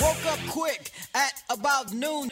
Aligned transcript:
Woke 0.00 0.26
up 0.26 0.38
quick 0.48 0.90
at 1.14 1.42
about 1.50 1.92
noon. 1.92 2.30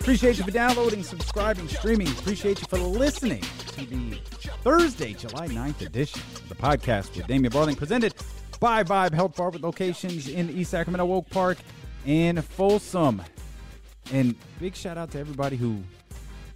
Appreciate 0.00 0.36
you 0.38 0.42
for 0.44 0.50
downloading, 0.50 1.04
subscribing, 1.04 1.68
streaming. 1.68 2.08
Appreciate 2.08 2.60
you 2.60 2.66
for 2.66 2.78
listening 2.78 3.42
to 3.68 3.86
the 3.86 4.16
Thursday, 4.64 5.12
July 5.12 5.46
9th 5.46 5.82
edition 5.82 6.20
of 6.34 6.48
the 6.48 6.56
podcast 6.56 7.16
with 7.16 7.28
Damien 7.28 7.52
Barling, 7.52 7.76
presented 7.76 8.14
by 8.58 8.82
Vibe 8.82 9.14
Health 9.14 9.36
Bar 9.36 9.50
with 9.50 9.62
locations 9.62 10.28
in 10.28 10.50
East 10.50 10.72
Sacramento, 10.72 11.12
Oak 11.12 11.30
Park, 11.30 11.58
and 12.04 12.44
Folsom. 12.44 13.22
And 14.12 14.34
big 14.58 14.74
shout 14.74 14.98
out 14.98 15.12
to 15.12 15.20
everybody 15.20 15.56
who 15.56 15.82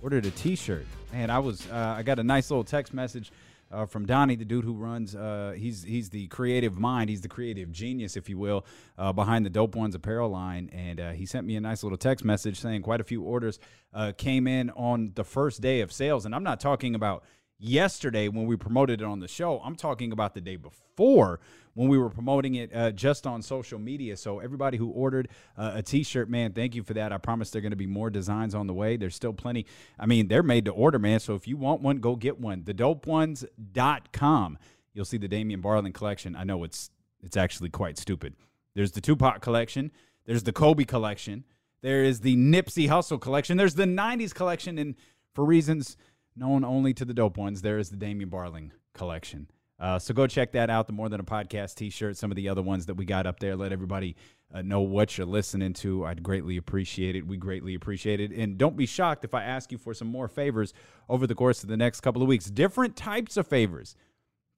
ordered 0.03 0.27
a 0.27 0.31
T-shirt. 0.33 0.87
Man, 1.13 1.31
I 1.31 1.39
was 1.39 1.69
uh, 1.71 1.95
I 1.97 2.03
got 2.03 2.19
a 2.19 2.25
nice 2.25 2.51
little 2.51 2.65
text 2.65 2.95
message 2.95 3.31
uh, 3.71 3.87
from 3.87 4.07
Donnie, 4.07 4.37
the 4.37 4.45
dude 4.45 4.65
who 4.65 4.75
runs. 4.75 5.15
Uh, 5.15 5.55
he's 5.57 5.85
he's 5.85 6.11
the 6.11 6.27
creative 6.29 6.79
mind. 6.79 7.11
He's 7.11 7.21
the 7.21 7.29
creative 7.29 7.71
genius, 7.71 8.17
if 8.17 8.29
you 8.29 8.39
will, 8.39 8.65
uh, 8.99 9.13
behind 9.13 9.47
the 9.47 9.51
Dope 9.51 9.77
Ones 9.77 9.95
apparel 9.95 10.31
line. 10.31 10.71
And 10.73 11.01
uh, 11.01 11.11
he 11.11 11.27
sent 11.27 11.47
me 11.47 11.57
a 11.57 11.61
nice 11.61 11.83
little 11.83 11.99
text 11.99 12.25
message 12.25 12.61
saying 12.61 12.83
quite 12.83 13.01
a 13.01 13.05
few 13.05 13.23
orders 13.23 13.59
uh, 13.95 14.13
came 14.17 14.47
in 14.47 14.71
on 14.71 15.13
the 15.15 15.25
first 15.25 15.61
day 15.61 15.81
of 15.81 15.93
sales. 15.93 16.27
And 16.27 16.35
I'm 16.35 16.45
not 16.45 16.61
talking 16.61 16.95
about 16.95 17.25
yesterday 17.61 18.29
when 18.29 18.47
we 18.47 18.57
promoted 18.57 19.01
it 19.01 19.05
on 19.05 19.21
the 19.21 19.29
show. 19.29 19.61
I'm 19.61 19.77
talking 19.77 20.13
about 20.13 20.35
the 20.35 20.41
day 20.41 20.57
before 20.57 21.41
when 21.75 21.89
we 21.89 21.99
were 21.99 22.09
promoting 22.09 22.57
it 22.57 22.75
uh, 22.75 22.91
just 22.91 23.27
on 23.27 23.43
social 23.43 23.79
media. 23.79 24.17
So 24.17 24.41
everybody 24.41 24.79
who 24.79 24.89
ordered 24.91 25.29
uh, 25.57 25.73
a 25.75 25.83
T-shirt, 25.83 26.29
man, 26.29 26.53
thank 26.53 26.75
you 26.75 26.83
for 26.83 26.95
that. 26.95 27.13
I 27.13 27.19
promise 27.19 27.51
there 27.51 27.61
are 27.61 27.63
going 27.63 27.71
to 27.71 27.77
be 27.77 27.87
more 27.87 28.11
designs 28.11 28.55
on 28.55 28.67
the 28.67 28.75
way. 28.75 28.97
There's 28.97 29.15
still 29.15 29.33
plenty. 29.33 29.67
I 29.99 30.07
mean, 30.07 30.29
they're 30.29 30.43
made 30.43 30.65
to 30.65 30.73
order, 30.73 30.99
man. 30.99 31.21
So 31.21 31.35
if 31.35 31.47
you 31.47 31.57
want 31.57 31.83
one, 31.83 31.99
go 31.99 32.17
get 32.17 32.41
one. 32.41 32.63
TheDopeOnes.com. 32.63 34.59
You'll 34.93 35.05
see 35.05 35.19
the 35.19 35.29
Damien 35.29 35.63
Barling 35.63 35.95
collection. 35.95 36.35
I 36.35 36.45
know 36.45 36.65
it's 36.65 36.91
it's 37.23 37.37
actually 37.37 37.69
quite 37.69 37.99
stupid. 37.99 38.35
There's 38.75 38.93
the 38.93 39.01
Tupac 39.01 39.41
collection. 39.43 39.93
There's 40.25 40.43
the 40.43 40.53
Kobe 40.53 40.85
collection. 40.85 41.45
There 41.83 42.03
is 42.03 42.21
the 42.21 42.37
Nipsey 42.37 42.89
Hussle 42.89 43.21
collection. 43.21 43.57
There's 43.57 43.75
the 43.75 43.85
90s 43.85 44.35
collection. 44.35 44.79
And 44.79 44.95
for 45.35 45.45
reasons 45.45 45.97
known 46.37 46.65
only 46.65 46.95
to 46.95 47.05
the 47.05 47.15
dope 47.15 47.37
ones, 47.37 47.63
there 47.63 47.79
is 47.79 47.91
the 47.91 47.97
Damien 47.97 48.31
Barling 48.31 48.71
collection. 48.95 49.49
Uh, 49.79 49.99
so 49.99 50.13
go 50.13 50.27
check 50.27 50.53
that 50.53 50.69
out. 50.69 50.87
The 50.87 50.93
More 50.93 51.09
Than 51.09 51.21
a 51.21 51.25
Podcast 51.25 51.77
t 51.77 51.89
shirt, 51.89 52.17
some 52.17 52.31
of 52.31 52.37
the 52.37 52.49
other 52.49 52.61
ones 52.61 52.87
that 52.87 52.95
we 52.95 53.07
got 53.07 53.27
up 53.27 53.41
there. 53.41 53.57
Let 53.57 53.73
everybody 53.73 54.15
uh, 54.53 54.61
know 54.61 54.83
what 54.83 55.17
you're 55.17 55.27
listening 55.27 55.73
to. 55.75 56.05
I'd 56.05 56.23
greatly 56.23 56.59
appreciate 56.59 57.17
it. 57.17 57.27
We 57.27 57.39
greatly 57.39 57.75
appreciate 57.75 58.21
it. 58.21 58.31
And 58.31 58.59
don't 58.59 58.77
be 58.77 58.85
shocked 58.85 59.25
if 59.25 59.33
I 59.33 59.43
ask 59.43 59.73
you 59.73 59.79
for 59.79 59.95
some 59.95 60.09
more 60.09 60.29
favors 60.29 60.75
over 61.09 61.27
the 61.27 61.35
course 61.35 61.63
of 61.63 61.71
the 61.71 61.79
next 61.79 62.01
couple 62.01 62.21
of 62.21 62.29
weeks. 62.29 62.47
Different 62.51 62.95
types 62.95 63.39
of 63.39 63.47
favors. 63.47 63.97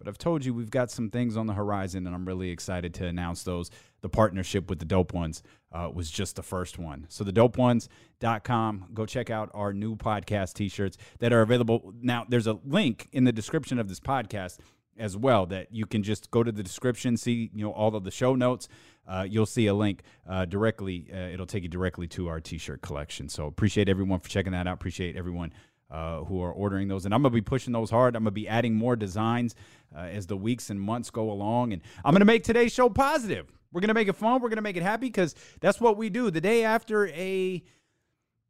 But 0.02 0.10
I've 0.10 0.18
told 0.18 0.44
you 0.44 0.52
we've 0.52 0.70
got 0.70 0.90
some 0.90 1.10
things 1.10 1.36
on 1.36 1.46
the 1.46 1.52
horizon, 1.52 2.06
and 2.06 2.14
I'm 2.14 2.24
really 2.24 2.50
excited 2.50 2.92
to 2.94 3.06
announce 3.06 3.44
those. 3.44 3.70
The 4.00 4.08
partnership 4.08 4.68
with 4.68 4.80
the 4.80 4.84
Dope 4.84 5.12
Ones 5.12 5.44
uh, 5.70 5.90
was 5.94 6.10
just 6.10 6.34
the 6.34 6.42
first 6.42 6.76
one. 6.76 7.06
So, 7.08 7.22
the 7.22 7.32
dopeones.com, 7.32 8.86
go 8.94 9.06
check 9.06 9.30
out 9.30 9.50
our 9.54 9.72
new 9.72 9.94
podcast 9.94 10.54
t 10.54 10.68
shirts 10.68 10.96
that 11.20 11.32
are 11.32 11.40
available. 11.40 11.94
Now, 12.00 12.26
there's 12.28 12.48
a 12.48 12.58
link 12.66 13.08
in 13.12 13.22
the 13.22 13.32
description 13.32 13.78
of 13.78 13.88
this 13.88 14.00
podcast 14.00 14.58
as 14.98 15.16
well 15.16 15.46
that 15.46 15.72
you 15.72 15.86
can 15.86 16.02
just 16.02 16.32
go 16.32 16.42
to 16.42 16.50
the 16.50 16.64
description, 16.64 17.16
see 17.16 17.50
you 17.54 17.64
know 17.64 17.72
all 17.72 17.94
of 17.94 18.02
the 18.02 18.10
show 18.10 18.34
notes. 18.34 18.68
Uh, 19.06 19.24
you'll 19.28 19.46
see 19.46 19.68
a 19.68 19.74
link 19.74 20.02
uh, 20.28 20.44
directly. 20.46 21.08
Uh, 21.12 21.16
it'll 21.16 21.46
take 21.46 21.62
you 21.62 21.68
directly 21.68 22.06
to 22.06 22.28
our 22.28 22.40
T-shirt 22.40 22.82
collection. 22.82 23.28
So 23.28 23.46
appreciate 23.46 23.88
everyone 23.88 24.20
for 24.20 24.28
checking 24.28 24.52
that 24.52 24.66
out. 24.66 24.74
Appreciate 24.74 25.16
everyone 25.16 25.52
uh, 25.92 26.24
who 26.24 26.42
are 26.42 26.52
ordering 26.52 26.88
those, 26.88 27.04
and 27.04 27.14
I'm 27.14 27.22
gonna 27.22 27.34
be 27.34 27.40
pushing 27.40 27.72
those 27.72 27.90
hard. 27.90 28.16
I'm 28.16 28.22
gonna 28.22 28.32
be 28.32 28.48
adding 28.48 28.74
more 28.74 28.96
designs 28.96 29.54
uh, 29.94 30.00
as 30.00 30.26
the 30.26 30.36
weeks 30.36 30.70
and 30.70 30.80
months 30.80 31.10
go 31.10 31.30
along, 31.30 31.72
and 31.72 31.82
I'm 32.04 32.12
gonna 32.12 32.24
make 32.24 32.42
today's 32.42 32.72
show 32.72 32.88
positive. 32.88 33.46
We're 33.72 33.80
gonna 33.80 33.94
make 33.94 34.08
it 34.08 34.16
fun. 34.16 34.40
We're 34.40 34.48
gonna 34.48 34.62
make 34.62 34.76
it 34.76 34.82
happy 34.82 35.06
because 35.06 35.34
that's 35.60 35.80
what 35.80 35.96
we 35.96 36.10
do. 36.10 36.30
The 36.30 36.40
day 36.40 36.64
after 36.64 37.06
a 37.08 37.62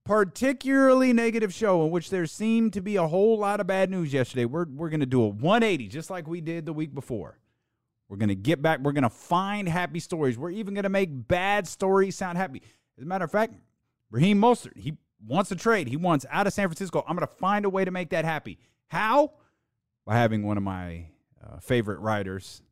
particularly 0.04 1.12
negative 1.12 1.54
show 1.54 1.84
in 1.84 1.90
which 1.90 2.10
there 2.10 2.26
seemed 2.26 2.72
to 2.72 2.80
be 2.80 2.96
a 2.96 3.06
whole 3.06 3.38
lot 3.38 3.60
of 3.60 3.66
bad 3.66 3.90
news 3.90 4.12
yesterday. 4.12 4.44
We're 4.44 4.66
we're 4.66 4.88
going 4.88 5.00
to 5.00 5.06
do 5.06 5.22
a 5.22 5.28
180 5.28 5.88
just 5.88 6.10
like 6.10 6.26
we 6.26 6.40
did 6.40 6.66
the 6.66 6.72
week 6.72 6.94
before. 6.94 7.38
We're 8.08 8.16
going 8.16 8.28
to 8.28 8.34
get 8.34 8.60
back. 8.60 8.80
We're 8.80 8.92
going 8.92 9.04
to 9.04 9.10
find 9.10 9.68
happy 9.68 10.00
stories. 10.00 10.36
We're 10.36 10.50
even 10.50 10.74
going 10.74 10.82
to 10.82 10.90
make 10.90 11.28
bad 11.28 11.66
stories 11.66 12.16
sound 12.16 12.36
happy. 12.36 12.62
As 12.98 13.04
a 13.04 13.06
matter 13.06 13.24
of 13.24 13.30
fact, 13.30 13.54
Raheem 14.10 14.38
Mostert, 14.38 14.76
he 14.76 14.98
wants 15.26 15.48
to 15.50 15.56
trade. 15.56 15.88
He 15.88 15.96
wants 15.96 16.26
out 16.30 16.46
of 16.46 16.52
San 16.52 16.68
Francisco. 16.68 17.04
I'm 17.06 17.16
going 17.16 17.26
to 17.26 17.34
find 17.34 17.64
a 17.64 17.70
way 17.70 17.84
to 17.84 17.90
make 17.90 18.10
that 18.10 18.24
happy. 18.24 18.58
How? 18.88 19.32
By 20.04 20.16
having 20.16 20.42
one 20.42 20.56
of 20.56 20.62
my 20.62 21.06
uh, 21.42 21.58
favorite 21.60 22.00
writers 22.00 22.62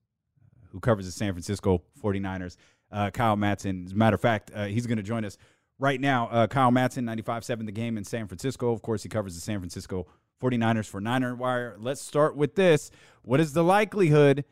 uh, 0.41 0.67
who 0.71 0.81
covers 0.81 1.07
the 1.07 1.13
San 1.13 1.33
Francisco 1.33 1.83
49ers, 2.03 2.57
uh, 2.91 3.11
Kyle 3.11 3.37
Madson. 3.37 3.87
As 3.87 3.93
a 3.93 3.97
matter 3.97 4.15
of 4.15 4.21
fact, 4.21 4.51
uh, 4.55 4.65
he's 4.65 4.87
going 4.87 4.97
to 4.97 5.03
join 5.03 5.25
us 5.25 5.39
right 5.79 6.01
now. 6.01 6.29
Uh, 6.29 6.47
Kyle 6.47 6.71
Madson, 6.71 7.05
95.7 7.05 7.67
the 7.67 7.73
game 7.73 7.97
in 7.97 8.05
San 8.05 8.27
Francisco. 8.27 8.73
Of 8.73 8.83
course, 8.83 9.03
he 9.03 9.09
covers 9.09 9.35
the 9.35 9.41
San 9.41 9.59
Francisco 9.61 10.07
49ers 10.43 10.87
for 10.87 11.01
Niner 11.01 11.35
Wire. 11.35 11.77
Let's 11.79 12.01
start 12.01 12.37
with 12.37 12.55
this. 12.55 12.91
What 13.23 13.41
is 13.41 13.53
the 13.53 13.65
likelihood 13.65 14.45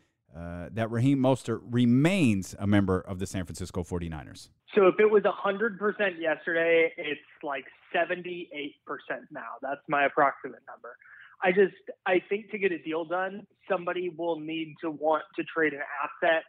that 0.70 0.90
Raheem 0.90 1.18
Mostert 1.18 1.60
remains 1.64 2.54
a 2.60 2.66
member 2.66 3.00
of 3.00 3.18
the 3.18 3.26
San 3.26 3.44
Francisco 3.44 3.82
49ers? 3.82 4.50
So 4.74 4.86
if 4.86 4.96
it 5.00 5.10
was 5.10 5.22
100% 5.22 6.20
yesterday, 6.20 6.92
it's 6.96 7.20
like 7.42 7.64
78% 7.94 8.72
now. 9.30 9.56
That's 9.62 9.80
my 9.88 10.04
approximate 10.04 10.60
number. 10.68 10.96
I 11.42 11.52
just 11.52 11.74
I 12.04 12.20
think 12.28 12.50
to 12.50 12.58
get 12.58 12.72
a 12.72 12.78
deal 12.78 13.04
done, 13.04 13.46
somebody 13.70 14.08
will 14.08 14.40
need 14.40 14.74
to 14.82 14.90
want 14.90 15.22
to 15.36 15.44
trade 15.44 15.72
an 15.72 15.80
asset 16.02 16.42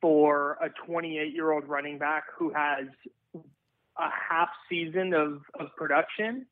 for 0.00 0.58
a 0.60 0.68
28 0.86 1.32
year 1.32 1.52
old 1.52 1.68
running 1.68 1.98
back 1.98 2.24
who 2.36 2.52
has 2.52 2.86
a 3.34 4.08
half 4.10 4.48
season 4.68 5.14
of, 5.14 5.42
of 5.58 5.68
production. 5.76 6.46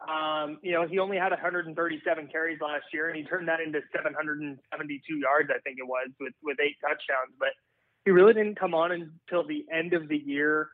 Um, 0.00 0.58
you 0.62 0.72
know, 0.72 0.86
he 0.86 0.98
only 0.98 1.18
had 1.18 1.30
137 1.30 2.28
carries 2.28 2.58
last 2.60 2.84
year, 2.92 3.08
and 3.08 3.16
he 3.16 3.24
turned 3.24 3.48
that 3.48 3.60
into 3.60 3.80
772 3.94 5.16
yards, 5.16 5.50
I 5.54 5.60
think 5.60 5.76
it 5.78 5.86
was, 5.86 6.08
with 6.18 6.32
with 6.42 6.56
eight 6.60 6.76
touchdowns. 6.80 7.36
But 7.38 7.52
he 8.04 8.10
really 8.10 8.32
didn't 8.32 8.58
come 8.58 8.74
on 8.74 8.92
until 8.92 9.46
the 9.46 9.64
end 9.72 9.92
of 9.92 10.08
the 10.08 10.16
year. 10.16 10.68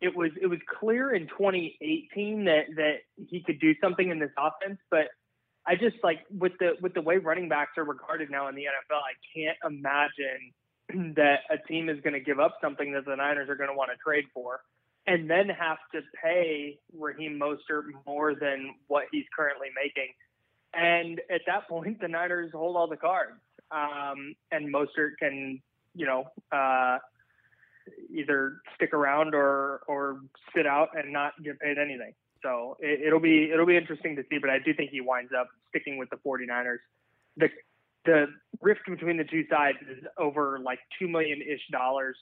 It 0.00 0.16
was 0.16 0.30
it 0.40 0.46
was 0.46 0.58
clear 0.80 1.14
in 1.14 1.26
2018 1.28 2.44
that 2.44 2.64
that 2.76 2.94
he 3.28 3.42
could 3.42 3.60
do 3.60 3.74
something 3.82 4.10
in 4.10 4.18
this 4.18 4.30
offense, 4.38 4.78
but 4.90 5.08
I 5.66 5.74
just 5.74 5.96
like 6.02 6.20
with 6.36 6.52
the 6.58 6.72
with 6.80 6.94
the 6.94 7.02
way 7.02 7.18
running 7.18 7.48
backs 7.48 7.72
are 7.76 7.84
regarded 7.84 8.30
now 8.30 8.48
in 8.48 8.54
the 8.54 8.62
NFL, 8.62 8.96
I 8.96 9.14
can't 9.34 9.58
imagine 9.64 11.14
that 11.16 11.40
a 11.50 11.58
team 11.68 11.88
is 11.88 12.00
going 12.00 12.14
to 12.14 12.20
give 12.20 12.40
up 12.40 12.56
something 12.62 12.92
that 12.92 13.04
the 13.04 13.16
Niners 13.16 13.48
are 13.50 13.56
going 13.56 13.70
to 13.70 13.76
want 13.76 13.90
to 13.90 13.96
trade 13.98 14.24
for 14.32 14.60
and 15.06 15.28
then 15.28 15.48
have 15.48 15.78
to 15.92 16.00
pay 16.22 16.78
Raheem 16.96 17.38
Mostert 17.38 17.84
more 18.06 18.34
than 18.34 18.74
what 18.86 19.04
he's 19.10 19.24
currently 19.36 19.68
making. 19.74 20.12
And 20.72 21.20
at 21.30 21.40
that 21.46 21.68
point, 21.68 22.00
the 22.00 22.08
Niners 22.08 22.52
hold 22.52 22.76
all 22.76 22.86
the 22.86 22.96
cards, 22.96 23.40
um, 23.72 24.34
and 24.52 24.72
Mostert 24.72 25.12
can, 25.18 25.60
you 25.94 26.06
know, 26.06 26.24
uh, 26.52 26.98
either 28.14 28.58
stick 28.74 28.92
around 28.92 29.34
or 29.34 29.80
or 29.88 30.20
sit 30.54 30.66
out 30.66 30.88
and 30.94 31.12
not 31.12 31.32
get 31.42 31.58
paid 31.60 31.78
anything. 31.78 32.12
So 32.42 32.76
it, 32.80 33.12
will 33.12 33.20
be 33.20 33.50
it'll 33.52 33.66
be 33.66 33.76
interesting 33.76 34.16
to 34.16 34.22
see, 34.30 34.38
but 34.38 34.50
I 34.50 34.58
do 34.64 34.72
think 34.74 34.90
he 34.90 35.00
winds 35.00 35.32
up 35.38 35.48
sticking 35.68 35.98
with 35.98 36.08
the 36.10 36.16
49ers. 36.16 36.78
The 37.36 37.48
the 38.06 38.26
rift 38.62 38.80
between 38.88 39.18
the 39.18 39.24
two 39.24 39.44
sides 39.50 39.78
is 39.82 40.02
over 40.18 40.58
like 40.58 40.78
two 40.98 41.06
million 41.06 41.40
ish 41.42 41.60
dollars 41.70 42.16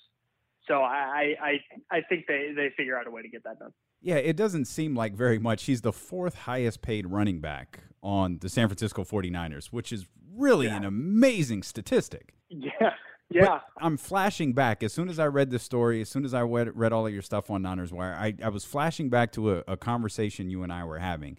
so 0.68 0.82
I, 0.82 1.34
I, 1.42 1.52
I 1.90 2.00
think 2.08 2.26
they, 2.28 2.52
they 2.54 2.70
figure 2.76 2.96
out 2.96 3.06
a 3.06 3.10
way 3.10 3.22
to 3.22 3.28
get 3.28 3.42
that 3.44 3.58
done. 3.58 3.72
Yeah, 4.00 4.16
it 4.16 4.36
doesn't 4.36 4.66
seem 4.66 4.94
like 4.94 5.14
very 5.14 5.38
much. 5.38 5.64
He's 5.64 5.80
the 5.80 5.92
fourth 5.92 6.34
highest 6.34 6.82
paid 6.82 7.06
running 7.06 7.40
back 7.40 7.80
on 8.02 8.38
the 8.40 8.48
San 8.48 8.68
Francisco 8.68 9.02
49ers, 9.02 9.66
which 9.66 9.92
is 9.92 10.06
really 10.36 10.66
yeah. 10.66 10.76
an 10.76 10.84
amazing 10.84 11.62
statistic. 11.64 12.34
Yeah. 12.50 12.92
Yeah. 13.30 13.44
But 13.46 13.62
I'm 13.76 13.96
flashing 13.96 14.52
back. 14.52 14.82
As 14.82 14.92
soon 14.92 15.08
as 15.08 15.18
I 15.18 15.26
read 15.26 15.50
the 15.50 15.58
story, 15.58 16.00
as 16.00 16.08
soon 16.08 16.24
as 16.24 16.32
I 16.32 16.42
read, 16.42 16.76
read 16.76 16.92
all 16.92 17.06
of 17.06 17.12
your 17.12 17.22
stuff 17.22 17.50
on 17.50 17.62
Niners 17.62 17.92
Wire, 17.92 18.14
I, 18.14 18.34
I 18.42 18.48
was 18.48 18.64
flashing 18.64 19.10
back 19.10 19.32
to 19.32 19.56
a, 19.56 19.64
a 19.68 19.76
conversation 19.76 20.50
you 20.50 20.62
and 20.62 20.72
I 20.72 20.84
were 20.84 20.98
having 20.98 21.38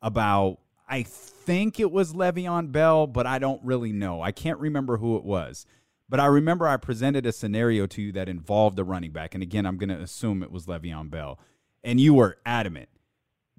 about, 0.00 0.58
I 0.88 1.02
think 1.02 1.78
it 1.78 1.92
was 1.92 2.14
Le'Veon 2.14 2.72
Bell, 2.72 3.06
but 3.06 3.26
I 3.26 3.38
don't 3.38 3.62
really 3.62 3.92
know. 3.92 4.22
I 4.22 4.32
can't 4.32 4.58
remember 4.58 4.96
who 4.96 5.16
it 5.16 5.24
was. 5.24 5.66
But 6.08 6.20
I 6.20 6.26
remember 6.26 6.66
I 6.66 6.78
presented 6.78 7.26
a 7.26 7.32
scenario 7.32 7.86
to 7.88 8.00
you 8.00 8.12
that 8.12 8.30
involved 8.30 8.78
a 8.78 8.84
running 8.84 9.12
back. 9.12 9.34
And 9.34 9.42
again, 9.42 9.66
I'm 9.66 9.76
going 9.76 9.90
to 9.90 10.00
assume 10.00 10.42
it 10.42 10.50
was 10.50 10.64
Le'Veon 10.64 11.10
Bell. 11.10 11.38
And 11.84 12.00
you 12.00 12.14
were 12.14 12.38
adamant. 12.46 12.88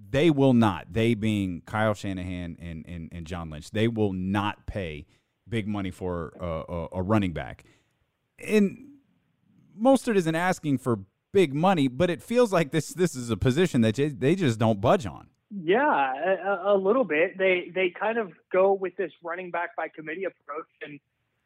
They 0.10 0.32
will 0.32 0.54
not, 0.54 0.94
they 0.94 1.14
being 1.14 1.62
Kyle 1.66 1.94
Shanahan 1.94 2.58
and, 2.60 2.86
and, 2.88 3.10
and 3.12 3.28
John 3.28 3.50
Lynch, 3.50 3.70
they 3.70 3.88
will 3.88 4.14
not 4.14 4.66
pay 4.66 5.06
big 5.50 5.68
money 5.68 5.92
for 5.92 6.34
a, 6.40 6.46
a, 6.46 6.88
a 6.94 7.02
running 7.02 7.34
back. 7.34 7.64
And 8.46 8.90
Mostert 9.80 10.16
isn't 10.16 10.36
asking 10.36 10.80
for 10.80 11.00
big 11.32 11.54
money, 11.54 11.88
but 11.88 12.10
it 12.10 12.22
feels 12.22 12.52
like 12.52 12.72
this 12.72 12.90
this 12.90 13.16
is 13.16 13.30
a 13.30 13.38
position 13.38 13.82
that 13.82 13.96
they 13.96 14.36
just 14.36 14.60
don't 14.60 14.82
budge 14.82 15.06
on. 15.06 15.30
Yeah, 15.52 16.14
a, 16.46 16.76
a 16.76 16.78
little 16.78 17.04
bit. 17.04 17.38
They 17.38 17.72
they 17.74 17.94
kind 17.98 18.18
of 18.18 18.32
go 18.52 18.74
with 18.74 18.96
this 18.98 19.12
running 19.24 19.52
back 19.52 19.76
by 19.76 19.88
committee 19.88 20.26
approach, 20.26 20.68
and 20.82 21.00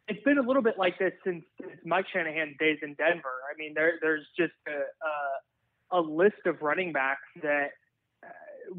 it's 0.07 0.23
been 0.23 0.37
a 0.37 0.41
little 0.41 0.61
bit 0.61 0.77
like 0.77 0.99
this 0.99 1.13
since, 1.23 1.45
since 1.61 1.79
Mike 1.85 2.05
Shanahan's 2.11 2.57
days 2.59 2.79
in 2.81 2.95
Denver. 2.95 3.39
I 3.49 3.57
mean, 3.57 3.73
there 3.73 3.93
there's 4.01 4.25
just 4.37 4.53
a, 4.67 5.95
a, 5.95 5.99
a 5.99 6.01
list 6.01 6.45
of 6.45 6.61
running 6.61 6.91
backs 6.91 7.21
that 7.41 7.71
uh, 8.23 8.27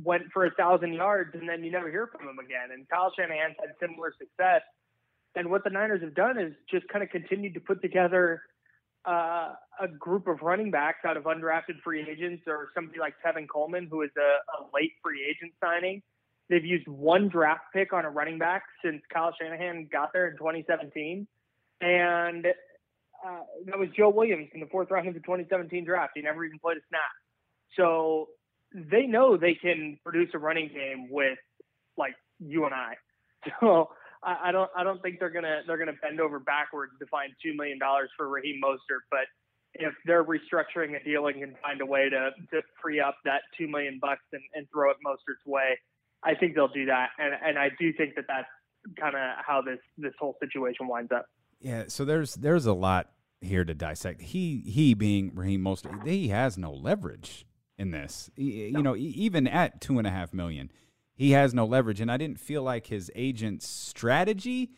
went 0.03 0.25
for 0.33 0.45
a 0.45 0.51
thousand 0.51 0.93
yards 0.93 1.31
and 1.35 1.49
then 1.49 1.65
you 1.65 1.71
never 1.71 1.91
hear 1.91 2.09
from 2.09 2.27
them 2.27 2.39
again. 2.39 2.69
And 2.73 2.89
Kyle 2.89 3.13
Shanahan's 3.17 3.57
had 3.59 3.75
similar 3.81 4.13
success. 4.19 4.61
And 5.37 5.51
what 5.51 5.65
the 5.65 5.71
Niners 5.71 6.03
have 6.03 6.15
done 6.15 6.39
is 6.39 6.53
just 6.71 6.87
kind 6.89 7.03
of 7.03 7.11
continued 7.11 7.55
to 7.55 7.61
put 7.61 7.83
together 7.83 8.43
uh, 9.05 9.53
a 9.81 9.89
group 9.99 10.29
of 10.29 10.43
running 10.43 10.71
backs 10.71 11.05
out 11.05 11.17
of 11.17 11.25
undrafted 11.25 11.81
free 11.83 12.07
agents 12.09 12.45
or 12.47 12.69
somebody 12.75 12.99
like 13.01 13.15
Tevin 13.25 13.49
Coleman, 13.49 13.89
who 13.91 14.03
is 14.03 14.11
a, 14.17 14.21
a 14.21 14.69
late 14.73 14.93
free 15.03 15.25
agent 15.29 15.53
signing 15.63 16.03
They've 16.51 16.65
used 16.65 16.87
one 16.87 17.29
draft 17.29 17.63
pick 17.73 17.93
on 17.93 18.05
a 18.05 18.11
running 18.11 18.39
back 18.39 18.65
since 18.85 19.03
Kyle 19.13 19.35
Shanahan 19.41 19.89
got 19.91 20.13
there 20.13 20.29
in 20.29 20.37
2017, 20.37 21.27
and 21.81 22.47
uh, 22.47 23.41
that 23.67 23.79
was 23.79 23.89
Joe 23.97 24.11
Williams 24.11 24.49
in 24.53 24.61
the 24.61 24.67
fourth 24.67 24.91
round 24.91 25.09
of 25.09 25.15
the 25.15 25.21
2017 25.21 25.85
draft. 25.87 26.13
He 26.15 26.23
never 26.23 26.45
even 26.45 26.59
played 26.59 26.77
a 26.77 26.81
snap. 26.91 27.01
So 27.77 28.29
they 28.75 29.07
know 29.07 29.39
they 29.39 29.55
can 29.55 29.99
produce 30.05 30.31
a 30.35 30.39
running 30.39 30.69
game 30.69 31.09
with 31.11 31.39
like 31.97 32.15
you 32.39 32.65
and 32.65 32.75
I. 32.75 32.95
So 33.61 33.91
I, 34.25 34.49
I 34.49 34.53
don't 34.53 34.71
I 34.77 34.83
don't 34.85 35.01
think 35.03 35.19
they're 35.19 35.31
gonna 35.31 35.61
they're 35.67 35.79
gonna 35.79 35.99
bend 36.01 36.21
over 36.21 36.39
backwards 36.39 36.93
to 37.01 37.07
find 37.07 37.33
two 37.43 37.55
million 37.55 37.79
dollars 37.79 38.11
for 38.17 38.29
Raheem 38.29 38.61
Mostert, 38.65 39.05
but 39.11 39.27
if 39.75 39.93
they're 40.07 40.25
restructuring 40.25 41.01
a 41.01 41.05
deal 41.05 41.27
and 41.27 41.41
can 41.41 41.55
find 41.61 41.81
a 41.81 41.87
way 41.87 42.09
to, 42.09 42.31
to 42.53 42.63
free 42.81 43.01
up 43.01 43.17
that 43.25 43.43
two 43.59 43.67
million 43.67 43.99
bucks 44.01 44.23
and, 44.33 44.43
and 44.55 44.67
throw 44.73 44.91
it 44.91 44.97
Mostert's 45.05 45.45
way, 45.47 45.77
I 46.23 46.35
think 46.35 46.55
they'll 46.55 46.69
do 46.69 46.87
that, 46.87 47.11
and 47.19 47.35
and 47.45 47.59
I 47.59 47.71
do 47.79 47.93
think 47.93 48.15
that 48.17 48.25
that's 48.29 48.49
kind 48.99 49.15
of 49.15 49.45
how 49.45 49.63
this 49.63 49.79
this 49.99 50.13
whole 50.19 50.37
situation 50.41 50.89
winds 50.89 51.13
up. 51.13 51.27
Yeah, 51.61 51.85
so 51.89 52.05
there's 52.05 52.35
there's 52.35 52.67
a 52.67 52.73
lot 52.73 53.11
here 53.41 53.65
to 53.65 53.75
dissect. 53.75 54.23
He 54.23 54.63
he 54.67 54.95
being 54.95 55.33
Raheem 55.35 55.63
Mostert, 55.63 56.07
he 56.07 56.29
has 56.29 56.57
no 56.57 56.73
leverage 56.73 57.47
in 57.79 57.91
this. 57.91 58.31
He, 58.37 58.71
no. 58.71 58.79
You 58.79 58.83
know, 58.83 58.97
even 58.97 59.47
at 59.47 59.81
two 59.81 59.99
and 59.99 60.07
a 60.07 60.11
half 60.11 60.33
million, 60.33 60.71
he 61.15 61.33
has 61.33 61.55
no 61.55 61.65
leverage, 61.65 62.01
and 62.01 62.11
I 62.11 62.17
didn't 62.17 62.41
feel 62.41 62.63
like 62.63 62.87
his 62.87 63.11
agent's 63.15 63.69
strategy 63.69 64.71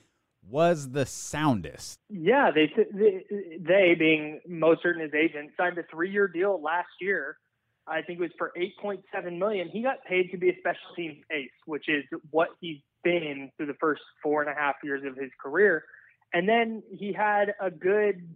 was 0.48 0.90
the 0.90 1.06
soundest. 1.06 1.98
Yeah, 2.08 2.50
they 2.54 2.70
they, 3.58 3.94
being 3.98 4.40
Mostert 4.48 4.92
and 4.92 5.00
his 5.00 5.14
agent 5.14 5.50
signed 5.56 5.76
a 5.78 5.82
three 5.90 6.10
year 6.10 6.28
deal 6.28 6.60
last 6.62 6.88
year 7.00 7.38
I 7.88 8.02
think 8.02 8.18
it 8.18 8.22
was 8.22 8.32
for 8.36 8.52
8.7 8.56 9.38
million. 9.38 9.68
He 9.68 9.82
got 9.82 10.04
paid 10.04 10.30
to 10.32 10.36
be 10.36 10.50
a 10.50 10.56
special 10.58 10.94
teams 10.96 11.18
ace, 11.30 11.50
which 11.66 11.88
is 11.88 12.04
what 12.30 12.48
he's 12.60 12.80
been 13.04 13.50
through 13.56 13.66
the 13.66 13.74
first 13.74 14.02
four 14.22 14.42
and 14.42 14.50
a 14.50 14.54
half 14.54 14.76
years 14.82 15.04
of 15.06 15.16
his 15.16 15.30
career. 15.40 15.84
And 16.32 16.48
then 16.48 16.82
he 16.90 17.12
had 17.12 17.54
a 17.60 17.70
good, 17.70 18.28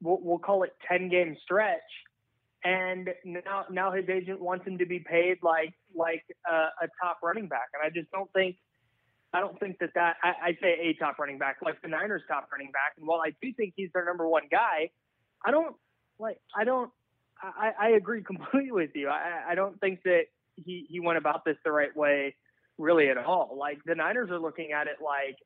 we'll 0.00 0.38
call 0.38 0.64
it 0.64 0.74
10 0.86 1.08
game 1.08 1.36
stretch. 1.42 1.80
And 2.62 3.08
now, 3.24 3.64
now 3.70 3.92
his 3.92 4.08
agent 4.10 4.40
wants 4.40 4.66
him 4.66 4.76
to 4.78 4.86
be 4.86 4.98
paid 4.98 5.38
like 5.42 5.72
like 5.94 6.24
a, 6.50 6.84
a 6.84 6.88
top 7.02 7.18
running 7.22 7.48
back, 7.48 7.68
and 7.74 7.82
I 7.84 7.90
just 7.90 8.10
don't 8.10 8.32
think, 8.32 8.56
I 9.32 9.40
don't 9.40 9.58
think 9.60 9.78
that 9.80 9.90
that 9.94 10.16
I, 10.22 10.28
I 10.42 10.58
say 10.60 10.78
a 10.88 10.94
top 10.94 11.18
running 11.18 11.38
back, 11.38 11.58
like 11.62 11.80
the 11.82 11.88
Niners' 11.88 12.22
top 12.28 12.48
running 12.52 12.72
back. 12.72 12.94
And 12.98 13.06
while 13.06 13.20
I 13.24 13.32
do 13.42 13.52
think 13.52 13.74
he's 13.76 13.90
their 13.92 14.04
number 14.04 14.26
one 14.28 14.44
guy, 14.50 14.90
I 15.44 15.50
don't 15.50 15.76
like 16.18 16.38
I 16.54 16.64
don't 16.64 16.90
I, 17.42 17.72
I 17.78 17.88
agree 17.90 18.22
completely 18.24 18.72
with 18.72 18.90
you. 18.94 19.08
I, 19.08 19.50
I 19.50 19.54
don't 19.54 19.78
think 19.80 20.02
that 20.04 20.24
he, 20.56 20.86
he 20.88 21.00
went 21.00 21.18
about 21.18 21.44
this 21.44 21.56
the 21.64 21.72
right 21.72 21.94
way 21.96 22.34
really 22.78 23.08
at 23.08 23.18
all. 23.18 23.56
Like 23.58 23.78
the 23.84 23.94
Niners 23.94 24.30
are 24.30 24.38
looking 24.38 24.72
at 24.72 24.86
it 24.86 24.96
like 25.04 25.36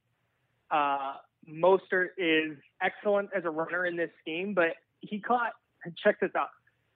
uh, 0.70 1.14
Mostert 1.49 2.08
is 2.17 2.56
excellent 2.81 3.31
as 3.37 3.44
a 3.44 3.50
runner 3.50 3.87
in 3.87 3.96
this 3.96 4.11
scheme, 4.20 4.55
but 4.55 4.75
he 5.00 5.20
caught 5.20 5.52
check 6.02 6.20
this 6.20 6.31
out. 6.37 6.49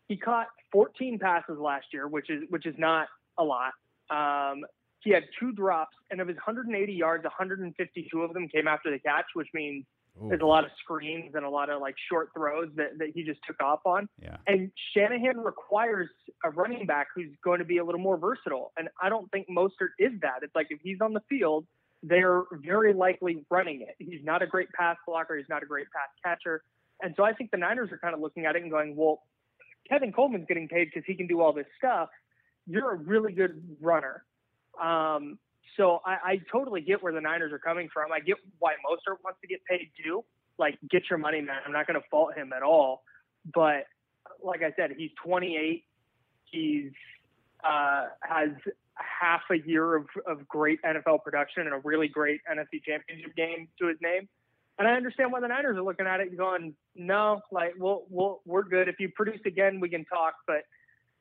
He 0.08 0.16
caught 0.16 0.46
14 0.72 1.18
passes 1.18 1.58
last 1.58 1.86
year, 1.92 2.08
which 2.08 2.30
is 2.30 2.44
which 2.48 2.66
is 2.66 2.74
not 2.78 3.08
a 3.38 3.44
lot. 3.44 3.72
Um, 4.10 4.64
he 5.00 5.10
had 5.10 5.24
two 5.38 5.52
drops, 5.52 5.96
and 6.10 6.20
of 6.20 6.28
his 6.28 6.36
180 6.36 6.92
yards, 6.92 7.24
152 7.24 8.22
of 8.22 8.34
them 8.34 8.48
came 8.48 8.66
after 8.66 8.90
the 8.90 8.98
catch, 8.98 9.26
which 9.34 9.48
means 9.54 9.84
Ooh. 10.22 10.28
There's 10.28 10.40
a 10.40 10.46
lot 10.46 10.64
of 10.64 10.70
screens 10.82 11.32
and 11.34 11.44
a 11.44 11.50
lot 11.50 11.70
of 11.70 11.80
like 11.80 11.94
short 12.10 12.30
throws 12.34 12.68
that, 12.76 12.98
that 12.98 13.08
he 13.14 13.22
just 13.22 13.40
took 13.46 13.60
off 13.62 13.80
on. 13.84 14.08
Yeah. 14.20 14.36
And 14.46 14.70
Shanahan 14.94 15.38
requires 15.38 16.08
a 16.44 16.50
running 16.50 16.86
back 16.86 17.08
who's 17.14 17.30
going 17.44 17.60
to 17.60 17.64
be 17.64 17.78
a 17.78 17.84
little 17.84 18.00
more 18.00 18.16
versatile. 18.16 18.72
And 18.76 18.88
I 19.00 19.08
don't 19.08 19.30
think 19.30 19.46
Mostert 19.48 19.94
is 19.98 20.12
that. 20.22 20.40
It's 20.42 20.54
like 20.54 20.68
if 20.70 20.80
he's 20.82 20.98
on 21.00 21.12
the 21.12 21.22
field, 21.28 21.66
they're 22.02 22.42
very 22.52 22.94
likely 22.94 23.44
running 23.50 23.82
it. 23.82 23.94
He's 23.98 24.24
not 24.24 24.42
a 24.42 24.46
great 24.46 24.70
pass 24.72 24.96
blocker. 25.06 25.36
He's 25.36 25.48
not 25.48 25.62
a 25.62 25.66
great 25.66 25.86
pass 25.92 26.08
catcher. 26.24 26.62
And 27.00 27.14
so 27.16 27.24
I 27.24 27.32
think 27.32 27.50
the 27.50 27.56
Niners 27.56 27.90
are 27.92 27.98
kind 27.98 28.14
of 28.14 28.20
looking 28.20 28.44
at 28.44 28.56
it 28.56 28.62
and 28.62 28.70
going, 28.70 28.96
well, 28.96 29.22
Tevin 29.90 30.14
Coleman's 30.14 30.46
getting 30.48 30.68
paid 30.68 30.88
because 30.92 31.04
he 31.06 31.14
can 31.14 31.26
do 31.26 31.40
all 31.40 31.52
this 31.52 31.66
stuff. 31.78 32.08
You're 32.68 32.92
a 32.92 32.96
really 32.96 33.32
good 33.32 33.62
runner. 33.80 34.24
Um, 34.80 35.38
so 35.76 36.00
I, 36.04 36.16
I 36.24 36.40
totally 36.50 36.80
get 36.80 37.02
where 37.02 37.12
the 37.12 37.20
Niners 37.20 37.52
are 37.52 37.58
coming 37.58 37.88
from. 37.92 38.12
I 38.12 38.20
get 38.20 38.36
why 38.58 38.74
Mostert 38.74 39.16
wants 39.24 39.40
to 39.40 39.48
get 39.48 39.60
paid 39.64 39.90
too. 40.02 40.24
Like, 40.58 40.78
get 40.90 41.04
your 41.08 41.18
money, 41.18 41.40
man. 41.40 41.58
I'm 41.64 41.72
not 41.72 41.86
going 41.86 42.00
to 42.00 42.06
fault 42.10 42.36
him 42.36 42.52
at 42.52 42.62
all. 42.62 43.02
But 43.54 43.84
like 44.42 44.62
I 44.62 44.72
said, 44.76 44.90
he's 44.96 45.10
28. 45.24 45.84
He's 46.50 46.90
uh, 47.64 48.06
has 48.22 48.50
half 48.94 49.42
a 49.50 49.56
year 49.56 49.96
of, 49.96 50.06
of 50.26 50.46
great 50.48 50.80
NFL 50.82 51.22
production 51.22 51.66
and 51.66 51.74
a 51.74 51.78
really 51.84 52.08
great 52.08 52.40
NFC 52.50 52.82
Championship 52.84 53.34
game 53.36 53.68
to 53.80 53.86
his 53.86 53.96
name. 54.02 54.28
And 54.78 54.86
I 54.86 54.92
understand 54.92 55.32
why 55.32 55.40
the 55.40 55.48
Niners 55.48 55.76
are 55.76 55.82
looking 55.82 56.06
at 56.06 56.20
it 56.20 56.28
and 56.28 56.38
going, 56.38 56.74
no, 56.94 57.40
like, 57.50 57.74
we'll, 57.78 58.04
we'll, 58.10 58.40
we're 58.44 58.62
good. 58.62 58.88
If 58.88 58.96
you 59.00 59.10
produce 59.14 59.40
again, 59.44 59.80
we 59.80 59.88
can 59.88 60.04
talk. 60.04 60.34
But 60.46 60.62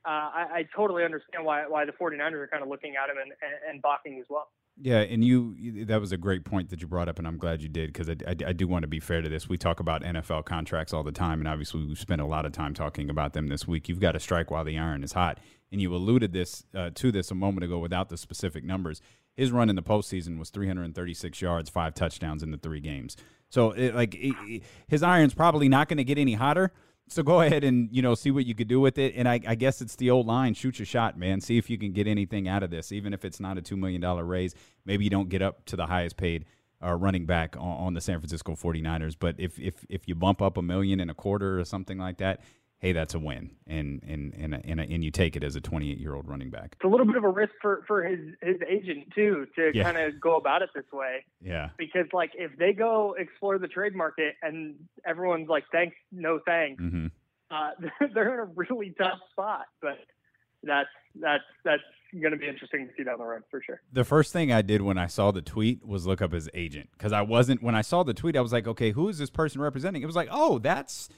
uh, 0.04 0.10
I, 0.10 0.46
I, 0.54 0.64
totally 0.74 1.04
understand 1.04 1.44
why 1.44 1.66
why 1.66 1.84
the 1.84 1.92
49ers 1.92 2.34
are 2.34 2.48
kind 2.48 2.62
of 2.62 2.68
looking 2.68 2.94
at 2.96 3.10
him 3.10 3.16
and, 3.20 3.32
and, 3.42 3.70
and 3.70 3.82
balking 3.82 4.18
as 4.20 4.26
well. 4.30 4.48
Yeah, 4.80 5.00
and 5.00 5.24
you 5.24 5.84
that 5.86 6.00
was 6.00 6.12
a 6.12 6.16
great 6.16 6.44
point 6.44 6.70
that 6.70 6.80
you 6.80 6.86
brought 6.86 7.08
up, 7.08 7.18
and 7.18 7.26
I'm 7.26 7.36
glad 7.36 7.62
you 7.62 7.68
did 7.68 7.92
because 7.92 8.08
I, 8.08 8.14
I, 8.26 8.36
I, 8.46 8.52
do 8.52 8.68
want 8.68 8.84
to 8.84 8.88
be 8.88 9.00
fair 9.00 9.20
to 9.20 9.28
this. 9.28 9.48
We 9.48 9.58
talk 9.58 9.80
about 9.80 10.02
NFL 10.02 10.44
contracts 10.44 10.92
all 10.92 11.02
the 11.02 11.10
time, 11.10 11.40
and 11.40 11.48
obviously 11.48 11.84
we 11.84 11.94
spent 11.96 12.20
a 12.20 12.26
lot 12.26 12.46
of 12.46 12.52
time 12.52 12.74
talking 12.74 13.10
about 13.10 13.32
them 13.32 13.48
this 13.48 13.66
week. 13.66 13.88
You've 13.88 13.98
got 13.98 14.12
to 14.12 14.20
strike 14.20 14.52
while 14.52 14.62
the 14.62 14.78
iron 14.78 15.02
is 15.02 15.12
hot, 15.12 15.40
and 15.72 15.80
you 15.80 15.92
alluded 15.92 16.32
this 16.32 16.62
uh, 16.76 16.90
to 16.94 17.10
this 17.10 17.32
a 17.32 17.34
moment 17.34 17.64
ago 17.64 17.80
without 17.80 18.08
the 18.08 18.16
specific 18.16 18.62
numbers. 18.62 19.02
His 19.36 19.50
run 19.50 19.68
in 19.68 19.74
the 19.74 19.82
postseason 19.82 20.38
was 20.38 20.50
336 20.50 21.42
yards, 21.42 21.68
five 21.70 21.94
touchdowns 21.94 22.44
in 22.44 22.52
the 22.52 22.58
three 22.58 22.80
games. 22.80 23.16
So, 23.50 23.72
it, 23.72 23.96
like, 23.96 24.14
it, 24.14 24.62
his 24.86 25.02
iron's 25.02 25.34
probably 25.34 25.68
not 25.68 25.88
going 25.88 25.98
to 25.98 26.04
get 26.04 26.18
any 26.18 26.34
hotter 26.34 26.72
so 27.08 27.22
go 27.22 27.40
ahead 27.40 27.64
and 27.64 27.88
you 27.92 28.02
know 28.02 28.14
see 28.14 28.30
what 28.30 28.46
you 28.46 28.54
could 28.54 28.68
do 28.68 28.80
with 28.80 28.98
it. 28.98 29.14
And 29.16 29.28
I, 29.28 29.40
I, 29.46 29.54
guess 29.54 29.80
it's 29.80 29.96
the 29.96 30.10
old 30.10 30.26
line: 30.26 30.54
shoot 30.54 30.78
your 30.78 30.86
shot, 30.86 31.18
man. 31.18 31.40
See 31.40 31.58
if 31.58 31.68
you 31.68 31.78
can 31.78 31.92
get 31.92 32.06
anything 32.06 32.48
out 32.48 32.62
of 32.62 32.70
this, 32.70 32.92
even 32.92 33.12
if 33.12 33.24
it's 33.24 33.40
not 33.40 33.58
a 33.58 33.62
two 33.62 33.76
million 33.76 34.00
dollar 34.00 34.24
raise. 34.24 34.54
Maybe 34.84 35.04
you 35.04 35.10
don't 35.10 35.28
get 35.28 35.42
up 35.42 35.64
to 35.66 35.76
the 35.76 35.86
highest 35.86 36.16
paid 36.16 36.44
uh, 36.82 36.94
running 36.94 37.26
back 37.26 37.56
on, 37.56 37.62
on, 37.86 37.94
the 37.94 38.00
San 38.00 38.20
Francisco 38.20 38.54
49ers, 38.54 39.16
but 39.18 39.34
if 39.38 39.58
if 39.58 39.84
if 39.88 40.06
you 40.06 40.14
bump 40.14 40.40
up 40.40 40.56
a 40.56 40.62
million 40.62 41.00
and 41.00 41.10
a 41.10 41.14
quarter 41.14 41.58
or 41.58 41.64
something 41.64 41.98
like 41.98 42.18
that, 42.18 42.40
hey, 42.78 42.92
that's 42.92 43.14
a 43.14 43.18
win, 43.18 43.50
and 43.66 44.02
and 44.06 44.34
and 44.34 44.54
and, 44.64 44.80
and 44.80 45.04
you 45.04 45.10
take 45.10 45.36
it 45.36 45.44
as 45.44 45.56
a 45.56 45.60
28 45.60 45.98
year 45.98 46.14
old 46.14 46.28
running 46.28 46.50
back. 46.50 46.70
It's 46.72 46.84
a 46.84 46.88
little 46.88 47.06
bit 47.06 47.16
of 47.16 47.24
a 47.24 47.28
risk 47.28 47.52
for 47.60 47.84
for 47.86 48.02
his 48.04 48.20
his 48.40 48.56
agent 48.68 49.12
too 49.14 49.46
to 49.56 49.70
yeah. 49.74 49.82
kind 49.82 49.96
of 49.96 50.20
go 50.20 50.36
about 50.36 50.62
it 50.62 50.70
this 50.74 50.84
way. 50.92 51.24
Yeah. 51.40 51.70
Because 51.76 52.06
like 52.12 52.32
if 52.34 52.56
they 52.58 52.72
go 52.72 53.14
explore 53.18 53.58
the 53.58 53.68
trade 53.68 53.94
market 53.94 54.34
and 54.42 54.76
everyone's 55.06 55.48
like 55.48 55.64
thanks 55.72 55.96
no 56.12 56.40
thanks, 56.46 56.82
mm-hmm. 56.82 57.06
uh, 57.50 57.70
they're 58.14 58.34
in 58.34 58.40
a 58.40 58.52
really 58.54 58.94
tough 58.98 59.18
spot. 59.32 59.66
But 59.82 59.98
that's 60.62 60.88
that's 61.20 61.44
that's 61.64 61.82
going 62.18 62.32
to 62.32 62.38
be 62.38 62.48
interesting 62.48 62.86
to 62.86 62.92
see 62.96 63.04
down 63.04 63.18
the 63.18 63.24
road 63.24 63.42
for 63.50 63.62
sure. 63.62 63.82
The 63.92 64.04
first 64.04 64.32
thing 64.32 64.50
I 64.50 64.62
did 64.62 64.80
when 64.80 64.96
I 64.96 65.08
saw 65.08 65.30
the 65.30 65.42
tweet 65.42 65.86
was 65.86 66.06
look 66.06 66.22
up 66.22 66.32
his 66.32 66.48
agent 66.54 66.88
because 66.92 67.12
I 67.12 67.22
wasn't 67.22 67.62
when 67.62 67.74
I 67.74 67.82
saw 67.82 68.02
the 68.02 68.14
tweet 68.14 68.36
I 68.36 68.40
was 68.40 68.52
like, 68.52 68.66
okay, 68.66 68.92
who 68.92 69.08
is 69.08 69.18
this 69.18 69.30
person 69.30 69.60
representing? 69.60 70.02
It 70.02 70.06
was 70.06 70.16
like, 70.16 70.28
oh, 70.30 70.58
that's 70.58 71.08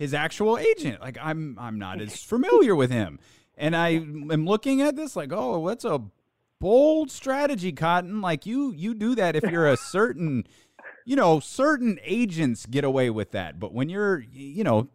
his 0.00 0.14
actual 0.14 0.56
agent. 0.56 0.98
Like 1.00 1.18
I'm 1.20 1.56
I'm 1.60 1.78
not 1.78 2.00
as 2.00 2.20
familiar 2.24 2.74
with 2.74 2.90
him. 2.90 3.20
And 3.56 3.76
I 3.76 3.90
am 3.90 4.46
looking 4.46 4.80
at 4.80 4.96
this 4.96 5.14
like, 5.14 5.30
oh, 5.30 5.58
what's 5.60 5.84
a 5.84 6.02
bold 6.58 7.10
strategy, 7.10 7.70
Cotton. 7.70 8.22
Like 8.22 8.46
you 8.46 8.72
you 8.72 8.94
do 8.94 9.14
that 9.14 9.36
if 9.36 9.44
you're 9.44 9.68
a 9.68 9.76
certain 9.92 10.44
you 11.04 11.16
know, 11.16 11.38
certain 11.38 11.98
agents 12.02 12.66
get 12.66 12.82
away 12.82 13.10
with 13.10 13.32
that. 13.32 13.60
But 13.60 13.74
when 13.74 13.90
you're 13.90 14.24
you 14.32 14.64
know 14.64 14.88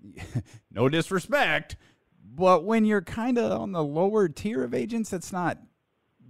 no 0.70 0.90
disrespect, 0.90 1.76
but 2.22 2.62
when 2.62 2.84
you're 2.84 3.02
kind 3.02 3.38
of 3.38 3.58
on 3.58 3.72
the 3.72 3.82
lower 3.82 4.28
tier 4.28 4.62
of 4.62 4.74
agents, 4.74 5.08
that's 5.08 5.32
not 5.32 5.58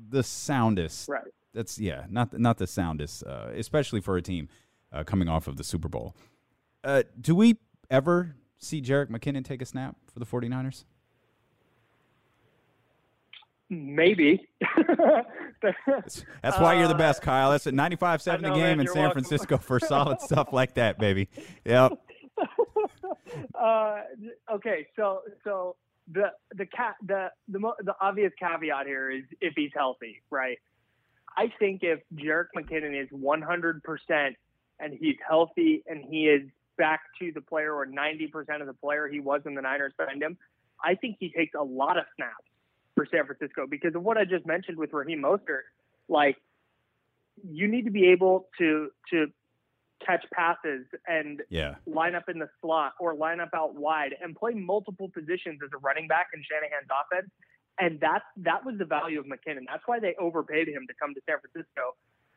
the 0.09 0.23
soundest. 0.23 1.09
Right. 1.09 1.25
That's 1.53 1.77
yeah, 1.77 2.05
not 2.09 2.39
not 2.39 2.59
the 2.59 2.69
soundest, 2.69 3.25
uh, 3.25 3.49
especially 3.57 4.01
for 4.01 4.17
a 4.17 4.23
team 4.23 4.49
uh, 4.93 5.03
coming 5.03 5.29
off 5.29 5.49
of 5.49 5.57
the 5.57 5.65
Super 5.65 5.89
Bowl. 5.89 6.15
Uh, 6.85 7.03
do 7.21 7.35
we 7.35 7.57
ever 7.91 8.37
see 8.59 8.81
Jerick 8.81 9.09
McKinnon 9.09 9.45
take 9.45 9.63
a 9.63 9.67
snap 9.67 9.97
for 10.13 10.19
the 10.19 10.27
49ers? 10.27 10.85
Maybe. 13.69 14.49
That's 15.61 16.59
why 16.59 16.79
you're 16.79 16.89
the 16.89 16.95
best, 16.95 17.23
Kyle. 17.23 17.51
That's 17.51 17.67
at 17.67 17.75
95 17.75 18.23
7 18.23 18.43
the 18.43 18.51
game 18.51 18.61
man, 18.61 18.81
in 18.81 18.87
San 18.87 19.03
welcome. 19.03 19.25
Francisco 19.25 19.59
for 19.59 19.81
solid 19.81 20.21
stuff 20.21 20.53
like 20.53 20.75
that, 20.75 20.99
baby. 20.99 21.29
Yep. 21.65 21.93
uh, 23.61 23.97
okay, 24.53 24.87
so 24.95 25.23
so 25.43 25.77
the 26.13 26.31
the 26.55 26.67
cat 26.67 26.95
the 27.05 27.33
the 27.49 27.59
mo- 27.59 27.75
the 27.81 27.95
obvious 28.01 28.33
caveat 28.39 28.87
here 28.87 29.11
is 29.11 29.25
if 29.41 29.55
he's 29.57 29.71
healthy, 29.75 30.23
right? 30.31 30.59
I 31.37 31.53
think 31.59 31.83
if 31.83 32.01
Jerick 32.15 32.47
McKinnon 32.57 32.99
is 33.03 33.11
100% 33.11 34.35
and 34.81 34.95
he's 34.99 35.17
healthy 35.29 35.83
and 35.87 36.03
he 36.09 36.29
is 36.29 36.49
back 36.77 37.01
to 37.21 37.33
the 37.33 37.41
player 37.41 37.75
or 37.75 37.87
90% 37.87 38.61
of 38.61 38.67
the 38.67 38.75
player 38.75 39.09
he 39.09 39.21
was 39.21 39.43
in 39.47 39.55
the 39.55 39.63
Niners 39.63 39.93
signed 39.97 40.23
him, 40.23 40.37
I 40.83 40.95
think 40.95 41.17
he 41.19 41.31
takes 41.31 41.55
a 41.55 41.63
lot 41.63 41.97
of 41.99 42.05
snaps 42.17 42.45
for 42.95 43.07
San 43.11 43.27
Francisco 43.27 43.67
because 43.69 43.95
of 43.95 44.03
what 44.03 44.17
I 44.17 44.25
just 44.25 44.47
mentioned 44.47 44.79
with 44.79 44.93
Raheem 44.93 45.23
Mostert. 45.23 45.63
Like, 46.09 46.37
you 47.49 47.69
need 47.69 47.85
to 47.85 47.91
be 47.91 48.09
able 48.09 48.49
to 48.59 48.91
to 49.11 49.27
catch 50.05 50.25
passes 50.31 50.87
and 51.09 51.43
Yeah. 51.49 51.77
line 51.87 52.15
up 52.15 52.29
in 52.29 52.39
the 52.39 52.51
slot 52.61 52.93
or 53.01 53.15
line 53.15 53.41
up 53.41 53.51
out 53.55 53.75
wide 53.75 54.15
and 54.21 54.37
play 54.37 54.53
multiple 54.53 55.09
positions 55.09 55.61
as 55.65 55.71
a 55.73 55.79
running 55.79 56.07
back 56.07 56.29
in 56.35 56.43
Shanahan's 56.43 56.89
offense. 56.91 57.31
And 57.79 58.01
that 58.01 58.23
that 58.39 58.65
was 58.65 58.79
the 58.79 58.85
value 58.85 59.21
of 59.21 59.27
McKinnon. 59.27 59.67
That's 59.67 59.87
why 59.87 59.99
they 59.99 60.15
overpaid 60.17 60.69
him 60.69 60.87
to 60.87 60.95
come 60.95 61.15
to 61.15 61.21
San 61.27 61.39
Francisco 61.41 61.97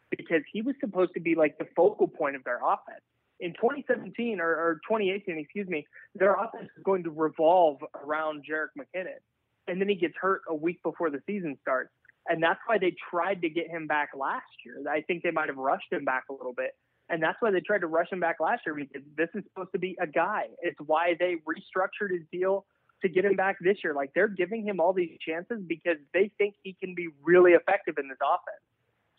because 0.09 0.43
he 0.51 0.61
was 0.61 0.75
supposed 0.79 1.13
to 1.13 1.19
be 1.19 1.35
like 1.35 1.57
the 1.57 1.65
focal 1.75 2.07
point 2.07 2.35
of 2.35 2.43
their 2.43 2.59
offense. 2.63 3.03
In 3.39 3.53
2017 3.53 4.39
or, 4.41 4.49
or 4.49 4.81
2018, 4.87 5.37
excuse 5.37 5.67
me, 5.67 5.85
their 6.15 6.33
offense 6.33 6.69
is 6.77 6.83
going 6.83 7.03
to 7.03 7.09
revolve 7.09 7.77
around 8.03 8.43
Jerick 8.49 8.69
McKinnon. 8.77 9.19
And 9.67 9.79
then 9.79 9.87
he 9.87 9.95
gets 9.95 10.15
hurt 10.19 10.41
a 10.49 10.55
week 10.55 10.81
before 10.83 11.09
the 11.09 11.21
season 11.25 11.57
starts. 11.61 11.91
And 12.27 12.43
that's 12.43 12.59
why 12.65 12.77
they 12.77 12.95
tried 13.09 13.41
to 13.41 13.49
get 13.49 13.69
him 13.69 13.87
back 13.87 14.09
last 14.15 14.45
year. 14.65 14.83
I 14.89 15.01
think 15.01 15.23
they 15.23 15.31
might 15.31 15.47
have 15.47 15.57
rushed 15.57 15.91
him 15.91 16.05
back 16.05 16.25
a 16.29 16.33
little 16.33 16.53
bit. 16.53 16.71
And 17.09 17.23
that's 17.23 17.37
why 17.39 17.51
they 17.51 17.59
tried 17.59 17.79
to 17.79 17.87
rush 17.87 18.11
him 18.11 18.19
back 18.19 18.37
last 18.39 18.61
year 18.65 18.75
because 18.75 19.01
this 19.17 19.29
is 19.33 19.43
supposed 19.49 19.71
to 19.71 19.79
be 19.79 19.97
a 19.99 20.05
guy. 20.05 20.43
It's 20.61 20.77
why 20.85 21.15
they 21.19 21.37
restructured 21.47 22.11
his 22.11 22.21
deal 22.31 22.65
to 23.01 23.09
get 23.09 23.25
him 23.25 23.35
back 23.35 23.57
this 23.61 23.77
year. 23.83 23.93
Like 23.93 24.11
they're 24.13 24.27
giving 24.27 24.65
him 24.65 24.79
all 24.79 24.93
these 24.93 25.17
chances 25.25 25.59
because 25.65 25.97
they 26.13 26.31
think 26.37 26.55
he 26.61 26.73
can 26.73 26.93
be 26.93 27.07
really 27.23 27.53
effective 27.53 27.95
in 27.97 28.09
this 28.09 28.19
offense. 28.21 28.61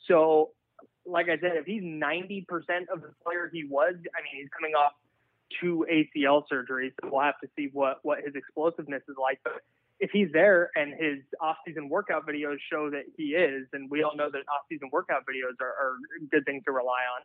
So, 0.07 0.51
like 1.11 1.29
I 1.29 1.39
said, 1.39 1.57
if 1.57 1.67
he's 1.67 1.83
90% 1.83 2.47
of 2.93 3.03
the 3.03 3.13
player 3.25 3.51
he 3.53 3.65
was, 3.65 3.95
I 3.95 4.23
mean, 4.23 4.43
he's 4.43 4.49
coming 4.57 4.75
off 4.75 4.93
two 5.61 5.87
ACL 5.91 6.45
surgeries. 6.51 6.93
So 7.03 7.11
we'll 7.11 7.23
have 7.23 7.39
to 7.43 7.49
see 7.57 7.71
what, 7.73 7.99
what 8.03 8.19
his 8.25 8.35
explosiveness 8.35 9.03
is 9.09 9.17
like. 9.21 9.41
But 9.43 9.63
if 9.99 10.11
he's 10.13 10.29
there 10.33 10.71
and 10.77 10.93
his 10.93 11.19
off-season 11.41 11.89
workout 11.89 12.27
videos 12.27 12.57
show 12.71 12.91
that 12.91 13.05
he 13.17 13.35
is, 13.35 13.67
and 13.73 13.91
we 13.91 14.03
all 14.03 14.17
know 14.17 14.31
that 14.31 14.39
off-season 14.49 14.89
workout 14.93 15.23
videos 15.23 15.61
are, 15.61 15.67
are 15.67 15.97
good 16.31 16.45
things 16.45 16.63
to 16.65 16.73
rely 16.73 17.03
on, 17.17 17.23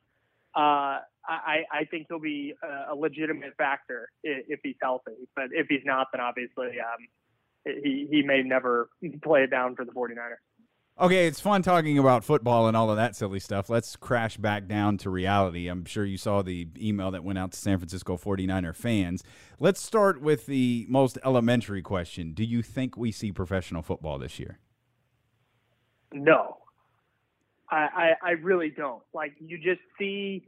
uh, 0.55 0.99
I, 1.27 1.63
I 1.71 1.85
think 1.85 2.05
he'll 2.07 2.19
be 2.19 2.53
a, 2.63 2.93
a 2.93 2.95
legitimate 2.95 3.55
factor 3.57 4.09
if, 4.23 4.45
if 4.47 4.59
he's 4.63 4.75
healthy. 4.81 5.11
But 5.35 5.45
if 5.51 5.67
he's 5.67 5.83
not, 5.83 6.07
then 6.11 6.21
obviously 6.21 6.79
um, 6.79 7.81
he, 7.83 8.07
he 8.09 8.21
may 8.23 8.41
never 8.43 8.89
play 9.23 9.43
it 9.43 9.51
down 9.51 9.75
for 9.75 9.85
the 9.85 9.91
49ers. 9.91 10.35
Okay, 10.97 11.27
it's 11.27 11.41
fun 11.41 11.61
talking 11.61 11.97
about 11.97 12.23
football 12.23 12.69
and 12.69 12.77
all 12.77 12.89
of 12.89 12.95
that 12.95 13.17
silly 13.17 13.41
stuff. 13.41 13.69
Let's 13.69 13.97
crash 13.97 14.37
back 14.37 14.65
down 14.65 14.97
to 14.99 15.09
reality. 15.09 15.67
I'm 15.67 15.83
sure 15.83 16.05
you 16.05 16.17
saw 16.17 16.41
the 16.41 16.69
email 16.77 17.11
that 17.11 17.21
went 17.21 17.37
out 17.37 17.51
to 17.51 17.59
San 17.59 17.79
Francisco 17.79 18.15
49er 18.15 18.73
fans. 18.73 19.21
Let's 19.59 19.81
start 19.81 20.21
with 20.21 20.45
the 20.45 20.85
most 20.87 21.17
elementary 21.25 21.81
question 21.81 22.31
Do 22.31 22.45
you 22.45 22.61
think 22.61 22.95
we 22.95 23.11
see 23.11 23.33
professional 23.33 23.81
football 23.81 24.17
this 24.17 24.39
year? 24.39 24.59
No, 26.13 26.59
I, 27.69 27.75
I, 28.23 28.29
I 28.29 28.31
really 28.31 28.69
don't. 28.69 29.03
Like 29.13 29.33
you 29.41 29.57
just 29.57 29.81
see, 29.99 30.47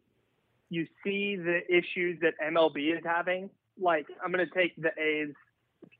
you 0.70 0.88
see 1.04 1.36
the 1.36 1.60
issues 1.68 2.22
that 2.22 2.36
MLB 2.42 2.98
is 2.98 3.04
having. 3.04 3.50
Like 3.78 4.08
I'm 4.24 4.32
going 4.32 4.48
to 4.48 4.54
take 4.54 4.78
the 4.78 4.92
A's 4.98 5.34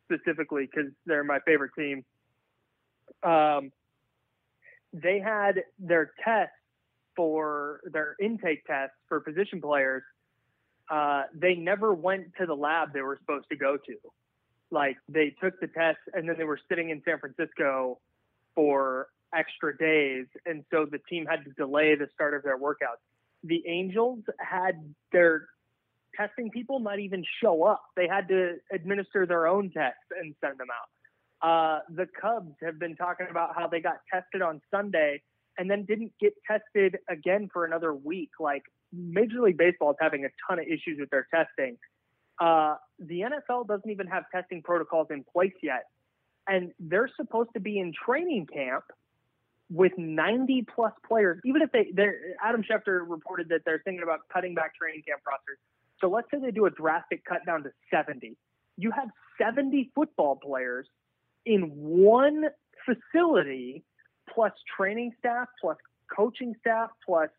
specifically 0.06 0.70
because 0.74 0.90
they're 1.06 1.26
my 1.26 1.40
favorite 1.46 1.72
team. 1.78 2.06
Um, 3.24 3.74
they 4.94 5.20
had 5.20 5.64
their 5.80 6.12
tests 6.24 6.54
for 7.16 7.82
their 7.92 8.16
intake 8.22 8.66
tests 8.66 8.96
for 9.08 9.20
position 9.20 9.60
players. 9.62 10.04
Uh, 10.90 11.24
they 11.34 11.56
never 11.56 11.94
went 11.94 12.28
to 12.40 12.46
the 12.46 12.54
lab 12.54 12.94
they 12.94 13.02
were 13.02 13.18
supposed 13.20 13.50
to 13.50 13.58
go 13.58 13.78
to. 13.78 13.96
Like 14.72 14.98
they 15.10 15.36
took 15.42 15.60
the 15.60 15.68
test 15.68 15.98
and 16.14 16.28
then 16.28 16.36
they 16.38 16.44
were 16.44 16.60
sitting 16.70 16.90
in 16.90 17.02
San 17.04 17.20
Francisco 17.20 18.00
for 18.56 19.08
extra 19.34 19.78
days, 19.78 20.26
and 20.46 20.64
so 20.72 20.86
the 20.90 21.00
team 21.10 21.26
had 21.26 21.44
to 21.46 21.52
delay 21.52 21.96
the 21.96 22.08
start 22.14 22.34
of 22.34 22.44
their 22.44 22.58
workouts. 22.58 23.04
The 23.44 23.64
Angels 23.68 24.20
had 24.40 24.94
their 25.12 25.48
testing 26.16 26.50
people 26.50 26.80
not 26.80 27.00
even 27.00 27.24
show 27.42 27.64
up; 27.64 27.84
they 27.96 28.08
had 28.08 28.28
to 28.30 28.58
administer 28.72 29.26
their 29.26 29.48
own 29.48 29.70
tests 29.70 30.00
and 30.20 30.34
send 30.42 30.58
them 30.58 30.68
out. 30.72 30.90
Uh, 31.42 31.80
the 31.90 32.08
Cubs 32.20 32.54
have 32.64 32.80
been 32.80 32.96
talking 32.96 33.28
about 33.30 33.56
how 33.56 33.68
they 33.68 33.80
got 33.80 33.98
tested 34.12 34.42
on 34.42 34.62
Sunday 34.72 35.22
and 35.58 35.70
then 35.70 35.86
didn't 35.86 36.14
get 36.20 36.34
tested 36.50 36.98
again 37.10 37.50
for 37.52 37.66
another 37.66 37.94
week. 37.94 38.32
Like 38.40 38.64
Major 38.92 39.42
League 39.42 39.58
Baseball 39.58 39.92
is 39.92 39.98
having 40.00 40.26
a 40.26 40.30
ton 40.48 40.60
of 40.60 40.66
issues 40.66 41.00
with 41.00 41.10
their 41.10 41.28
testing. 41.34 41.78
Uh, 42.40 42.76
the 43.00 43.22
NFL 43.22 43.68
doesn't 43.68 43.90
even 43.90 44.08
have 44.08 44.24
testing 44.34 44.62
protocols 44.62 45.08
in 45.10 45.24
place 45.24 45.54
yet, 45.62 45.86
and 46.48 46.72
they're 46.80 47.10
supposed 47.16 47.50
to 47.56 47.60
be 47.60 47.80
in 47.80 47.94
training 48.06 48.48
camp 48.52 48.84
with 49.70 49.92
90 49.98 50.66
plus 50.74 50.94
players. 51.08 51.40
Even 51.46 51.62
if 51.62 51.72
they, 51.72 51.92
Adam 52.44 52.64
Schefter 52.64 53.02
reported 53.08 53.50
that 53.50 53.62
they're 53.66 53.82
thinking 53.84 54.04
about 54.04 54.20
cutting 54.32 54.54
back 54.54 54.76
training 54.76 55.04
camp 55.08 55.22
rosters. 55.28 55.58
So 56.00 56.10
let's 56.10 56.28
say 56.32 56.40
they 56.40 56.52
do 56.52 56.68
a 56.68 56.72
drastic 56.72 57.26
cut 57.26 57.46
down 57.46 57.64
to 57.64 57.72
70. 57.92 58.38
You 58.78 58.92
have 58.92 59.10
70 59.40 59.92
football 59.96 60.36
players 60.36 60.88
in 61.48 61.72
one 61.74 62.44
facility, 62.86 63.84
plus 64.34 64.52
training 64.76 65.14
staff, 65.18 65.48
plus 65.60 65.78
coaching 66.14 66.54
staff, 66.60 66.90
plus 67.06 67.30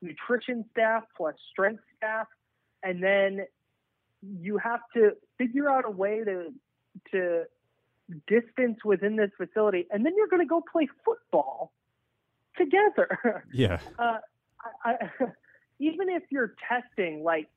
nutrition 0.00 0.64
staff, 0.70 1.02
plus 1.16 1.34
strength 1.50 1.82
staff, 1.96 2.28
and 2.84 3.02
then 3.02 3.40
you 4.22 4.56
have 4.56 4.80
to 4.94 5.10
figure 5.36 5.68
out 5.68 5.84
a 5.84 5.90
way 5.90 6.22
to 6.24 6.52
to 7.10 7.44
distance 8.28 8.78
within 8.84 9.16
this 9.16 9.30
facility, 9.36 9.86
and 9.90 10.06
then 10.06 10.12
you're 10.16 10.28
going 10.28 10.42
to 10.42 10.48
go 10.48 10.62
play 10.72 10.88
football 11.04 11.72
together. 12.56 13.44
Yeah. 13.52 13.80
uh, 13.98 14.18
I, 14.84 14.90
I, 14.90 14.96
even 15.80 16.08
if 16.08 16.22
you're 16.30 16.54
testing, 16.68 17.24
like, 17.24 17.48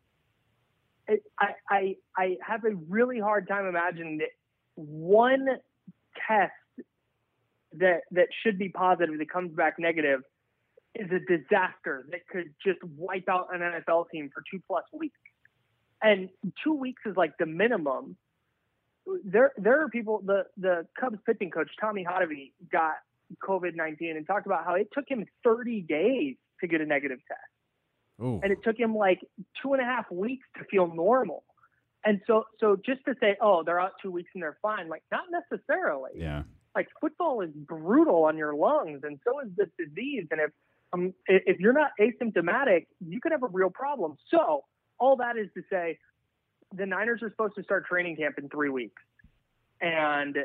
it, 1.07 1.23
I, 1.39 1.53
I, 1.69 1.95
I 2.17 2.37
have 2.45 2.63
a 2.65 2.75
really 2.89 3.19
hard 3.19 3.47
time 3.47 3.67
imagining 3.67 4.17
that 4.17 4.29
one 4.75 5.47
test 6.27 6.51
that 7.73 8.01
that 8.11 8.27
should 8.43 8.57
be 8.57 8.69
positive 8.69 9.17
that 9.17 9.29
comes 9.29 9.53
back 9.55 9.75
negative 9.77 10.21
is 10.95 11.09
a 11.11 11.19
disaster 11.19 12.05
that 12.11 12.27
could 12.31 12.53
just 12.65 12.79
wipe 12.83 13.29
out 13.29 13.47
an 13.53 13.61
NFL 13.61 14.09
team 14.11 14.29
for 14.33 14.43
two 14.51 14.61
plus 14.67 14.83
weeks. 14.91 15.19
And 16.01 16.29
two 16.63 16.73
weeks 16.73 17.01
is 17.05 17.15
like 17.15 17.33
the 17.37 17.45
minimum. 17.45 18.17
There, 19.23 19.51
there 19.57 19.83
are 19.83 19.89
people. 19.89 20.21
The 20.25 20.45
the 20.57 20.87
Cubs 20.99 21.17
pitching 21.25 21.51
coach 21.51 21.69
Tommy 21.79 22.05
Hottovy 22.05 22.53
got 22.71 22.95
COVID 23.43 23.75
nineteen 23.75 24.15
and 24.17 24.25
talked 24.25 24.45
about 24.45 24.65
how 24.65 24.75
it 24.75 24.87
took 24.93 25.05
him 25.07 25.25
30 25.43 25.81
days 25.81 26.35
to 26.61 26.67
get 26.67 26.81
a 26.81 26.85
negative 26.85 27.19
test, 27.27 27.39
Ooh. 28.21 28.39
and 28.43 28.51
it 28.51 28.59
took 28.63 28.77
him 28.77 28.95
like 28.95 29.19
two 29.61 29.73
and 29.73 29.81
a 29.81 29.85
half 29.85 30.09
weeks 30.11 30.45
to 30.57 30.63
feel 30.65 30.87
normal. 30.93 31.43
And 32.05 32.21
so, 32.27 32.45
so 32.59 32.77
just 32.85 33.03
to 33.05 33.15
say, 33.19 33.35
oh, 33.41 33.63
they're 33.63 33.79
out 33.79 33.93
two 34.01 34.11
weeks 34.11 34.29
and 34.33 34.41
they're 34.41 34.57
fine, 34.61 34.87
like 34.87 35.03
not 35.11 35.23
necessarily. 35.31 36.11
Yeah. 36.15 36.43
Like 36.75 36.87
football 37.01 37.41
is 37.41 37.49
brutal 37.53 38.23
on 38.25 38.37
your 38.37 38.53
lungs, 38.53 39.01
and 39.03 39.19
so 39.25 39.39
is 39.41 39.49
this 39.57 39.67
disease. 39.77 40.27
And 40.31 40.39
if 40.39 40.51
um, 40.93 41.13
if 41.27 41.59
you're 41.59 41.73
not 41.73 41.91
asymptomatic, 41.99 42.87
you 43.05 43.19
could 43.19 43.31
have 43.31 43.43
a 43.43 43.47
real 43.47 43.69
problem. 43.69 44.17
So 44.31 44.63
all 44.97 45.17
that 45.17 45.35
is 45.37 45.49
to 45.55 45.63
say, 45.69 45.99
the 46.73 46.85
Niners 46.85 47.21
are 47.21 47.29
supposed 47.31 47.55
to 47.55 47.63
start 47.63 47.85
training 47.85 48.15
camp 48.15 48.37
in 48.37 48.49
three 48.49 48.69
weeks, 48.69 49.01
and 49.81 50.37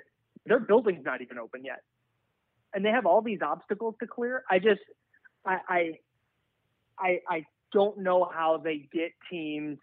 their 0.46 0.58
building's 0.58 1.04
not 1.04 1.22
even 1.22 1.38
open 1.38 1.64
yet, 1.64 1.82
and 2.72 2.84
they 2.84 2.90
have 2.90 3.06
all 3.06 3.22
these 3.22 3.40
obstacles 3.42 3.94
to 4.00 4.06
clear. 4.06 4.42
I 4.50 4.58
just, 4.58 4.80
I, 5.46 5.58
I, 5.68 5.98
I, 6.98 7.20
I 7.28 7.46
don't 7.72 7.98
know 7.98 8.28
how 8.32 8.56
they 8.56 8.88
get 8.92 9.12
teams 9.30 9.78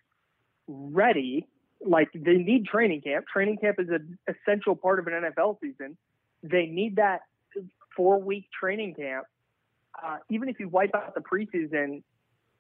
ready. 0.68 1.48
Like 1.86 2.10
they 2.14 2.38
need 2.38 2.66
training 2.66 3.02
camp. 3.02 3.26
Training 3.32 3.58
camp 3.58 3.78
is 3.80 3.90
an 3.90 4.18
essential 4.28 4.76
part 4.76 5.00
of 5.00 5.08
an 5.08 5.14
NFL 5.14 5.58
season. 5.62 5.98
They 6.44 6.66
need 6.66 6.98
that 6.98 7.22
four 7.96 8.22
week 8.22 8.48
training 8.58 8.96
camp. 8.96 9.26
Uh, 10.02 10.18
even 10.30 10.50
if 10.50 10.60
you 10.60 10.70
wipe 10.70 10.96
out 10.96 11.14
the 11.16 11.22
preseason, 11.22 12.04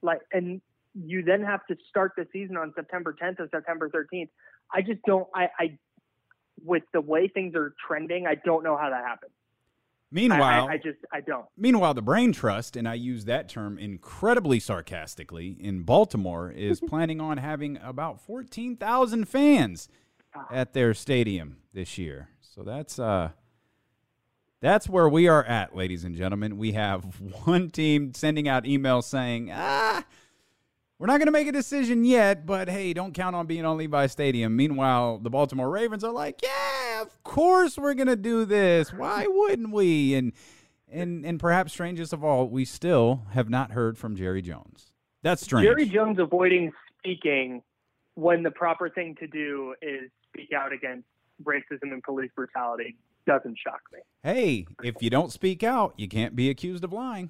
like, 0.01 0.20
and 0.34 0.62
you 0.94 1.24
then 1.24 1.42
have 1.44 1.66
to 1.68 1.78
start 1.90 2.13
the 2.18 2.28
season 2.34 2.58
on 2.58 2.74
September 2.75 3.16
10th 3.22 3.40
or 3.40 3.48
September 3.50 3.90
13th. 3.90 4.30
I 4.74 4.82
just 4.82 5.01
don't. 5.06 5.28
I, 5.34 5.50
I 5.60 5.78
with 6.63 6.84
the 6.94 7.01
way 7.01 7.28
things 7.28 7.56
are 7.56 7.74
trending, 7.88 8.28
I 8.28 8.36
don't 8.36 8.63
know 8.63 8.78
how 8.78 8.90
that 8.90 9.04
happens. 9.04 9.32
Meanwhile, 10.12 10.68
I, 10.70 10.74
I, 10.74 10.77
just 10.77 11.00
I 11.13 11.22
don't. 11.22 11.46
Meanwhile, 11.58 11.94
the 11.94 12.01
Brain 12.01 12.34
Trust, 12.34 12.75
and 12.75 12.88
I 12.88 12.96
use 12.96 13.25
that 13.25 13.48
term 13.48 13.77
incredibly 13.77 14.60
sarcastically, 14.60 15.56
in 15.60 15.84
Baltimore 15.84 16.51
is 16.51 16.80
planning 16.88 17.22
on 17.22 17.38
having 17.38 17.77
about 17.77 18.20
14,000 18.20 19.27
fans 19.27 19.88
at 20.51 20.74
their 20.74 20.94
stadium 20.94 21.58
this 21.74 21.98
year. 21.98 22.30
So 22.41 22.63
that's 22.63 23.00
uh 23.00 23.30
that's 24.62 24.88
where 24.88 25.10
we 25.10 25.27
are 25.27 25.44
at, 25.44 25.75
ladies 25.75 26.03
and 26.03 26.15
gentlemen. 26.15 26.58
We 26.58 26.74
have 26.74 27.03
one 27.46 27.70
team 27.70 28.13
sending 28.13 28.48
out 28.48 28.65
emails 28.65 29.06
saying, 29.06 29.50
"Ah, 29.53 30.03
we're 31.00 31.08
not 31.08 31.18
going 31.18 31.27
to 31.27 31.32
make 31.32 31.48
a 31.48 31.51
decision 31.53 32.03
yet, 32.06 32.46
but 32.46 32.70
hey, 32.70 32.94
don't 32.94 33.13
count 33.13 33.36
on 33.36 33.48
being 33.48 33.65
on 33.65 33.77
Levi 33.77 34.08
Stadium." 34.08 34.56
Meanwhile, 34.56 35.20
the 35.20 35.30
Baltimore 35.30 35.70
Ravens 35.70 36.03
are 36.03 36.12
like, 36.12 36.41
"Yeah, 36.44 36.90
of 37.01 37.24
course 37.24 37.77
we're 37.77 37.93
going 37.93 38.08
to 38.08 38.15
do 38.15 38.46
this. 38.46 38.93
Why 38.93 39.25
wouldn't 39.27 39.72
we?" 39.72 40.15
And 40.15 40.34
and 40.89 41.25
and 41.25 41.39
perhaps 41.39 41.74
strangest 41.74 42.13
of 42.13 42.24
all, 42.24 42.48
we 42.48 42.65
still 42.65 43.24
have 43.31 43.50
not 43.50 43.72
heard 43.72 43.98
from 43.98 44.15
Jerry 44.15 44.41
Jones. 44.41 44.91
That's 45.24 45.41
strange. 45.41 45.65
Jerry 45.65 45.88
Jones 45.88 46.20
avoiding 46.20 46.72
speaking 47.00 47.62
when 48.15 48.43
the 48.43 48.51
proper 48.51 48.89
thing 48.89 49.15
to 49.20 49.27
do 49.27 49.75
is 49.81 50.10
speak 50.29 50.50
out 50.55 50.74
against 50.74 51.08
racism 51.43 51.91
and 51.91 52.03
police 52.03 52.31
brutality 52.36 52.98
doesn't 53.25 53.58
shock 53.58 53.81
me. 53.93 54.00
Hey, 54.24 54.65
if 54.84 54.96
you 55.01 55.10
don't 55.10 55.31
speak 55.31 55.63
out, 55.63 55.93
you 55.98 56.08
can't 56.08 56.36
be 56.36 56.50
accused 56.50 56.84
of 56.84 56.91
lying. 56.91 57.29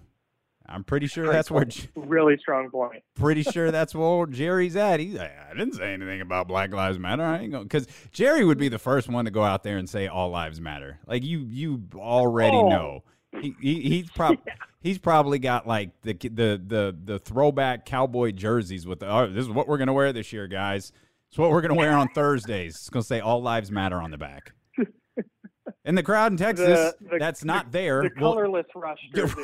I'm 0.68 0.84
pretty 0.84 1.08
sure 1.08 1.32
that's 1.32 1.52
where. 1.52 1.68
Really 1.96 2.38
strong 2.38 2.70
point. 2.70 3.04
Pretty 3.16 3.44
sure 3.44 3.72
that's 3.72 3.94
where 3.94 4.26
Jerry's 4.28 4.76
at. 4.76 5.00
He, 5.00 5.18
I 5.20 5.54
didn't 5.54 5.74
say 5.74 5.94
anything 5.94 6.22
about 6.22 6.48
Black 6.48 6.74
Lives 6.74 6.98
Matter. 6.98 7.24
I 7.24 7.40
ain't 7.40 7.52
going 7.52 7.64
because 7.64 7.88
Jerry 8.12 8.46
would 8.46 8.58
be 8.58 8.70
the 8.70 8.80
first 8.80 9.10
one 9.10 9.26
to 9.26 9.32
go 9.32 9.44
out 9.44 9.64
there 9.64 9.78
and 9.78 9.90
say 9.90 10.08
all 10.08 10.30
lives 10.30 10.62
matter. 10.62 11.00
Like 11.06 11.24
you, 11.24 11.40
you 11.40 11.84
already 11.96 12.58
oh. 12.58 12.70
know. 12.70 13.04
He, 13.40 13.56
he 13.62 13.82
he's 13.82 14.10
probably 14.12 14.40
yeah. 14.48 14.54
he's 14.82 14.98
probably 14.98 15.40
got 15.40 15.68
like 15.68 15.90
the 16.02 16.14
the 16.14 16.62
the 16.66 16.98
the 17.04 17.20
throwback 17.20 17.86
cowboy 17.86 18.32
jerseys 18.32 18.86
with 18.86 19.00
the. 19.00 19.08
Oh, 19.08 19.28
this 19.28 19.44
is 19.44 19.50
what 19.50 19.68
we're 19.68 19.78
gonna 19.78 19.94
wear 19.94 20.14
this 20.14 20.32
year, 20.34 20.48
guys. 20.48 20.92
It's 21.30 21.38
what 21.38 21.50
we're 21.50 21.62
gonna 21.62 21.76
wear 21.76 21.94
on 21.94 22.10
Thursdays. 22.10 22.76
It's 22.76 22.90
gonna 22.90 23.04
say 23.04 23.20
all 23.20 23.42
lives 23.42 23.72
matter 23.72 24.02
on 24.02 24.12
the 24.12 24.18
back. 24.18 24.54
In 25.86 25.96
the 25.96 26.04
crowd 26.04 26.32
in 26.32 26.38
Texas, 26.38 26.94
the, 27.00 27.10
the, 27.12 27.18
that's 27.18 27.44
not 27.44 27.72
there. 27.72 28.04
The 28.04 28.12
colorless 28.12 28.66
well, 28.76 28.84
rush 28.84 29.00
jersey. 29.16 29.42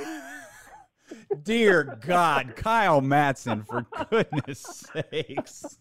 Dear 1.44 1.98
God, 2.06 2.54
Kyle 2.56 3.02
Madson, 3.02 3.66
for 3.66 3.86
goodness 4.10 4.86
sakes. 4.94 5.80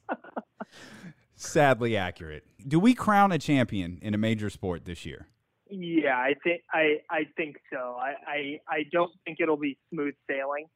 Sadly 1.35 1.97
accurate. 1.97 2.45
Do 2.67 2.81
we 2.81 2.95
crown 2.95 3.33
a 3.33 3.39
champion 3.39 3.99
in 4.03 4.15
a 4.15 4.19
major 4.19 4.51
sport 4.51 4.85
this 4.85 5.05
year? 5.05 5.27
Yeah, 5.69 6.17
I 6.17 6.35
think 6.45 6.63
I, 6.73 7.01
I 7.11 7.27
think 7.37 7.57
so. 7.73 7.97
I, 8.01 8.15
I 8.27 8.61
I 8.69 8.83
don't 8.93 9.13
think 9.25 9.39
it'll 9.41 9.57
be 9.57 9.77
smooth 9.91 10.15
sailing. 10.29 10.67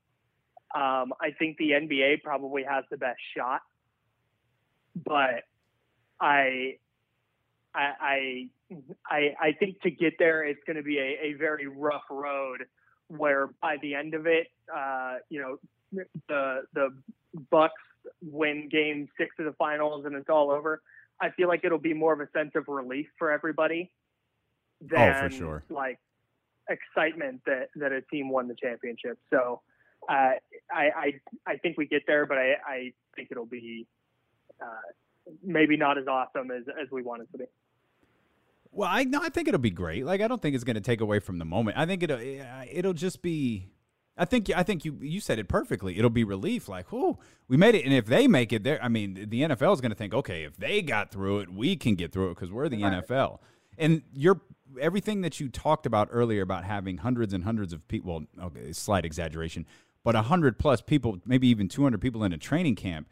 Um, 0.75 1.13
I 1.21 1.31
think 1.39 1.59
the 1.59 1.71
NBA 1.71 2.23
probably 2.23 2.65
has 2.65 2.85
the 2.91 2.97
best 2.97 3.19
shot, 3.37 3.61
but 4.95 5.45
I 6.21 6.77
I 7.75 8.49
I 9.09 9.35
I 9.41 9.53
think 9.59 9.81
to 9.83 9.91
get 9.91 10.15
there, 10.19 10.45
it's 10.45 10.61
going 10.67 10.77
to 10.77 10.83
be 10.83 10.99
a, 10.99 11.29
a 11.29 11.33
very 11.35 11.67
rough 11.67 12.05
road. 12.11 12.65
Where 13.17 13.49
by 13.61 13.77
the 13.83 13.95
end 13.95 14.15
of 14.15 14.27
it, 14.27 14.49
uh, 14.75 15.17
you 15.29 15.41
know, 15.41 16.05
the 16.29 16.63
the 16.75 16.95
Bucks 17.51 17.75
win 18.23 18.69
Game 18.71 19.09
Six 19.19 19.35
of 19.39 19.45
the 19.45 19.53
finals 19.53 20.05
and 20.07 20.15
it's 20.15 20.29
all 20.29 20.51
over. 20.51 20.83
I 21.21 21.31
feel 21.31 21.49
like 21.49 21.61
it'll 21.65 21.79
be 21.79 21.93
more 21.93 22.13
of 22.13 22.21
a 22.21 22.29
sense 22.37 22.53
of 22.55 22.69
relief 22.69 23.07
for 23.19 23.31
everybody 23.31 23.91
than 24.81 25.15
oh, 25.15 25.29
for 25.29 25.31
sure. 25.31 25.65
like 25.69 25.99
excitement 26.69 27.43
that 27.47 27.69
that 27.77 27.93
a 27.93 28.01
team 28.03 28.31
won 28.31 28.49
the 28.49 28.55
championship. 28.55 29.19
So 29.31 29.61
uh, 30.09 30.33
I, 30.73 30.91
I 30.97 31.13
I 31.47 31.57
think 31.57 31.77
we 31.77 31.87
get 31.87 32.03
there, 32.07 32.27
but 32.27 32.39
I 32.39 32.55
I 32.67 32.93
think 33.17 33.29
it'll 33.31 33.45
be 33.45 33.87
uh, 34.61 34.93
maybe 35.43 35.77
not 35.77 35.99
as 35.99 36.07
awesome 36.07 36.51
as 36.51 36.63
as 36.81 36.91
we 36.91 37.03
want 37.03 37.23
it 37.23 37.29
to 37.33 37.39
be. 37.39 37.45
Well, 38.73 38.89
I 38.91 39.05
no, 39.05 39.21
I 39.21 39.29
think 39.29 39.49
it'll 39.49 39.59
be 39.59 39.71
great. 39.71 40.05
Like 40.05 40.21
I 40.21 40.29
don't 40.29 40.41
think 40.41 40.55
it's 40.55 40.65
going 40.65 40.75
to 40.75 40.81
take 40.81 41.01
away 41.01 41.19
from 41.19 41.39
the 41.39 41.45
moment. 41.45 41.77
I 41.77 41.87
think 41.87 42.03
it'll 42.03 42.21
it'll 42.71 42.93
just 42.93 43.23
be. 43.23 43.69
I 44.17 44.25
think 44.25 44.51
I 44.55 44.63
think 44.63 44.85
you 44.85 44.99
you 45.01 45.21
said 45.21 45.39
it 45.39 45.49
perfectly. 45.49 45.99
It'll 45.99 46.11
be 46.11 46.25
relief, 46.25 46.69
like, 46.69 46.93
oh, 46.93 47.19
we 47.49 47.57
made 47.57 47.75
it, 47.75 47.85
and 47.85 47.95
if 47.95 48.07
they 48.07 48.29
make 48.29 48.53
it, 48.53 48.63
there. 48.63 48.83
I 48.83 48.89
mean, 48.89 49.27
the 49.29 49.43
NFL 49.43 49.73
is 49.73 49.81
going 49.81 49.91
to 49.91 49.97
think, 49.97 50.15
okay, 50.15 50.45
if 50.45 50.57
they 50.57 50.83
got 50.83 51.11
through 51.11 51.41
it, 51.41 51.53
we 51.53 51.75
can 51.75 51.95
get 51.95 52.13
through 52.13 52.31
it 52.31 52.35
because 52.35 52.53
we're 52.53 52.69
the 52.69 52.83
right. 52.83 53.07
NFL. 53.07 53.39
And 53.79 54.03
you're 54.13 54.41
everything 54.81 55.23
that 55.23 55.41
you 55.41 55.49
talked 55.49 55.87
about 55.87 56.09
earlier 56.13 56.43
about 56.43 56.65
having 56.65 56.99
hundreds 56.99 57.33
and 57.33 57.45
hundreds 57.45 57.73
of 57.73 57.87
people. 57.89 58.13
Well, 58.37 58.47
okay, 58.47 58.73
slight 58.73 59.05
exaggeration, 59.05 59.67
but 60.05 60.15
a 60.15 60.23
hundred 60.23 60.59
plus 60.59 60.81
people, 60.81 61.19
maybe 61.25 61.49
even 61.49 61.67
two 61.67 61.83
hundred 61.83 62.03
people 62.03 62.23
in 62.23 62.33
a 62.33 62.39
training 62.39 62.77
camp 62.77 63.09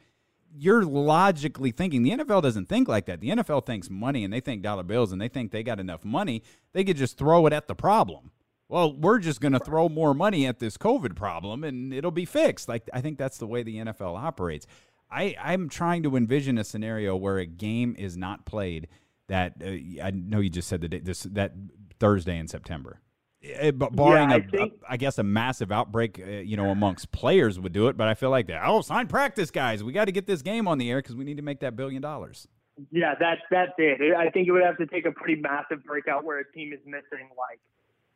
you're 0.58 0.84
logically 0.84 1.70
thinking 1.70 2.02
the 2.02 2.10
NFL 2.10 2.42
doesn't 2.42 2.68
think 2.68 2.88
like 2.88 3.06
that. 3.06 3.20
The 3.20 3.30
NFL 3.30 3.66
thinks 3.66 3.88
money 3.88 4.24
and 4.24 4.32
they 4.32 4.40
think 4.40 4.62
dollar 4.62 4.82
bills 4.82 5.12
and 5.12 5.20
they 5.20 5.28
think 5.28 5.50
they 5.50 5.62
got 5.62 5.80
enough 5.80 6.04
money. 6.04 6.42
They 6.72 6.84
could 6.84 6.96
just 6.96 7.16
throw 7.16 7.46
it 7.46 7.52
at 7.52 7.68
the 7.68 7.74
problem. 7.74 8.32
Well, 8.68 8.94
we're 8.94 9.18
just 9.18 9.40
going 9.40 9.52
to 9.52 9.58
throw 9.60 9.88
more 9.88 10.12
money 10.12 10.46
at 10.46 10.58
this 10.58 10.76
COVID 10.76 11.16
problem 11.16 11.64
and 11.64 11.92
it'll 11.92 12.10
be 12.10 12.24
fixed. 12.24 12.68
Like 12.68 12.88
I 12.92 13.00
think 13.00 13.18
that's 13.18 13.38
the 13.38 13.46
way 13.46 13.62
the 13.62 13.76
NFL 13.76 14.18
operates. 14.18 14.66
I 15.10 15.36
I'm 15.42 15.68
trying 15.68 16.02
to 16.02 16.16
envision 16.16 16.58
a 16.58 16.64
scenario 16.64 17.16
where 17.16 17.38
a 17.38 17.46
game 17.46 17.94
is 17.98 18.16
not 18.16 18.44
played 18.44 18.88
that 19.28 19.54
uh, 19.62 20.02
I 20.02 20.10
know 20.10 20.40
you 20.40 20.50
just 20.50 20.68
said 20.68 20.80
the 20.80 20.88
day, 20.88 21.00
this 21.00 21.22
that 21.22 21.54
Thursday 21.98 22.38
in 22.38 22.48
September. 22.48 23.00
Eh, 23.42 23.70
but 23.70 23.94
barring, 23.94 24.30
yeah, 24.30 24.36
I, 24.36 24.38
a, 24.38 24.48
think, 24.48 24.72
a, 24.82 24.92
I 24.92 24.96
guess, 24.96 25.18
a 25.18 25.22
massive 25.22 25.70
outbreak, 25.70 26.20
uh, 26.20 26.30
you 26.30 26.56
know, 26.56 26.70
amongst 26.70 27.12
players 27.12 27.58
would 27.60 27.72
do 27.72 27.86
it. 27.88 27.96
But 27.96 28.08
I 28.08 28.14
feel 28.14 28.30
like 28.30 28.48
that. 28.48 28.62
Oh, 28.64 28.80
sign 28.80 29.06
practice, 29.06 29.50
guys. 29.50 29.84
We 29.84 29.92
got 29.92 30.06
to 30.06 30.12
get 30.12 30.26
this 30.26 30.42
game 30.42 30.66
on 30.66 30.78
the 30.78 30.90
air 30.90 30.98
because 30.98 31.14
we 31.14 31.24
need 31.24 31.36
to 31.36 31.42
make 31.42 31.60
that 31.60 31.76
billion 31.76 32.02
dollars. 32.02 32.48
Yeah, 32.90 33.14
that's 33.18 33.40
that's 33.50 33.72
it. 33.78 34.14
I 34.16 34.30
think 34.30 34.48
it 34.48 34.52
would 34.52 34.64
have 34.64 34.78
to 34.78 34.86
take 34.86 35.06
a 35.06 35.12
pretty 35.12 35.40
massive 35.40 35.84
breakout 35.84 36.24
where 36.24 36.38
a 36.38 36.52
team 36.52 36.72
is 36.72 36.80
missing 36.84 37.28
like 37.36 37.60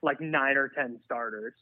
like 0.03 0.21
nine 0.21 0.57
or 0.57 0.69
ten 0.69 0.99
starters, 1.05 1.55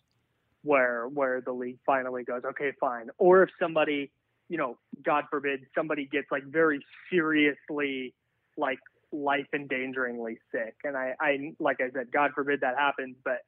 where 0.63 1.09
where 1.09 1.41
the 1.41 1.53
league 1.53 1.79
finally 1.85 2.25
goes, 2.25 2.43
okay, 2.45 2.73
fine. 2.81 3.09
Or 3.19 3.43
if 3.43 3.51
somebody, 3.59 4.11
you 4.49 4.57
know, 4.57 4.79
God 5.03 5.25
forbid, 5.31 5.61
somebody 5.75 6.07
gets 6.07 6.31
like 6.31 6.45
very 6.45 6.81
seriously 7.11 8.15
like 8.57 8.79
life 9.13 9.47
endangeringly 9.55 10.39
sick. 10.53 10.77
And 10.85 10.97
I, 10.97 11.15
I, 11.21 11.53
like 11.59 11.81
I 11.81 11.91
said, 11.91 12.13
God 12.13 12.31
forbid 12.35 12.61
that 12.61 12.77
happens, 12.79 13.17
but 13.25 13.39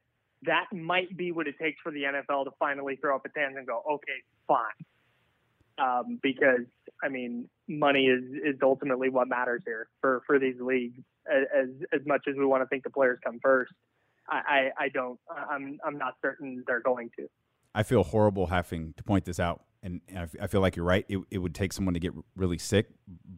that 0.45 0.65
might 0.71 1.15
be 1.15 1.31
what 1.31 1.47
it 1.47 1.55
takes 1.59 1.79
for 1.81 1.91
the 1.91 2.03
NFL 2.03 2.45
to 2.45 2.51
finally 2.59 2.95
throw 2.95 3.15
up 3.15 3.25
its 3.25 3.35
hands 3.35 3.55
and 3.57 3.67
go, 3.67 3.83
okay, 3.89 4.21
fine. 4.47 4.59
Um, 5.77 6.19
because 6.21 6.65
I 7.03 7.09
mean, 7.09 7.49
money 7.67 8.05
is, 8.05 8.23
is 8.43 8.59
ultimately 8.61 9.09
what 9.09 9.27
matters 9.27 9.63
here 9.65 9.87
for, 10.01 10.21
for 10.27 10.39
these 10.39 10.55
leagues. 10.59 10.99
As 11.25 11.69
as 11.93 12.01
much 12.05 12.25
as 12.27 12.35
we 12.35 12.45
want 12.45 12.63
to 12.63 12.67
think 12.67 12.83
the 12.83 12.89
players 12.89 13.17
come 13.23 13.39
first, 13.41 13.71
I, 14.27 14.71
I, 14.77 14.83
I 14.85 14.89
don't. 14.89 15.17
I'm 15.49 15.79
I'm 15.85 15.97
not 15.97 16.15
certain 16.21 16.63
they're 16.67 16.81
going 16.81 17.11
to. 17.17 17.29
I 17.73 17.83
feel 17.83 18.03
horrible 18.03 18.47
having 18.47 18.93
to 18.97 19.03
point 19.03 19.23
this 19.23 19.39
out, 19.39 19.63
and 19.81 20.01
I 20.11 20.47
feel 20.47 20.59
like 20.59 20.75
you're 20.75 20.85
right. 20.85 21.05
It, 21.07 21.19
it 21.31 21.37
would 21.37 21.55
take 21.55 21.71
someone 21.71 21.93
to 21.93 21.99
get 21.99 22.11
really 22.35 22.57
sick, 22.57 22.87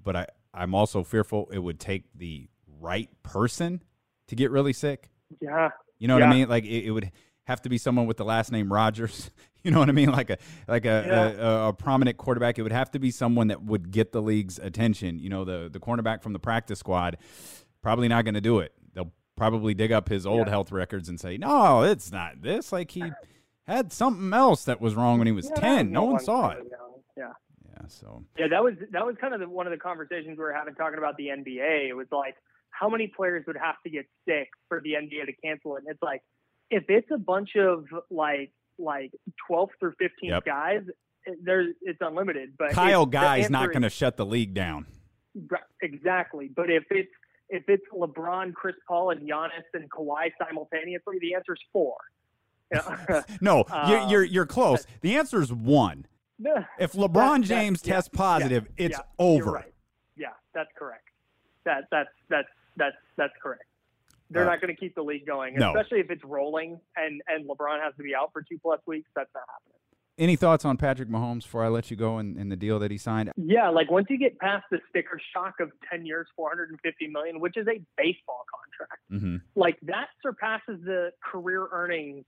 but 0.03 0.15
I 0.15 0.25
I'm 0.51 0.73
also 0.73 1.03
fearful 1.03 1.47
it 1.53 1.59
would 1.59 1.79
take 1.79 2.05
the 2.15 2.47
right 2.79 3.09
person 3.23 3.83
to 4.27 4.35
get 4.35 4.51
really 4.51 4.73
sick. 4.73 5.09
Yeah. 5.39 5.69
You 6.05 6.07
know 6.07 6.19
yeah. 6.19 6.27
what 6.27 6.33
I 6.33 6.37
mean? 6.37 6.49
Like 6.49 6.65
it, 6.65 6.85
it, 6.85 6.91
would 6.91 7.11
have 7.45 7.63
to 7.63 7.69
be 7.69 7.79
someone 7.79 8.05
with 8.05 8.17
the 8.17 8.25
last 8.25 8.51
name 8.51 8.71
Rogers. 8.71 9.31
You 9.65 9.71
know 9.71 9.79
what 9.79 9.89
I 9.89 9.93
mean? 9.93 10.11
Like 10.11 10.29
a 10.29 10.37
like 10.67 10.85
a, 10.85 11.33
yeah. 11.39 11.43
a, 11.43 11.67
a, 11.69 11.73
prominent 11.73 12.17
quarterback. 12.17 12.59
It 12.59 12.61
would 12.61 12.71
have 12.71 12.91
to 12.91 12.99
be 12.99 13.09
someone 13.09 13.47
that 13.47 13.63
would 13.63 13.89
get 13.89 14.11
the 14.11 14.21
league's 14.21 14.59
attention. 14.59 15.17
You 15.17 15.29
know, 15.29 15.43
the 15.43 15.69
the 15.73 15.79
cornerback 15.79 16.21
from 16.21 16.33
the 16.33 16.39
practice 16.39 16.77
squad 16.77 17.17
probably 17.81 18.07
not 18.07 18.25
going 18.25 18.35
to 18.35 18.41
do 18.41 18.59
it. 18.59 18.73
They'll 18.93 19.11
probably 19.35 19.73
dig 19.73 19.91
up 19.91 20.07
his 20.07 20.27
old 20.27 20.45
yeah. 20.45 20.51
health 20.51 20.71
records 20.71 21.09
and 21.09 21.19
say, 21.19 21.39
"No, 21.39 21.81
it's 21.81 22.11
not 22.11 22.43
this." 22.43 22.71
Like 22.71 22.91
he 22.91 23.11
had 23.65 23.91
something 23.91 24.31
else 24.33 24.65
that 24.65 24.79
was 24.79 24.93
wrong 24.93 25.17
when 25.17 25.25
he 25.25 25.33
was 25.33 25.49
ten. 25.55 25.91
No 25.91 26.03
one 26.03 26.19
saw 26.19 26.51
it. 26.51 26.63
Yeah. 27.17 27.31
Yeah. 27.67 27.87
So. 27.87 28.23
Yeah, 28.37 28.49
that 28.49 28.63
was 28.63 28.75
that 28.91 29.03
was 29.03 29.15
kind 29.19 29.33
of 29.33 29.39
the, 29.39 29.49
one 29.49 29.65
of 29.65 29.71
the 29.71 29.79
conversations 29.79 30.37
we 30.37 30.43
were 30.43 30.53
having 30.53 30.75
talking 30.75 30.99
about 30.99 31.17
the 31.17 31.29
NBA. 31.29 31.89
It 31.89 31.95
was 31.95 32.05
like 32.11 32.35
how 32.77 32.89
many 32.89 33.11
players 33.15 33.43
would 33.47 33.57
have 33.57 33.75
to 33.83 33.89
get 33.89 34.05
sick 34.27 34.49
for 34.67 34.81
the 34.81 34.91
NBA 34.91 35.25
to 35.27 35.33
cancel 35.43 35.75
it? 35.75 35.83
And 35.85 35.91
it's 35.91 36.01
like 36.01 36.21
if 36.69 36.83
it's 36.89 37.07
a 37.13 37.17
bunch 37.17 37.51
of 37.55 37.85
like 38.09 38.51
like 38.77 39.11
12 39.47 39.69
through 39.79 39.93
15 39.99 40.29
yep. 40.29 40.45
guys, 40.45 40.81
there's 41.43 41.73
it's 41.81 41.99
unlimited. 42.01 42.53
But 42.57 42.71
Kyle 42.71 43.05
Guy's 43.05 43.49
not 43.49 43.71
going 43.71 43.83
to 43.83 43.89
shut 43.89 44.17
the 44.17 44.25
league 44.25 44.53
down. 44.53 44.85
Exactly, 45.81 46.49
but 46.55 46.69
if 46.69 46.83
it's 46.89 47.11
if 47.49 47.63
it's 47.67 47.83
LeBron, 47.93 48.53
Chris 48.53 48.75
Paul, 48.87 49.11
and 49.11 49.29
Giannis 49.29 49.65
and 49.73 49.89
Kawhi 49.91 50.31
simultaneously, 50.43 51.17
the 51.19 51.35
answer 51.35 51.53
is 51.53 51.59
four. 51.71 51.95
no, 53.41 53.63
you're, 53.87 53.99
um, 53.99 54.09
you're, 54.09 54.23
you're 54.23 54.45
close. 54.45 54.87
The 55.01 55.15
answer 55.17 55.41
is 55.41 55.53
one. 55.53 56.07
If 56.79 56.93
LeBron 56.93 57.43
James 57.43 57.81
that, 57.81 57.89
tests 57.89 58.09
positive, 58.11 58.67
yeah, 58.77 58.85
it's 58.85 58.97
yeah, 58.97 59.03
over. 59.19 59.51
Right. 59.51 59.73
Yeah, 60.17 60.29
that's 60.53 60.69
correct. 60.77 61.03
That 61.65 61.85
that's 61.91 62.09
that's 62.29 62.47
that's 62.77 62.95
that's 63.17 63.33
correct. 63.41 63.63
They're 64.29 64.43
Uh, 64.43 64.51
not 64.51 64.61
going 64.61 64.73
to 64.73 64.79
keep 64.79 64.95
the 64.95 65.03
league 65.03 65.25
going, 65.25 65.55
no. 65.55 65.69
especially 65.69 65.99
if 65.99 66.09
it's 66.09 66.23
rolling 66.23 66.79
and 66.97 67.21
and 67.27 67.47
LeBron 67.47 67.81
has 67.83 67.93
to 67.97 68.03
be 68.03 68.15
out 68.15 68.31
for 68.33 68.41
two 68.41 68.57
plus 68.61 68.79
weeks. 68.87 69.09
That's 69.15 69.29
not 69.33 69.43
happening. 69.47 69.71
Any 70.17 70.37
thoughts 70.37 70.63
on 70.63 70.77
Patrick 70.77 71.09
Mahomes 71.09 71.43
before 71.43 71.65
I 71.65 71.67
let 71.67 71.91
you 71.91 71.97
go 71.97 72.19
in, 72.19 72.37
in 72.37 72.47
the 72.47 72.55
deal 72.55 72.79
that 72.79 72.89
he 72.89 72.97
signed? 72.97 73.31
Yeah, 73.35 73.67
like 73.67 73.91
once 73.91 74.07
you 74.09 74.17
get 74.17 74.39
past 74.39 74.63
the 74.71 74.79
sticker 74.89 75.19
shock 75.33 75.55
of 75.59 75.71
10 75.91 76.05
years, 76.05 76.25
450 76.37 77.07
million, 77.07 77.41
which 77.41 77.57
is 77.57 77.67
a 77.67 77.81
baseball 77.97 78.45
contract, 78.49 79.01
Mm-hmm. 79.11 79.35
like 79.59 79.77
that 79.83 80.07
surpasses 80.23 80.79
the 80.85 81.11
career 81.21 81.67
earnings 81.71 82.23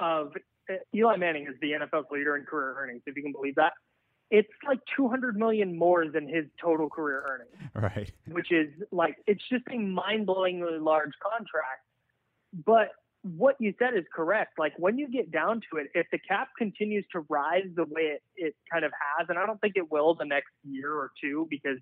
of 0.00 0.32
uh, 0.68 0.74
Eli 0.94 1.16
Manning 1.16 1.46
is 1.46 1.54
the 1.60 1.70
NFL's 1.72 2.10
leader 2.10 2.36
in 2.36 2.44
career 2.44 2.74
earnings, 2.76 3.02
if 3.06 3.16
you 3.16 3.22
can 3.22 3.30
believe 3.32 3.54
that. 3.54 3.72
It's 4.32 4.48
like 4.66 4.80
200 4.96 5.36
million 5.36 5.76
more 5.76 6.08
than 6.08 6.26
his 6.26 6.46
total 6.58 6.88
career 6.88 7.22
earnings, 7.28 7.70
Right. 7.74 8.10
which 8.28 8.50
is 8.50 8.68
like 8.90 9.16
it's 9.26 9.42
just 9.50 9.64
a 9.70 9.76
mind-blowingly 9.78 10.80
large 10.82 11.12
contract. 11.22 11.82
But 12.64 12.88
what 13.20 13.56
you 13.60 13.74
said 13.78 13.94
is 13.94 14.04
correct. 14.12 14.58
Like 14.58 14.72
when 14.78 14.96
you 14.96 15.06
get 15.06 15.30
down 15.30 15.60
to 15.70 15.76
it, 15.76 15.88
if 15.94 16.06
the 16.10 16.18
cap 16.18 16.48
continues 16.56 17.04
to 17.12 17.26
rise 17.28 17.66
the 17.76 17.84
way 17.84 18.02
it, 18.16 18.22
it 18.36 18.56
kind 18.72 18.86
of 18.86 18.92
has, 19.18 19.26
and 19.28 19.38
I 19.38 19.44
don't 19.44 19.60
think 19.60 19.74
it 19.76 19.92
will 19.92 20.14
the 20.14 20.24
next 20.24 20.50
year 20.64 20.90
or 20.92 21.10
two 21.22 21.46
because 21.50 21.76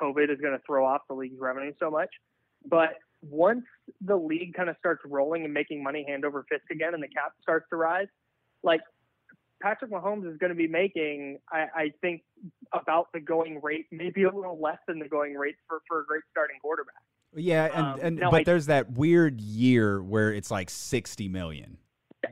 COVID 0.00 0.30
is 0.30 0.40
going 0.40 0.56
to 0.56 0.62
throw 0.64 0.86
off 0.86 1.02
the 1.08 1.14
league's 1.14 1.40
revenue 1.40 1.72
so 1.80 1.90
much. 1.90 2.10
But 2.64 2.90
once 3.20 3.64
the 4.00 4.16
league 4.16 4.54
kind 4.54 4.70
of 4.70 4.76
starts 4.78 5.02
rolling 5.04 5.44
and 5.44 5.52
making 5.52 5.82
money 5.82 6.04
hand 6.06 6.24
over 6.24 6.44
fist 6.48 6.62
again 6.70 6.94
and 6.94 7.02
the 7.02 7.08
cap 7.08 7.32
starts 7.42 7.66
to 7.70 7.76
rise, 7.76 8.06
like 8.62 8.80
Patrick 9.60 9.90
Mahomes 9.90 10.30
is 10.30 10.36
going 10.38 10.50
to 10.50 10.56
be 10.56 10.66
making, 10.66 11.38
I, 11.50 11.66
I 11.74 11.92
think, 12.00 12.22
about 12.72 13.08
the 13.12 13.20
going 13.20 13.60
rate, 13.62 13.86
maybe 13.90 14.22
a 14.24 14.34
little 14.34 14.58
less 14.60 14.78
than 14.88 14.98
the 14.98 15.08
going 15.08 15.34
rate 15.34 15.56
for, 15.68 15.80
for 15.86 16.00
a 16.00 16.06
great 16.06 16.22
starting 16.30 16.56
quarterback. 16.60 16.94
Yeah, 17.34 17.66
and, 17.66 17.86
Um, 17.86 17.98
and 18.02 18.16
no, 18.16 18.30
but 18.30 18.40
I- 18.40 18.44
there's 18.44 18.66
that 18.66 18.92
weird 18.92 19.40
year 19.40 20.02
where 20.02 20.32
it's 20.32 20.50
like 20.50 20.70
60 20.70 21.28
million. 21.28 21.76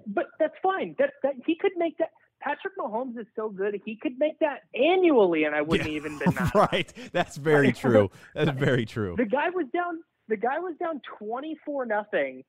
But 0.06 0.26
that's 0.38 0.54
fine. 0.62 0.94
That, 0.98 1.12
that 1.22 1.34
he 1.46 1.54
could 1.54 1.72
make 1.76 1.96
that. 1.98 2.10
Patrick 2.40 2.76
Mahomes 2.78 3.18
is 3.18 3.26
so 3.34 3.48
good, 3.50 3.80
he 3.84 3.96
could 3.96 4.16
make 4.18 4.38
that 4.38 4.60
annually, 4.74 5.42
and 5.44 5.54
I 5.56 5.60
wouldn't 5.62 5.90
Yeah, 5.90 5.96
even 5.96 6.18
been 6.18 6.34
mad. 6.34 6.54
right. 6.72 6.92
That's 7.12 7.36
very 7.36 7.72
true. 7.84 8.10
That's 8.34 8.50
very 8.56 8.86
true. 8.86 9.16
The 9.16 9.24
guy 9.24 9.50
was 9.50 9.66
down. 9.74 10.02
The 10.28 10.36
guy 10.36 10.58
was 10.60 10.74
down 10.78 11.00
twenty 11.18 11.56
four 11.64 11.84
nothing 11.84 12.44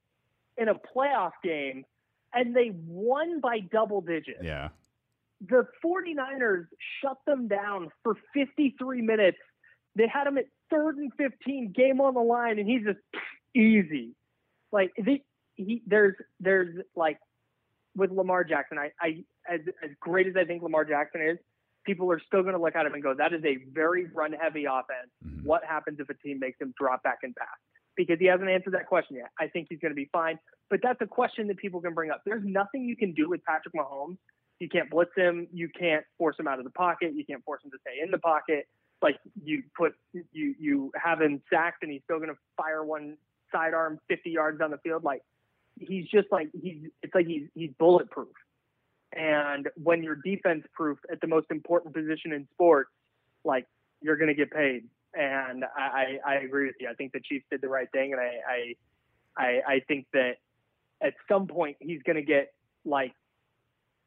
in 0.58 0.68
a 0.70 0.76
playoff 0.76 1.32
game, 1.44 1.86
and 2.34 2.56
they 2.56 2.72
won 2.86 3.40
by 3.40 3.60
double 3.60 4.02
digits. 4.02 4.40
Yeah. 4.42 4.70
The 5.48 5.66
49ers 5.84 6.68
shut 7.02 7.18
them 7.26 7.48
down 7.48 7.90
for 8.04 8.16
53 8.34 9.02
minutes. 9.02 9.38
They 9.96 10.08
had 10.08 10.28
him 10.28 10.38
at 10.38 10.46
third 10.70 10.98
and 10.98 11.12
15, 11.18 11.74
game 11.76 12.02
on 12.02 12.14
the 12.14 12.20
line, 12.22 12.60
and 12.60 12.68
he's 12.70 12.84
just 12.84 13.00
easy. 13.56 14.16
Like 14.72 14.92
the, 14.98 15.22
he, 15.56 15.82
there's 15.88 16.16
there's 16.40 16.84
like 16.96 17.20
with 17.96 18.12
Lamar 18.12 18.44
Jackson. 18.44 18.78
I, 18.78 18.92
I 19.02 19.24
as 19.50 19.62
as 19.84 19.92
great 20.00 20.28
as 20.28 20.36
I 20.38 20.46
think 20.46 20.62
Lamar 20.62 20.86
Jackson 20.86 21.22
is, 21.22 21.38
people 21.86 22.12
are 22.12 22.20
still 22.20 22.44
going 22.44 22.54
to 22.54 22.62
look 22.62 22.76
at 22.76 22.86
him 22.86 22.94
and 22.94 23.02
go, 23.02 23.14
"That 23.14 23.34
is 23.34 23.44
a 23.44 23.58
very 23.74 24.06
run 24.14 24.32
heavy 24.34 24.66
offense." 24.66 25.10
Mhm. 25.26 25.44
What 25.44 25.64
happens 25.64 26.00
if 26.00 26.10
a 26.10 26.14
team 26.14 26.40
makes 26.40 26.60
him 26.62 26.74
drop 26.80 27.02
back 27.04 27.20
and 27.24 27.36
pass? 27.36 27.48
Because 28.00 28.18
he 28.18 28.28
hasn't 28.28 28.50
answered 28.50 28.76
that 28.76 28.88
question 28.88 29.18
yet. 29.18 29.30
I 29.38 29.48
think 29.48 29.68
he's 29.70 29.80
going 29.80 29.92
to 29.92 29.96
be 29.96 30.08
fine, 30.14 30.40
but 30.70 30.80
that's 30.82 31.02
a 31.02 31.06
question 31.06 31.48
that 31.48 31.58
people 31.58 31.82
can 31.82 31.94
bring 31.94 32.12
up. 32.12 32.22
There's 32.26 32.44
nothing 32.46 32.86
you 32.86 32.96
can 32.96 33.12
do 33.14 33.28
with 33.28 33.44
Patrick 33.44 33.74
Mahomes. 33.74 34.16
You 34.62 34.70
can't 34.70 34.90
blitz 34.90 35.12
him. 35.18 35.48
You 35.52 35.68
can't 35.68 36.06
force 36.18 36.38
him 36.40 36.48
out 36.48 36.60
of 36.60 36.64
the 36.64 36.72
pocket. 36.72 37.12
You 37.14 37.26
can't 37.26 37.44
force 37.44 37.62
him 37.62 37.72
to 37.72 37.78
stay 37.82 38.02
in 38.02 38.10
the 38.10 38.18
pocket. 38.18 38.68
Like 39.02 39.18
you 39.44 39.64
put 39.78 39.96
you 40.14 40.56
you 40.58 40.92
have 40.96 41.20
him 41.20 41.42
sacked 41.52 41.84
and 41.84 41.92
he's 41.92 42.02
still 42.06 42.20
going 42.20 42.30
to 42.30 42.38
fire 42.56 42.86
one 42.86 43.18
sidearm 43.52 44.00
50 44.08 44.30
yards 44.30 44.60
down 44.60 44.72
the 44.72 44.78
field. 44.78 45.04
Like 45.04 45.22
he's 45.78 46.06
just 46.08 46.28
like 46.32 46.48
he's 46.62 46.84
it's 47.04 47.14
like 47.14 47.28
he's 47.28 47.48
he's 47.54 47.72
bulletproof. 47.78 48.30
And 49.12 49.68
when 49.76 50.04
you're 50.04 50.16
defense 50.16 50.64
proof 50.74 51.00
at 51.12 51.20
the 51.20 51.28
most 51.28 51.48
important 51.52 51.94
position 51.94 52.32
in 52.32 52.48
sports, 52.54 52.92
like 53.44 53.66
you're 54.02 54.16
going 54.16 54.30
to 54.30 54.34
get 54.36 54.52
paid. 54.52 54.86
And 55.14 55.66
I, 55.76 56.20
I, 56.26 56.36
agree 56.36 56.68
with 56.68 56.76
you. 56.80 56.88
I 56.90 56.94
think 56.94 57.14
the 57.14 57.20
Chiefs 57.20 57.46
did 57.50 57.62
the 57.62 57.68
right 57.68 57.92
thing, 57.92 58.14
and 58.14 58.22
I 58.22 58.32
I 58.48 58.76
I, 59.38 59.74
I 59.76 59.80
think 59.88 60.06
that 60.14 60.34
at 61.02 61.14
some 61.28 61.48
point 61.48 61.78
he's 61.80 62.02
going 62.04 62.18
to 62.18 62.22
get 62.24 62.54
like 62.86 63.14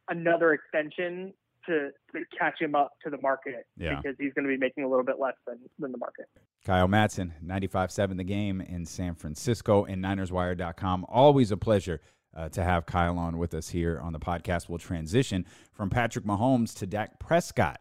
another 0.08 0.52
extension 0.52 1.32
to, 1.66 1.90
to 2.12 2.24
catch 2.38 2.60
him 2.60 2.74
up 2.74 2.92
to 3.04 3.10
the 3.10 3.20
market 3.20 3.66
Yeah. 3.76 3.96
because 3.96 4.16
he's 4.18 4.32
going 4.34 4.44
to 4.44 4.52
be 4.52 4.58
making 4.58 4.84
a 4.84 4.88
little 4.88 5.04
bit 5.04 5.18
less 5.20 5.34
than, 5.46 5.58
than 5.78 5.92
the 5.92 5.98
market. 5.98 6.26
Kyle 6.64 6.88
Madson, 6.88 7.32
95.7 7.44 8.16
The 8.16 8.24
Game 8.24 8.60
in 8.60 8.84
San 8.84 9.14
Francisco 9.14 9.84
and 9.84 10.02
NinersWire.com. 10.04 11.06
Always 11.08 11.50
a 11.50 11.56
pleasure 11.56 12.00
uh, 12.36 12.48
to 12.50 12.62
have 12.62 12.86
Kyle 12.86 13.18
on 13.18 13.38
with 13.38 13.54
us 13.54 13.68
here 13.68 14.00
on 14.02 14.12
the 14.12 14.18
podcast. 14.18 14.68
We'll 14.68 14.78
transition 14.78 15.46
from 15.72 15.90
Patrick 15.90 16.24
Mahomes 16.24 16.76
to 16.78 16.86
Dak 16.86 17.18
Prescott. 17.18 17.80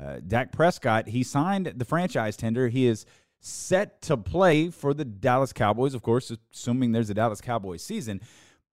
Uh, 0.00 0.20
Dak 0.26 0.52
Prescott, 0.52 1.08
he 1.08 1.22
signed 1.22 1.72
the 1.76 1.84
franchise 1.84 2.36
tender. 2.36 2.68
He 2.68 2.86
is 2.86 3.04
set 3.40 4.00
to 4.02 4.16
play 4.16 4.70
for 4.70 4.94
the 4.94 5.04
Dallas 5.04 5.52
Cowboys, 5.52 5.94
of 5.94 6.02
course, 6.02 6.32
assuming 6.52 6.92
there's 6.92 7.10
a 7.10 7.14
Dallas 7.14 7.40
Cowboys 7.40 7.82
season. 7.82 8.20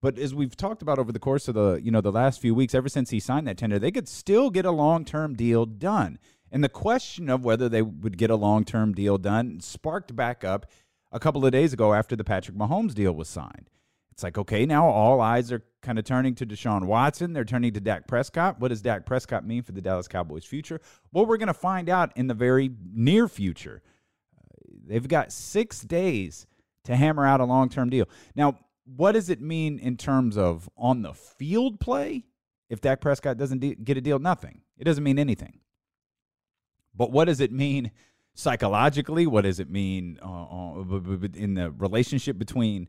But 0.01 0.19
as 0.19 0.35
we've 0.35 0.55
talked 0.55 0.81
about 0.81 0.99
over 0.99 1.11
the 1.11 1.19
course 1.19 1.47
of 1.47 1.55
the 1.55 1.79
you 1.81 1.89
know 1.89 2.01
the 2.01 2.11
last 2.11 2.39
few 2.39 2.53
weeks, 2.53 2.75
ever 2.75 2.89
since 2.89 3.09
he 3.09 3.19
signed 3.19 3.47
that 3.47 3.57
tender, 3.57 3.79
they 3.79 3.91
could 3.91 4.07
still 4.07 4.49
get 4.49 4.65
a 4.65 4.71
long 4.71 5.03
term 5.03 5.33
deal 5.33 5.65
done. 5.65 6.19
And 6.51 6.63
the 6.63 6.69
question 6.69 7.29
of 7.29 7.43
whether 7.43 7.67
they 7.67 7.81
would 7.81 8.17
get 8.17 8.29
a 8.29 8.35
long 8.35 8.65
term 8.65 8.93
deal 8.93 9.17
done 9.17 9.59
sparked 9.61 10.15
back 10.15 10.43
up 10.43 10.67
a 11.11 11.19
couple 11.19 11.45
of 11.45 11.51
days 11.51 11.73
ago 11.73 11.93
after 11.93 12.15
the 12.15 12.23
Patrick 12.23 12.57
Mahomes 12.57 12.93
deal 12.93 13.13
was 13.13 13.27
signed. 13.27 13.69
It's 14.15 14.23
like, 14.23 14.37
okay, 14.37 14.65
now 14.65 14.87
all 14.87 15.19
eyes 15.19 15.51
are 15.51 15.61
kind 15.81 15.99
of 15.99 16.05
turning 16.05 16.35
to 16.35 16.45
Deshaun 16.45 16.85
Watson. 16.85 17.33
They're 17.33 17.43
turning 17.43 17.73
to 17.73 17.81
Dak 17.81 18.07
Prescott. 18.07 18.61
What 18.61 18.69
does 18.69 18.81
Dak 18.81 19.05
Prescott 19.05 19.45
mean 19.45 19.61
for 19.61 19.73
the 19.73 19.81
Dallas 19.81 20.07
Cowboys' 20.07 20.45
future? 20.45 20.79
Well, 21.11 21.25
we're 21.25 21.35
going 21.35 21.47
to 21.47 21.53
find 21.53 21.89
out 21.89 22.13
in 22.15 22.27
the 22.27 22.33
very 22.33 22.71
near 22.93 23.27
future. 23.27 23.81
They've 24.87 25.05
got 25.05 25.33
six 25.33 25.81
days 25.81 26.47
to 26.85 26.95
hammer 26.95 27.27
out 27.27 27.41
a 27.41 27.43
long 27.45 27.67
term 27.67 27.89
deal. 27.89 28.07
Now, 28.35 28.57
what 28.85 29.11
does 29.13 29.29
it 29.29 29.41
mean 29.41 29.79
in 29.79 29.97
terms 29.97 30.37
of 30.37 30.69
on 30.77 31.01
the 31.01 31.13
field 31.13 31.81
play 31.81 32.23
if 32.69 32.79
Dak 32.79 33.01
Prescott 33.01 33.37
doesn't 33.37 33.59
de- 33.59 33.75
get 33.75 33.97
a 33.97 34.01
deal? 34.01 34.17
Nothing. 34.17 34.61
It 34.77 34.85
doesn't 34.85 35.03
mean 35.03 35.19
anything. 35.19 35.59
But 36.95 37.11
what 37.11 37.25
does 37.25 37.41
it 37.41 37.51
mean 37.51 37.91
psychologically? 38.33 39.27
What 39.27 39.41
does 39.41 39.59
it 39.59 39.69
mean 39.69 40.19
uh, 40.21 40.79
uh, 40.79 41.27
in 41.33 41.55
the 41.55 41.71
relationship 41.71 42.37
between 42.37 42.87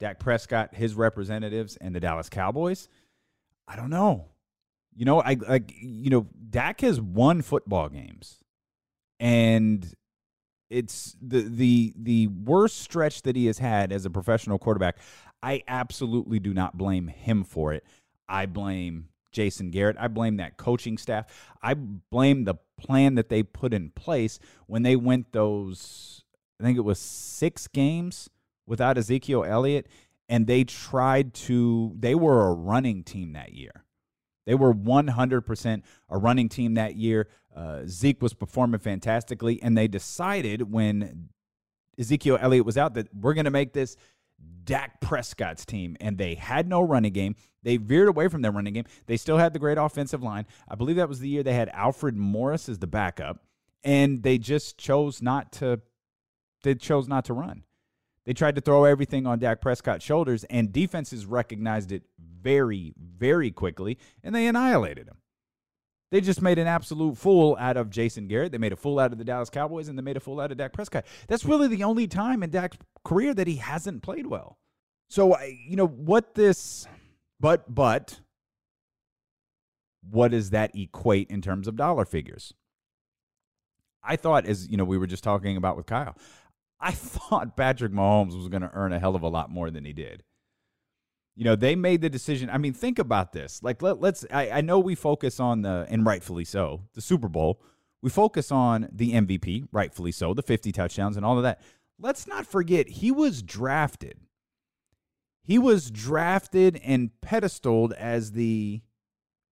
Dak 0.00 0.18
Prescott, 0.18 0.74
his 0.74 0.94
representatives, 0.94 1.76
and 1.76 1.94
the 1.94 2.00
Dallas 2.00 2.28
Cowboys? 2.28 2.88
I 3.66 3.76
don't 3.76 3.90
know. 3.90 4.26
You 4.94 5.04
know, 5.04 5.20
I 5.20 5.36
like 5.48 5.72
you 5.80 6.10
know, 6.10 6.26
Dak 6.50 6.80
has 6.82 7.00
won 7.00 7.42
football 7.42 7.88
games, 7.88 8.38
and 9.18 9.92
it's 10.70 11.16
the 11.20 11.42
the 11.42 11.94
the 11.96 12.26
worst 12.28 12.78
stretch 12.78 13.22
that 13.22 13.36
he 13.36 13.46
has 13.46 13.58
had 13.58 13.92
as 13.92 14.04
a 14.04 14.10
professional 14.10 14.58
quarterback. 14.58 14.98
I 15.42 15.62
absolutely 15.68 16.38
do 16.38 16.54
not 16.54 16.78
blame 16.78 17.08
him 17.08 17.44
for 17.44 17.72
it. 17.72 17.84
I 18.28 18.46
blame 18.46 19.08
Jason 19.32 19.70
Garrett. 19.70 19.96
I 19.98 20.08
blame 20.08 20.36
that 20.36 20.56
coaching 20.56 20.96
staff. 20.96 21.26
I 21.62 21.74
blame 21.74 22.44
the 22.44 22.54
plan 22.78 23.16
that 23.16 23.28
they 23.28 23.42
put 23.42 23.74
in 23.74 23.90
place 23.90 24.38
when 24.66 24.82
they 24.82 24.96
went 24.96 25.32
those 25.32 26.24
I 26.60 26.64
think 26.64 26.78
it 26.78 26.82
was 26.82 26.98
6 26.98 27.66
games 27.68 28.30
without 28.66 28.98
Ezekiel 28.98 29.44
Elliott 29.44 29.86
and 30.28 30.46
they 30.46 30.64
tried 30.64 31.34
to 31.34 31.94
they 31.98 32.14
were 32.14 32.48
a 32.48 32.52
running 32.52 33.02
team 33.02 33.32
that 33.32 33.52
year. 33.52 33.84
They 34.46 34.54
were 34.54 34.74
100% 34.74 35.82
a 36.10 36.18
running 36.18 36.48
team 36.50 36.74
that 36.74 36.96
year. 36.96 37.28
Uh, 37.54 37.82
Zeke 37.86 38.20
was 38.20 38.34
performing 38.34 38.80
fantastically, 38.80 39.62
and 39.62 39.76
they 39.76 39.88
decided 39.88 40.70
when 40.70 41.30
Ezekiel 41.98 42.36
Elliott 42.40 42.66
was 42.66 42.76
out 42.76 42.94
that 42.94 43.08
we're 43.14 43.32
going 43.32 43.46
to 43.46 43.50
make 43.50 43.72
this 43.72 43.96
Dak 44.64 45.00
Prescott's 45.00 45.64
team, 45.64 45.96
and 45.98 46.18
they 46.18 46.34
had 46.34 46.68
no 46.68 46.82
running 46.82 47.12
game. 47.12 47.36
They 47.62 47.78
veered 47.78 48.08
away 48.08 48.28
from 48.28 48.42
their 48.42 48.52
running 48.52 48.74
game. 48.74 48.84
They 49.06 49.16
still 49.16 49.38
had 49.38 49.54
the 49.54 49.58
great 49.58 49.78
offensive 49.78 50.22
line. 50.22 50.46
I 50.68 50.74
believe 50.74 50.96
that 50.96 51.08
was 51.08 51.20
the 51.20 51.28
year 51.28 51.42
they 51.42 51.54
had 51.54 51.70
Alfred 51.70 52.16
Morris 52.16 52.68
as 52.68 52.80
the 52.80 52.86
backup, 52.86 53.42
and 53.82 54.22
they 54.22 54.36
just 54.36 54.76
chose 54.76 55.22
not 55.22 55.52
to. 55.52 55.80
They 56.64 56.74
chose 56.74 57.08
not 57.08 57.24
to 57.26 57.34
run. 57.34 57.64
They 58.26 58.32
tried 58.32 58.54
to 58.54 58.60
throw 58.60 58.84
everything 58.84 59.26
on 59.26 59.38
Dak 59.38 59.60
Prescott's 59.60 60.04
shoulders, 60.04 60.44
and 60.44 60.72
defenses 60.72 61.26
recognized 61.26 61.92
it 61.92 62.04
very, 62.18 62.94
very 62.98 63.50
quickly, 63.50 63.98
and 64.22 64.34
they 64.34 64.46
annihilated 64.46 65.08
him. 65.08 65.16
They 66.10 66.20
just 66.20 66.40
made 66.40 66.58
an 66.58 66.66
absolute 66.66 67.18
fool 67.18 67.56
out 67.58 67.76
of 67.76 67.90
Jason 67.90 68.28
Garrett. 68.28 68.52
They 68.52 68.58
made 68.58 68.72
a 68.72 68.76
fool 68.76 69.00
out 69.00 69.12
of 69.12 69.18
the 69.18 69.24
Dallas 69.24 69.50
Cowboys, 69.50 69.88
and 69.88 69.98
they 69.98 70.02
made 70.02 70.16
a 70.16 70.20
fool 70.20 70.40
out 70.40 70.52
of 70.52 70.58
Dak 70.58 70.72
Prescott. 70.72 71.04
That's 71.26 71.44
really 71.44 71.66
the 71.66 71.84
only 71.84 72.06
time 72.06 72.42
in 72.42 72.50
Dak's 72.50 72.78
career 73.04 73.34
that 73.34 73.46
he 73.46 73.56
hasn't 73.56 74.02
played 74.02 74.26
well. 74.26 74.58
So, 75.08 75.32
uh, 75.32 75.40
you 75.66 75.76
know, 75.76 75.86
what 75.86 76.34
this, 76.34 76.86
but, 77.40 77.74
but, 77.74 78.20
what 80.08 80.30
does 80.30 80.50
that 80.50 80.76
equate 80.76 81.30
in 81.30 81.42
terms 81.42 81.66
of 81.66 81.76
dollar 81.76 82.04
figures? 82.04 82.54
I 84.02 84.16
thought, 84.16 84.46
as 84.46 84.68
you 84.68 84.76
know, 84.76 84.84
we 84.84 84.98
were 84.98 85.06
just 85.06 85.24
talking 85.24 85.56
about 85.56 85.76
with 85.76 85.86
Kyle, 85.86 86.16
I 86.84 86.90
thought 86.92 87.56
Patrick 87.56 87.92
Mahomes 87.92 88.36
was 88.36 88.48
going 88.48 88.62
to 88.62 88.70
earn 88.74 88.92
a 88.92 89.00
hell 89.00 89.16
of 89.16 89.22
a 89.22 89.28
lot 89.28 89.50
more 89.50 89.70
than 89.70 89.84
he 89.84 89.92
did. 89.92 90.22
You 91.34 91.44
know, 91.44 91.56
they 91.56 91.74
made 91.74 92.00
the 92.00 92.10
decision. 92.10 92.48
I 92.48 92.58
mean, 92.58 92.74
think 92.74 93.00
about 93.00 93.32
this. 93.32 93.60
Like, 93.62 93.82
let, 93.82 94.00
us 94.04 94.24
I, 94.30 94.50
I 94.50 94.60
know 94.60 94.78
we 94.78 94.94
focus 94.94 95.40
on 95.40 95.62
the, 95.62 95.86
and 95.88 96.06
rightfully 96.06 96.44
so, 96.44 96.82
the 96.92 97.00
Super 97.00 97.28
Bowl. 97.28 97.60
We 98.02 98.10
focus 98.10 98.52
on 98.52 98.88
the 98.92 99.14
MVP, 99.14 99.68
rightfully 99.72 100.12
so, 100.12 100.34
the 100.34 100.42
50 100.42 100.70
touchdowns 100.70 101.16
and 101.16 101.24
all 101.24 101.38
of 101.38 101.42
that. 101.42 101.60
Let's 101.98 102.26
not 102.26 102.46
forget, 102.46 102.88
he 102.88 103.10
was 103.10 103.42
drafted. 103.42 104.20
He 105.42 105.58
was 105.58 105.90
drafted 105.90 106.80
and 106.84 107.10
pedestaled 107.20 107.92
as 107.94 108.32
the 108.32 108.82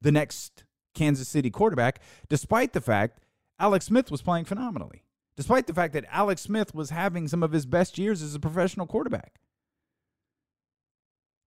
the 0.00 0.12
next 0.12 0.64
Kansas 0.94 1.28
City 1.28 1.50
quarterback, 1.50 2.00
despite 2.28 2.72
the 2.72 2.80
fact 2.80 3.20
Alex 3.58 3.86
Smith 3.86 4.10
was 4.10 4.20
playing 4.20 4.44
phenomenally, 4.46 5.04
despite 5.36 5.66
the 5.66 5.74
fact 5.74 5.94
that 5.94 6.04
Alex 6.10 6.42
Smith 6.42 6.74
was 6.74 6.90
having 6.90 7.28
some 7.28 7.42
of 7.42 7.52
his 7.52 7.66
best 7.66 7.98
years 7.98 8.22
as 8.22 8.34
a 8.34 8.40
professional 8.40 8.86
quarterback. 8.86 9.40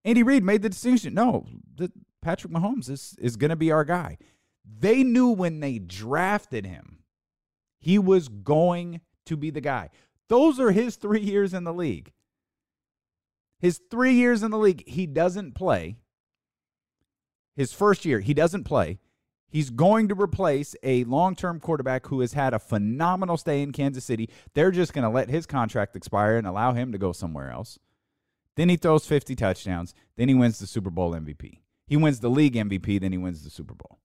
Andy 0.03 0.23
Reid 0.23 0.43
made 0.43 0.61
the 0.61 0.69
decision 0.69 1.13
no, 1.13 1.47
the, 1.75 1.91
Patrick 2.21 2.51
Mahomes 2.51 2.89
is, 2.89 3.15
is 3.19 3.35
going 3.35 3.49
to 3.49 3.55
be 3.55 3.71
our 3.71 3.83
guy. 3.83 4.17
They 4.79 5.03
knew 5.03 5.29
when 5.29 5.59
they 5.59 5.77
drafted 5.77 6.65
him, 6.65 7.03
he 7.79 7.99
was 7.99 8.27
going 8.27 9.01
to 9.25 9.37
be 9.37 9.51
the 9.51 9.61
guy. 9.61 9.89
Those 10.27 10.59
are 10.59 10.71
his 10.71 10.95
three 10.95 11.21
years 11.21 11.53
in 11.53 11.63
the 11.63 11.73
league. 11.73 12.11
His 13.59 13.79
three 13.89 14.13
years 14.13 14.43
in 14.43 14.51
the 14.51 14.57
league, 14.57 14.87
he 14.87 15.05
doesn't 15.05 15.53
play. 15.53 15.97
His 17.55 17.73
first 17.73 18.05
year, 18.05 18.19
he 18.19 18.33
doesn't 18.33 18.63
play. 18.63 18.99
He's 19.55 19.69
going 19.69 20.09
to 20.09 20.21
replace 20.21 20.75
a 20.83 21.05
long 21.05 21.33
term 21.33 21.61
quarterback 21.61 22.07
who 22.07 22.19
has 22.19 22.33
had 22.33 22.53
a 22.53 22.59
phenomenal 22.59 23.37
stay 23.37 23.61
in 23.61 23.71
Kansas 23.71 24.03
City. 24.03 24.29
They're 24.53 24.69
just 24.69 24.91
going 24.91 25.03
to 25.03 25.09
let 25.09 25.29
his 25.29 25.45
contract 25.45 25.95
expire 25.95 26.35
and 26.35 26.45
allow 26.45 26.73
him 26.73 26.91
to 26.91 26.97
go 26.97 27.13
somewhere 27.13 27.49
else. 27.49 27.79
Then 28.57 28.67
he 28.67 28.75
throws 28.75 29.07
50 29.07 29.33
touchdowns. 29.33 29.93
Then 30.17 30.27
he 30.27 30.35
wins 30.35 30.59
the 30.59 30.67
Super 30.67 30.89
Bowl 30.89 31.13
MVP. 31.13 31.59
He 31.87 31.95
wins 31.95 32.19
the 32.19 32.27
league 32.27 32.55
MVP. 32.55 32.99
Then 32.99 33.13
he 33.13 33.17
wins 33.17 33.45
the 33.45 33.49
Super 33.49 33.73
Bowl. 33.73 33.97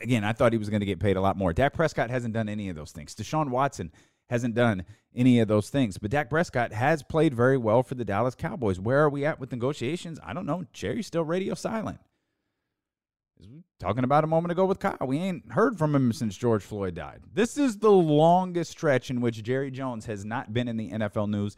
Again, 0.00 0.24
I 0.24 0.32
thought 0.32 0.50
he 0.50 0.58
was 0.58 0.68
going 0.68 0.80
to 0.80 0.86
get 0.86 0.98
paid 0.98 1.16
a 1.16 1.20
lot 1.20 1.36
more. 1.36 1.52
Dak 1.52 1.74
Prescott 1.74 2.10
hasn't 2.10 2.34
done 2.34 2.48
any 2.48 2.70
of 2.70 2.74
those 2.74 2.90
things. 2.90 3.14
Deshaun 3.14 3.50
Watson 3.50 3.92
hasn't 4.30 4.56
done 4.56 4.84
any 5.14 5.38
of 5.38 5.46
those 5.46 5.70
things. 5.70 5.96
But 5.96 6.10
Dak 6.10 6.28
Prescott 6.28 6.72
has 6.72 7.04
played 7.04 7.34
very 7.34 7.56
well 7.56 7.84
for 7.84 7.94
the 7.94 8.04
Dallas 8.04 8.34
Cowboys. 8.34 8.80
Where 8.80 9.04
are 9.04 9.10
we 9.10 9.24
at 9.24 9.38
with 9.38 9.52
negotiations? 9.52 10.18
I 10.24 10.32
don't 10.32 10.44
know. 10.44 10.64
Jerry's 10.72 11.06
still 11.06 11.22
radio 11.22 11.54
silent. 11.54 12.00
Talking 13.78 14.04
about 14.04 14.24
a 14.24 14.26
moment 14.26 14.52
ago 14.52 14.64
with 14.64 14.78
Kyle, 14.78 14.96
we 15.06 15.18
ain't 15.18 15.52
heard 15.52 15.78
from 15.78 15.94
him 15.94 16.12
since 16.12 16.36
George 16.36 16.62
Floyd 16.62 16.94
died. 16.94 17.20
This 17.34 17.58
is 17.58 17.78
the 17.78 17.90
longest 17.90 18.70
stretch 18.70 19.10
in 19.10 19.20
which 19.20 19.42
Jerry 19.42 19.70
Jones 19.70 20.06
has 20.06 20.24
not 20.24 20.52
been 20.52 20.66
in 20.66 20.78
the 20.78 20.90
NFL 20.90 21.28
news. 21.28 21.56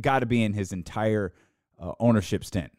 Got 0.00 0.20
to 0.20 0.26
be 0.26 0.42
in 0.42 0.52
his 0.52 0.72
entire 0.72 1.32
uh, 1.80 1.92
ownership 2.00 2.44
stint. 2.44 2.72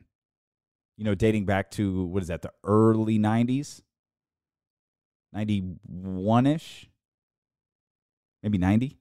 You 0.97 1.05
know, 1.05 1.15
dating 1.15 1.45
back 1.45 1.71
to 1.71 2.03
what 2.05 2.23
is 2.23 2.27
that, 2.27 2.41
the 2.41 2.51
early 2.63 3.17
90s? 3.17 3.81
91 5.31 6.45
ish? 6.45 6.89
Maybe 8.43 8.57
90? 8.57 8.97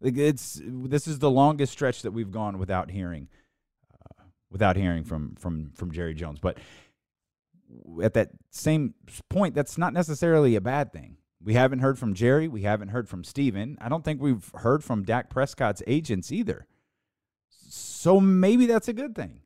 Like 0.00 0.16
it's 0.16 0.60
this 0.64 1.08
is 1.08 1.18
the 1.18 1.30
longest 1.30 1.72
stretch 1.72 2.02
that 2.02 2.12
we've 2.12 2.30
gone 2.30 2.58
without 2.58 2.90
hearing, 2.90 3.28
uh, 3.92 4.22
without 4.48 4.76
hearing 4.76 5.02
from 5.02 5.34
from 5.34 5.72
from 5.74 5.90
Jerry 5.90 6.14
Jones. 6.14 6.38
But 6.38 6.58
at 8.02 8.14
that 8.14 8.30
same 8.50 8.94
point, 9.28 9.54
that's 9.54 9.78
not 9.78 9.92
necessarily 9.92 10.56
a 10.56 10.60
bad 10.60 10.92
thing. 10.92 11.16
We 11.42 11.54
haven't 11.54 11.78
heard 11.80 11.98
from 11.98 12.14
Jerry. 12.14 12.48
We 12.48 12.62
haven't 12.62 12.88
heard 12.88 13.08
from 13.08 13.24
Stephen. 13.24 13.78
I 13.80 13.88
don't 13.88 14.04
think 14.04 14.20
we've 14.20 14.50
heard 14.54 14.82
from 14.82 15.04
Dak 15.04 15.30
Prescott's 15.30 15.82
agents 15.86 16.32
either. 16.32 16.66
So 17.68 18.20
maybe 18.20 18.66
that's 18.66 18.88
a 18.88 18.92
good 18.92 19.14
thing. 19.14 19.40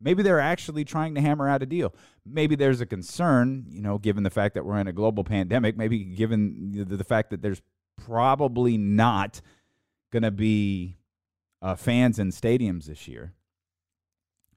Maybe 0.00 0.22
they're 0.22 0.40
actually 0.40 0.84
trying 0.84 1.14
to 1.14 1.20
hammer 1.20 1.48
out 1.48 1.62
a 1.62 1.66
deal. 1.66 1.94
Maybe 2.26 2.56
there's 2.56 2.80
a 2.80 2.86
concern, 2.86 3.66
you 3.70 3.80
know, 3.80 3.98
given 3.98 4.22
the 4.22 4.30
fact 4.30 4.54
that 4.54 4.64
we're 4.64 4.78
in 4.78 4.86
a 4.86 4.92
global 4.92 5.24
pandemic, 5.24 5.76
maybe 5.76 6.04
given 6.04 6.86
the, 6.88 7.04
fact 7.04 7.30
that 7.30 7.40
there's 7.42 7.62
probably 8.04 8.76
not 8.76 9.40
going 10.12 10.24
to 10.24 10.30
be 10.30 10.98
uh, 11.62 11.74
fans 11.74 12.18
in 12.18 12.30
stadiums 12.30 12.84
this 12.84 13.08
year. 13.08 13.32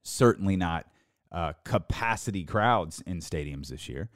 Certainly 0.03 0.57
not 0.57 0.85
uh, 1.31 1.53
capacity 1.63 2.43
crowds 2.43 3.01
in 3.05 3.19
stadiums 3.19 3.67
this 3.67 3.89
year. 3.89 4.09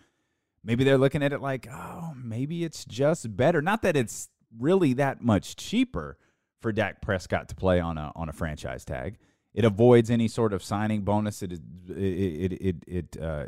Maybe 0.63 0.83
they're 0.83 0.97
looking 0.97 1.23
at 1.23 1.33
it 1.33 1.41
like, 1.41 1.67
oh, 1.71 2.13
maybe 2.15 2.63
it's 2.63 2.85
just 2.85 3.35
better. 3.35 3.61
Not 3.61 3.81
that 3.81 3.95
it's 3.95 4.29
really 4.57 4.93
that 4.93 5.21
much 5.21 5.55
cheaper 5.55 6.17
for 6.59 6.71
Dak 6.71 7.01
Prescott 7.01 7.49
to 7.49 7.55
play 7.55 7.79
on 7.79 7.97
a 7.97 8.11
on 8.15 8.29
a 8.29 8.33
franchise 8.33 8.85
tag. 8.85 9.17
It 9.53 9.65
avoids 9.65 10.09
any 10.09 10.27
sort 10.27 10.53
of 10.53 10.63
signing 10.63 11.01
bonus. 11.01 11.41
It 11.41 11.53
it 11.89 12.53
it 12.53 12.75
it 12.87 13.17
uh, 13.21 13.45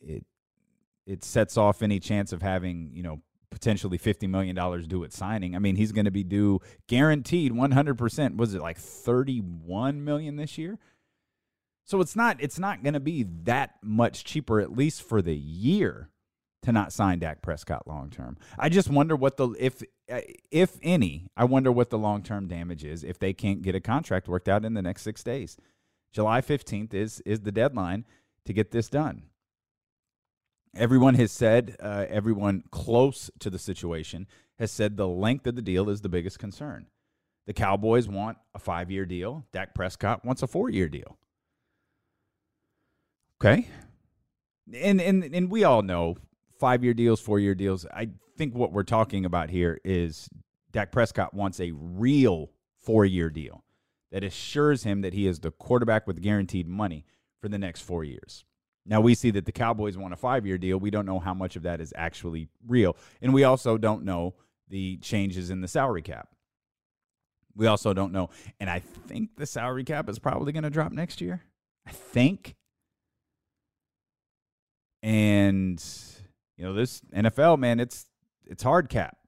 it, 0.00 0.24
it 1.06 1.24
sets 1.24 1.56
off 1.56 1.82
any 1.82 2.00
chance 2.00 2.32
of 2.32 2.42
having 2.42 2.90
you 2.94 3.02
know 3.02 3.20
potentially 3.54 3.96
$50 3.96 4.28
million 4.28 4.56
due 4.88 5.04
at 5.04 5.12
signing. 5.12 5.54
I 5.54 5.60
mean, 5.60 5.76
he's 5.76 5.92
going 5.92 6.06
to 6.06 6.10
be 6.10 6.24
due 6.24 6.60
guaranteed 6.88 7.52
100%. 7.52 8.36
Was 8.36 8.52
it 8.52 8.60
like 8.60 8.78
31 8.78 10.04
million 10.04 10.34
this 10.34 10.58
year? 10.58 10.78
So 11.84 12.00
it's 12.00 12.16
not 12.16 12.38
it's 12.40 12.58
not 12.58 12.82
going 12.82 12.94
to 12.94 13.00
be 13.00 13.24
that 13.44 13.76
much 13.82 14.24
cheaper 14.24 14.60
at 14.60 14.76
least 14.76 15.02
for 15.02 15.20
the 15.20 15.36
year 15.36 16.10
to 16.62 16.72
not 16.72 16.92
sign 16.92 17.18
Dak 17.18 17.42
Prescott 17.42 17.86
long 17.86 18.10
term. 18.10 18.38
I 18.58 18.68
just 18.68 18.88
wonder 18.88 19.14
what 19.14 19.36
the 19.36 19.50
if 19.58 19.82
if 20.50 20.78
any, 20.82 21.28
I 21.36 21.44
wonder 21.44 21.70
what 21.70 21.90
the 21.90 21.98
long 21.98 22.22
term 22.22 22.48
damage 22.48 22.84
is 22.84 23.04
if 23.04 23.18
they 23.18 23.32
can't 23.32 23.62
get 23.62 23.74
a 23.74 23.80
contract 23.80 24.28
worked 24.28 24.48
out 24.48 24.64
in 24.64 24.74
the 24.74 24.82
next 24.82 25.02
6 25.02 25.22
days. 25.22 25.56
July 26.12 26.40
15th 26.40 26.94
is 26.94 27.20
is 27.26 27.40
the 27.40 27.52
deadline 27.52 28.04
to 28.46 28.52
get 28.52 28.70
this 28.70 28.88
done 28.88 29.24
everyone 30.76 31.14
has 31.14 31.32
said, 31.32 31.76
uh, 31.80 32.06
everyone 32.08 32.64
close 32.70 33.30
to 33.38 33.50
the 33.50 33.58
situation 33.58 34.26
has 34.58 34.70
said 34.70 34.96
the 34.96 35.08
length 35.08 35.46
of 35.46 35.56
the 35.56 35.62
deal 35.62 35.88
is 35.90 36.00
the 36.00 36.08
biggest 36.08 36.38
concern. 36.38 36.86
The 37.46 37.52
Cowboys 37.52 38.08
want 38.08 38.38
a 38.54 38.58
five 38.58 38.90
year 38.90 39.04
deal. 39.04 39.46
Dak 39.52 39.74
Prescott 39.74 40.24
wants 40.24 40.42
a 40.42 40.46
four 40.46 40.70
year 40.70 40.88
deal. 40.88 41.18
Okay. 43.44 43.68
And, 44.74 45.00
and, 45.00 45.22
and 45.22 45.50
we 45.50 45.64
all 45.64 45.82
know 45.82 46.16
five 46.58 46.82
year 46.82 46.94
deals, 46.94 47.20
four 47.20 47.38
year 47.38 47.54
deals. 47.54 47.84
I 47.92 48.08
think 48.38 48.54
what 48.54 48.72
we're 48.72 48.84
talking 48.84 49.26
about 49.26 49.50
here 49.50 49.78
is 49.84 50.30
Dak 50.72 50.90
Prescott 50.90 51.34
wants 51.34 51.60
a 51.60 51.72
real 51.72 52.50
four 52.80 53.04
year 53.04 53.28
deal 53.28 53.62
that 54.12 54.24
assures 54.24 54.84
him 54.84 55.02
that 55.02 55.12
he 55.12 55.26
is 55.26 55.40
the 55.40 55.50
quarterback 55.50 56.06
with 56.06 56.22
guaranteed 56.22 56.66
money 56.66 57.04
for 57.40 57.48
the 57.48 57.58
next 57.58 57.82
four 57.82 58.02
years. 58.02 58.44
Now 58.86 59.00
we 59.00 59.14
see 59.14 59.30
that 59.32 59.44
the 59.44 59.52
Cowboys 59.52 59.98
want 59.98 60.14
a 60.14 60.16
five 60.16 60.46
year 60.46 60.56
deal. 60.56 60.78
We 60.78 60.90
don't 60.90 61.06
know 61.06 61.18
how 61.18 61.34
much 61.34 61.54
of 61.56 61.64
that 61.64 61.80
is 61.80 61.92
actually 61.96 62.48
real. 62.66 62.96
And 63.20 63.34
we 63.34 63.44
also 63.44 63.76
don't 63.76 64.04
know 64.04 64.34
the 64.68 64.96
changes 64.98 65.50
in 65.50 65.60
the 65.60 65.68
salary 65.68 66.02
cap. 66.02 66.28
We 67.54 67.66
also 67.66 67.92
don't 67.92 68.12
know. 68.12 68.30
And 68.58 68.70
I 68.70 68.78
think 68.78 69.36
the 69.36 69.46
salary 69.46 69.84
cap 69.84 70.08
is 70.08 70.18
probably 70.18 70.52
going 70.52 70.64
to 70.64 70.70
drop 70.70 70.92
next 70.92 71.20
year. 71.20 71.42
I 71.86 71.92
think. 71.92 72.56
And 75.04 75.84
you 76.56 76.64
know, 76.64 76.72
this 76.72 77.02
NFL, 77.14 77.58
man, 77.58 77.78
it's 77.78 78.06
it's 78.46 78.62
hard 78.62 78.88
cap. 78.88 79.18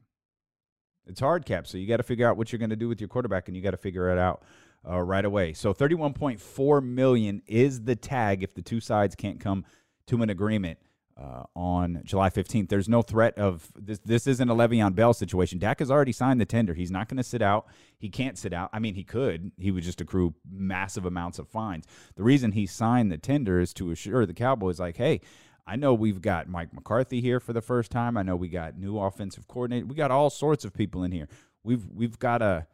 It's 1.07 1.21
hard 1.21 1.45
cap. 1.45 1.67
So 1.67 1.77
you 1.77 1.87
got 1.87 1.99
to 1.99 2.03
figure 2.03 2.27
out 2.27 2.39
what 2.39 2.51
you're 2.51 2.59
going 2.59 2.71
to 2.71 2.77
do 2.77 2.89
with 2.89 2.99
your 2.99 3.09
quarterback 3.09 3.47
and 3.47 3.57
you 3.57 3.63
got 3.63 3.73
to 3.73 3.77
figure 3.77 4.11
it 4.11 4.19
out 4.19 4.43
uh, 4.89 5.01
right 5.03 5.25
away. 5.25 5.53
So 5.53 5.75
31.4 5.75 6.83
million 6.83 7.43
is 7.47 7.83
the 7.83 7.95
tag 7.95 8.43
if 8.43 8.55
the 8.55 8.63
two 8.63 8.81
sides 8.81 9.15
can't 9.15 9.39
come 9.39 9.67
to 10.07 10.23
an 10.23 10.31
agreement 10.31 10.79
uh, 11.21 11.45
on 11.55 12.03
July 12.05 12.31
15th. 12.31 12.69
There's 12.69 12.89
no 12.89 13.03
threat 13.03 13.39
of 13.39 13.71
this. 13.79 13.99
This 13.99 14.27
isn't 14.27 14.49
a 14.49 14.55
Le'Veon 14.55 14.95
Bell 14.95 15.15
situation. 15.15 15.59
Dak 15.59 15.79
has 15.79 15.91
already 15.91 16.13
signed 16.13 16.41
the 16.41 16.47
tender. 16.47 16.75
He's 16.75 16.91
not 16.91 17.09
going 17.09 17.17
to 17.17 17.25
sit 17.25 17.43
out. 17.43 17.67
He 17.99 18.09
can't 18.09 18.37
sit 18.39 18.53
out. 18.53 18.71
I 18.73 18.79
mean, 18.79 18.95
he 18.95 19.05
could. 19.05 19.53
He 19.59 19.71
would 19.71 19.83
just 19.83 20.01
accrue 20.01 20.35
massive 20.51 21.07
amounts 21.07 21.39
of 21.39 21.49
fines. 21.49 21.85
The 22.17 22.23
reason 22.23 22.53
he 22.53 22.67
signed 22.67 23.11
the 23.11 23.19
tender 23.19 23.61
is 23.61 23.73
to 23.75 23.91
assure 23.91 24.27
the 24.27 24.35
Cowboys, 24.35 24.81
like, 24.81 24.97
hey. 24.97 25.21
I 25.67 25.77
know 25.77 25.95
we've 25.95 26.23
got 26.23 26.49
Mike 26.49 26.73
McCarthy 26.73 27.21
here 27.21 27.41
for 27.41 27.53
the 27.53 27.61
first 27.61 27.91
time. 27.91 28.17
I 28.17 28.23
know 28.23 28.37
we 28.37 28.49
got 28.49 28.79
new 28.79 28.99
offensive 28.99 29.49
coordinator. 29.49 29.87
We 29.87 29.97
got 29.97 30.11
all 30.11 30.31
sorts 30.31 30.65
of 30.65 30.73
people 30.73 31.03
in 31.03 31.13
here. 31.13 31.29
We've 31.65 31.85
we've 31.93 32.19
got 32.19 32.41
a 32.41 32.67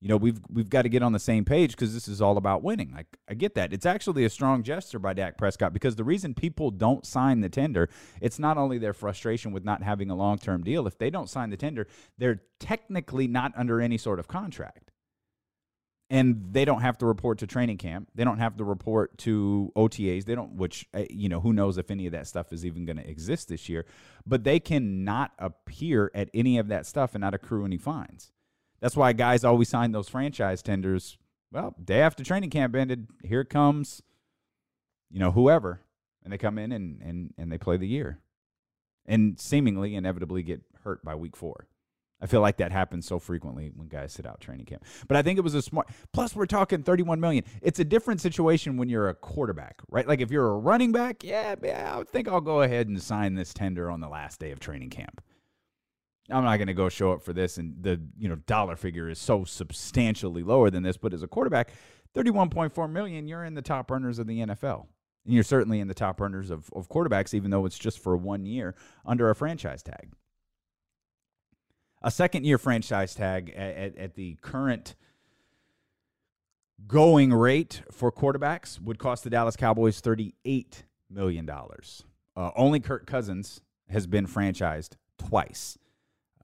you 0.00 0.08
know 0.08 0.16
we've 0.16 0.38
we've 0.48 0.70
got 0.70 0.82
to 0.82 0.88
get 0.88 1.02
on 1.02 1.12
the 1.12 1.18
same 1.18 1.44
page 1.44 1.72
because 1.72 1.92
this 1.92 2.06
is 2.06 2.22
all 2.22 2.36
about 2.36 2.62
winning. 2.62 2.92
Like 2.94 3.18
I 3.28 3.34
get 3.34 3.56
that. 3.56 3.72
It's 3.72 3.86
actually 3.86 4.24
a 4.24 4.30
strong 4.30 4.62
gesture 4.62 5.00
by 5.00 5.12
Dak 5.12 5.36
Prescott 5.36 5.72
because 5.72 5.96
the 5.96 6.04
reason 6.04 6.34
people 6.34 6.70
don't 6.70 7.04
sign 7.04 7.40
the 7.40 7.48
tender, 7.48 7.88
it's 8.20 8.38
not 8.38 8.58
only 8.58 8.78
their 8.78 8.94
frustration 8.94 9.50
with 9.50 9.64
not 9.64 9.82
having 9.82 10.10
a 10.10 10.14
long 10.14 10.38
term 10.38 10.62
deal. 10.62 10.86
If 10.86 10.98
they 10.98 11.10
don't 11.10 11.28
sign 11.28 11.50
the 11.50 11.56
tender, 11.56 11.88
they're 12.16 12.42
technically 12.60 13.26
not 13.26 13.52
under 13.56 13.80
any 13.80 13.98
sort 13.98 14.20
of 14.20 14.28
contract. 14.28 14.92
And 16.08 16.52
they 16.52 16.64
don't 16.64 16.82
have 16.82 16.98
to 16.98 17.06
report 17.06 17.38
to 17.38 17.48
training 17.48 17.78
camp. 17.78 18.10
They 18.14 18.22
don't 18.22 18.38
have 18.38 18.56
to 18.58 18.64
report 18.64 19.18
to 19.18 19.72
OTAs. 19.74 20.24
They 20.24 20.36
don't, 20.36 20.52
which, 20.52 20.86
uh, 20.94 21.02
you 21.10 21.28
know, 21.28 21.40
who 21.40 21.52
knows 21.52 21.78
if 21.78 21.90
any 21.90 22.06
of 22.06 22.12
that 22.12 22.28
stuff 22.28 22.52
is 22.52 22.64
even 22.64 22.84
going 22.84 22.98
to 22.98 23.08
exist 23.08 23.48
this 23.48 23.68
year. 23.68 23.86
But 24.24 24.44
they 24.44 24.60
cannot 24.60 25.32
appear 25.38 26.12
at 26.14 26.30
any 26.32 26.58
of 26.58 26.68
that 26.68 26.86
stuff 26.86 27.14
and 27.14 27.22
not 27.22 27.34
accrue 27.34 27.64
any 27.64 27.76
fines. 27.76 28.30
That's 28.80 28.96
why 28.96 29.12
guys 29.14 29.42
always 29.42 29.68
sign 29.68 29.92
those 29.92 30.08
franchise 30.08 30.62
tenders. 30.62 31.18
Well, 31.50 31.74
day 31.82 32.00
after 32.00 32.22
training 32.22 32.50
camp 32.50 32.74
ended, 32.74 33.08
here 33.24 33.44
comes, 33.44 34.02
you 35.10 35.18
know, 35.18 35.32
whoever, 35.32 35.80
and 36.22 36.32
they 36.32 36.38
come 36.38 36.58
in 36.58 36.72
and 36.72 37.00
and 37.02 37.34
and 37.38 37.50
they 37.50 37.58
play 37.58 37.76
the 37.76 37.86
year, 37.86 38.20
and 39.06 39.40
seemingly 39.40 39.94
inevitably 39.94 40.42
get 40.42 40.62
hurt 40.82 41.04
by 41.04 41.14
week 41.14 41.36
four. 41.36 41.66
I 42.20 42.26
feel 42.26 42.40
like 42.40 42.56
that 42.58 42.72
happens 42.72 43.06
so 43.06 43.18
frequently 43.18 43.70
when 43.74 43.88
guys 43.88 44.12
sit 44.12 44.26
out 44.26 44.40
training 44.40 44.64
camp. 44.64 44.84
But 45.06 45.18
I 45.18 45.22
think 45.22 45.38
it 45.38 45.42
was 45.42 45.54
a 45.54 45.60
smart. 45.60 45.88
Plus, 46.12 46.34
we're 46.34 46.46
talking 46.46 46.82
31 46.82 47.20
million. 47.20 47.44
It's 47.60 47.78
a 47.78 47.84
different 47.84 48.20
situation 48.20 48.76
when 48.76 48.88
you're 48.88 49.08
a 49.08 49.14
quarterback, 49.14 49.82
right? 49.90 50.08
Like 50.08 50.20
if 50.20 50.30
you're 50.30 50.48
a 50.48 50.58
running 50.58 50.92
back, 50.92 51.22
yeah, 51.22 51.54
yeah 51.62 51.98
I 51.98 52.04
think 52.04 52.28
I'll 52.28 52.40
go 52.40 52.62
ahead 52.62 52.88
and 52.88 53.00
sign 53.02 53.34
this 53.34 53.52
tender 53.52 53.90
on 53.90 54.00
the 54.00 54.08
last 54.08 54.40
day 54.40 54.50
of 54.50 54.60
training 54.60 54.90
camp. 54.90 55.20
I'm 56.30 56.42
not 56.42 56.56
going 56.56 56.66
to 56.68 56.74
go 56.74 56.88
show 56.88 57.12
up 57.12 57.22
for 57.22 57.32
this, 57.32 57.58
and 57.58 57.74
the 57.80 58.00
you 58.18 58.28
know 58.28 58.36
dollar 58.46 58.76
figure 58.76 59.08
is 59.08 59.18
so 59.18 59.44
substantially 59.44 60.42
lower 60.42 60.70
than 60.70 60.82
this. 60.82 60.96
But 60.96 61.12
as 61.12 61.22
a 61.22 61.28
quarterback, 61.28 61.70
31.4 62.16 62.90
million, 62.90 63.28
you're 63.28 63.44
in 63.44 63.54
the 63.54 63.62
top 63.62 63.90
earners 63.90 64.18
of 64.18 64.26
the 64.26 64.38
NFL. 64.38 64.86
And 65.26 65.34
you're 65.34 65.44
certainly 65.44 65.80
in 65.80 65.88
the 65.88 65.94
top 65.94 66.20
earners 66.20 66.50
of, 66.50 66.70
of 66.72 66.88
quarterbacks, 66.88 67.34
even 67.34 67.50
though 67.50 67.66
it's 67.66 67.78
just 67.78 67.98
for 67.98 68.16
one 68.16 68.46
year 68.46 68.76
under 69.04 69.28
a 69.28 69.34
franchise 69.34 69.82
tag 69.82 70.12
a 72.06 72.10
second 72.10 72.46
year 72.46 72.56
franchise 72.56 73.16
tag 73.16 73.52
at, 73.56 73.76
at, 73.76 73.98
at, 73.98 74.14
the 74.14 74.36
current 74.40 74.94
going 76.86 77.34
rate 77.34 77.82
for 77.90 78.12
quarterbacks 78.12 78.80
would 78.80 79.00
cost 79.00 79.24
the 79.24 79.30
Dallas 79.30 79.56
Cowboys 79.56 80.00
$38 80.00 80.84
million. 81.10 81.50
Uh, 81.50 82.50
only 82.54 82.78
Kirk 82.78 83.06
Cousins 83.06 83.60
has 83.90 84.06
been 84.06 84.28
franchised 84.28 84.90
twice. 85.18 85.78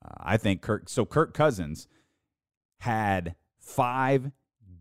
Uh, 0.04 0.08
I 0.18 0.36
think 0.36 0.62
Kirk, 0.62 0.88
so 0.88 1.06
Kirk 1.06 1.32
Cousins 1.32 1.86
had 2.80 3.36
five 3.60 4.32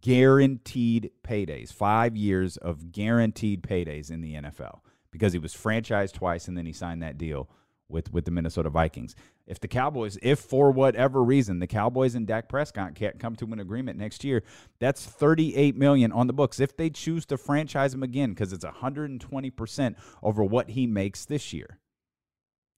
guaranteed 0.01 1.11
paydays, 1.23 1.71
five 1.71 2.17
years 2.17 2.57
of 2.57 2.91
guaranteed 2.91 3.61
paydays 3.61 4.09
in 4.09 4.21
the 4.21 4.33
NFL 4.33 4.79
because 5.11 5.31
he 5.31 5.37
was 5.37 5.53
franchised 5.53 6.13
twice 6.13 6.47
and 6.47 6.57
then 6.57 6.65
he 6.65 6.73
signed 6.73 7.03
that 7.03 7.19
deal 7.19 7.51
with 7.91 8.11
with 8.13 8.25
the 8.25 8.31
Minnesota 8.31 8.69
Vikings. 8.69 9.15
If 9.45 9.59
the 9.59 9.67
Cowboys, 9.67 10.17
if 10.21 10.39
for 10.39 10.71
whatever 10.71 11.23
reason 11.23 11.59
the 11.59 11.67
Cowboys 11.67 12.15
and 12.15 12.25
Dak 12.25 12.47
Prescott 12.47 12.95
can't 12.95 13.19
come 13.19 13.35
to 13.37 13.45
an 13.45 13.59
agreement 13.59 13.99
next 13.99 14.23
year, 14.23 14.43
that's 14.79 15.05
38 15.05 15.75
million 15.75 16.11
on 16.11 16.27
the 16.27 16.33
books. 16.33 16.59
If 16.59 16.77
they 16.77 16.89
choose 16.89 17.25
to 17.27 17.37
franchise 17.37 17.93
him 17.93 18.03
again, 18.03 18.29
because 18.31 18.53
it's 18.53 18.65
120% 18.65 19.95
over 20.23 20.43
what 20.43 20.69
he 20.69 20.87
makes 20.87 21.25
this 21.25 21.53
year. 21.53 21.79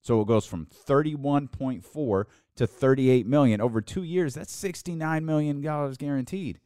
So 0.02 0.20
it 0.20 0.28
goes 0.28 0.46
from 0.46 0.66
31.4 0.66 2.26
to 2.58 2.68
38 2.68 3.26
million 3.26 3.62
over 3.62 3.82
two 3.82 4.04
years. 4.04 4.34
That's 4.34 4.54
69 4.54 5.26
million 5.26 5.62
dollars 5.62 5.98
guaranteed. 5.98 6.60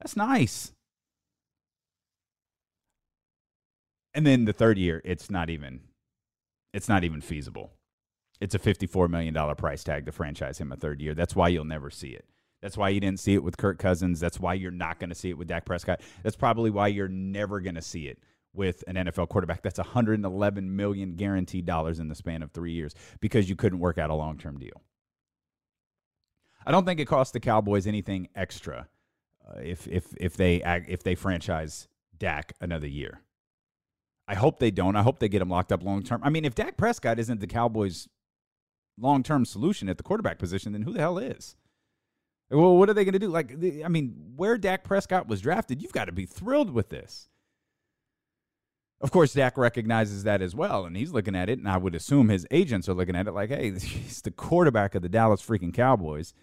That's 0.00 0.16
nice. 0.16 0.72
And 4.12 4.26
then 4.26 4.44
the 4.44 4.52
third 4.52 4.78
year, 4.78 5.00
it's 5.04 5.30
not 5.30 5.50
even 5.50 5.80
it's 6.72 6.88
not 6.88 7.04
even 7.04 7.20
feasible. 7.20 7.72
It's 8.40 8.54
a 8.54 8.58
$54 8.58 9.10
million 9.10 9.34
price 9.56 9.84
tag 9.84 10.06
to 10.06 10.12
franchise 10.12 10.58
him 10.58 10.72
a 10.72 10.76
third 10.76 11.00
year. 11.00 11.14
That's 11.14 11.36
why 11.36 11.48
you'll 11.48 11.64
never 11.64 11.90
see 11.90 12.10
it. 12.10 12.24
That's 12.62 12.76
why 12.76 12.90
you 12.90 13.00
didn't 13.00 13.20
see 13.20 13.34
it 13.34 13.42
with 13.42 13.56
Kirk 13.56 13.78
Cousins. 13.78 14.20
That's 14.20 14.38
why 14.38 14.54
you're 14.54 14.70
not 14.70 14.98
going 14.98 15.10
to 15.10 15.14
see 15.14 15.30
it 15.30 15.38
with 15.38 15.48
Dak 15.48 15.64
Prescott. 15.64 16.00
That's 16.22 16.36
probably 16.36 16.70
why 16.70 16.88
you're 16.88 17.08
never 17.08 17.60
going 17.60 17.74
to 17.74 17.82
see 17.82 18.06
it 18.06 18.18
with 18.52 18.84
an 18.86 18.96
NFL 18.96 19.28
quarterback. 19.28 19.62
That's 19.62 19.78
111 19.78 20.76
million 20.76 21.14
guaranteed 21.14 21.66
dollars 21.66 21.98
in 21.98 22.08
the 22.08 22.14
span 22.14 22.42
of 22.42 22.50
3 22.50 22.72
years 22.72 22.94
because 23.20 23.48
you 23.48 23.56
couldn't 23.56 23.78
work 23.78 23.98
out 23.98 24.10
a 24.10 24.14
long-term 24.14 24.58
deal. 24.58 24.82
I 26.66 26.70
don't 26.70 26.84
think 26.84 27.00
it 27.00 27.06
costs 27.06 27.32
the 27.32 27.40
Cowboys 27.40 27.86
anything 27.86 28.28
extra 28.34 28.88
uh, 29.48 29.60
if 29.62 29.88
if 29.88 30.14
if 30.18 30.36
they 30.36 30.62
if 30.86 31.02
they 31.02 31.14
franchise 31.14 31.88
Dak 32.18 32.52
another 32.60 32.86
year. 32.86 33.22
I 34.30 34.34
hope 34.34 34.60
they 34.60 34.70
don't. 34.70 34.94
I 34.94 35.02
hope 35.02 35.18
they 35.18 35.28
get 35.28 35.42
him 35.42 35.50
locked 35.50 35.72
up 35.72 35.82
long 35.82 36.04
term. 36.04 36.20
I 36.22 36.30
mean, 36.30 36.44
if 36.44 36.54
Dak 36.54 36.76
Prescott 36.76 37.18
isn't 37.18 37.40
the 37.40 37.48
Cowboys' 37.48 38.08
long 38.96 39.24
term 39.24 39.44
solution 39.44 39.88
at 39.88 39.96
the 39.96 40.04
quarterback 40.04 40.38
position, 40.38 40.70
then 40.72 40.82
who 40.82 40.92
the 40.92 41.00
hell 41.00 41.18
is? 41.18 41.56
Well, 42.48 42.76
what 42.76 42.88
are 42.88 42.94
they 42.94 43.04
going 43.04 43.14
to 43.14 43.18
do? 43.18 43.26
Like, 43.26 43.52
I 43.84 43.88
mean, 43.88 44.34
where 44.36 44.56
Dak 44.56 44.84
Prescott 44.84 45.26
was 45.26 45.40
drafted, 45.40 45.82
you've 45.82 45.92
got 45.92 46.04
to 46.04 46.12
be 46.12 46.26
thrilled 46.26 46.70
with 46.70 46.90
this. 46.90 47.28
Of 49.00 49.10
course, 49.10 49.32
Dak 49.32 49.58
recognizes 49.58 50.22
that 50.22 50.42
as 50.42 50.54
well, 50.54 50.84
and 50.84 50.96
he's 50.96 51.10
looking 51.10 51.34
at 51.34 51.48
it, 51.48 51.58
and 51.58 51.68
I 51.68 51.78
would 51.78 51.96
assume 51.96 52.28
his 52.28 52.46
agents 52.52 52.88
are 52.88 52.94
looking 52.94 53.16
at 53.16 53.26
it 53.26 53.32
like, 53.32 53.50
hey, 53.50 53.70
he's 53.80 54.22
the 54.22 54.30
quarterback 54.30 54.94
of 54.94 55.02
the 55.02 55.08
Dallas 55.08 55.42
freaking 55.42 55.74
Cowboys, 55.74 56.34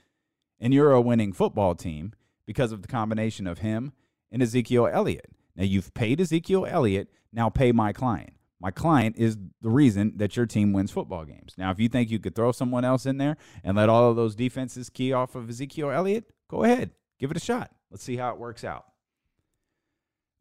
and 0.60 0.74
you're 0.74 0.92
a 0.92 1.00
winning 1.00 1.32
football 1.32 1.74
team 1.74 2.12
because 2.46 2.74
of 2.74 2.82
the 2.82 2.90
combination 2.90 3.48
of 3.48 3.60
him 3.60 3.94
and 4.30 4.42
Ezekiel 4.42 4.90
Elliott. 4.92 5.32
Now, 5.58 5.66
you've 5.66 5.94
paid 5.94 6.22
Ezekiel 6.22 6.66
Elliott 6.70 7.10
now 7.34 7.50
pay 7.50 7.72
my 7.72 7.94
client. 7.94 8.34
My 8.60 8.72
client 8.72 9.18
is 9.18 9.38
the 9.62 9.70
reason 9.70 10.14
that 10.16 10.36
your 10.36 10.48
team 10.48 10.74
wins 10.74 10.90
football 10.90 11.26
games. 11.26 11.54
Now, 11.58 11.70
if 11.70 11.80
you 11.80 11.90
think 11.90 12.10
you 12.10 12.18
could 12.18 12.36
throw 12.36 12.52
someone 12.52 12.84
else 12.84 13.06
in 13.06 13.18
there 13.18 13.38
and 13.64 13.78
let 13.78 13.90
all 13.90 14.10
of 14.10 14.16
those 14.16 14.36
defenses 14.36 14.90
key 14.90 15.14
off 15.14 15.36
of 15.36 15.48
Ezekiel 15.50 15.92
Elliott, 15.92 16.26
go 16.50 16.64
ahead. 16.64 16.92
Give 17.20 17.30
it 17.30 17.38
a 17.38 17.42
shot. 17.42 17.72
Let's 17.92 18.04
see 18.04 18.18
how 18.18 18.32
it 18.32 18.40
works 18.40 18.64
out. 18.64 18.86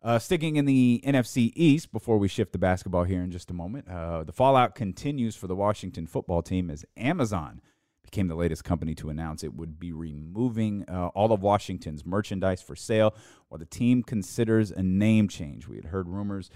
Uh, 0.03 0.19
sticking 0.19 0.57
in 0.57 0.65
the 0.65 1.03
NFC 1.05 1.53
East 1.55 1.93
before 1.93 2.17
we 2.17 2.29
shift 2.29 2.53
to 2.53 2.59
basketball 2.59 3.05
here 3.05 3.23
in 3.23 3.31
just 3.31 3.51
a 3.51 3.55
moment, 3.55 3.89
uh, 3.89 4.25
the 4.25 4.33
fallout 4.33 4.75
continues 4.75 5.37
for 5.37 5.47
the 5.47 5.57
Washington 5.57 6.07
football 6.07 6.43
team 6.43 6.71
as 6.71 6.85
Amazon 6.97 7.61
became 8.07 8.29
the 8.29 8.35
latest 8.35 8.65
company 8.65 8.95
to 8.95 9.11
announce 9.11 9.45
it 9.45 9.55
would 9.55 9.79
be 9.79 9.93
removing 9.93 10.85
uh, 10.89 11.09
all 11.09 11.33
of 11.33 11.43
Washington's 11.43 12.07
merchandise 12.07 12.63
for 12.63 12.75
sale 12.75 13.15
while 13.49 13.59
the 13.59 13.67
team 13.67 14.03
considers 14.03 14.71
a 14.71 14.83
name 14.83 15.29
change. 15.29 15.69
We 15.69 15.77
had 15.77 15.87
heard 15.87 16.09
rumors 16.09 16.51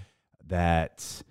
that 0.47 1.23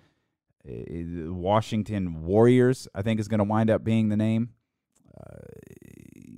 uh, 0.67 1.33
Washington 1.33 2.23
Warriors, 2.23 2.87
I 2.95 3.01
think, 3.01 3.19
is 3.19 3.27
going 3.27 3.39
to 3.39 3.43
wind 3.43 3.69
up 3.69 3.83
being 3.83 4.09
the 4.09 4.17
name. 4.17 4.49
Uh, 5.19 5.39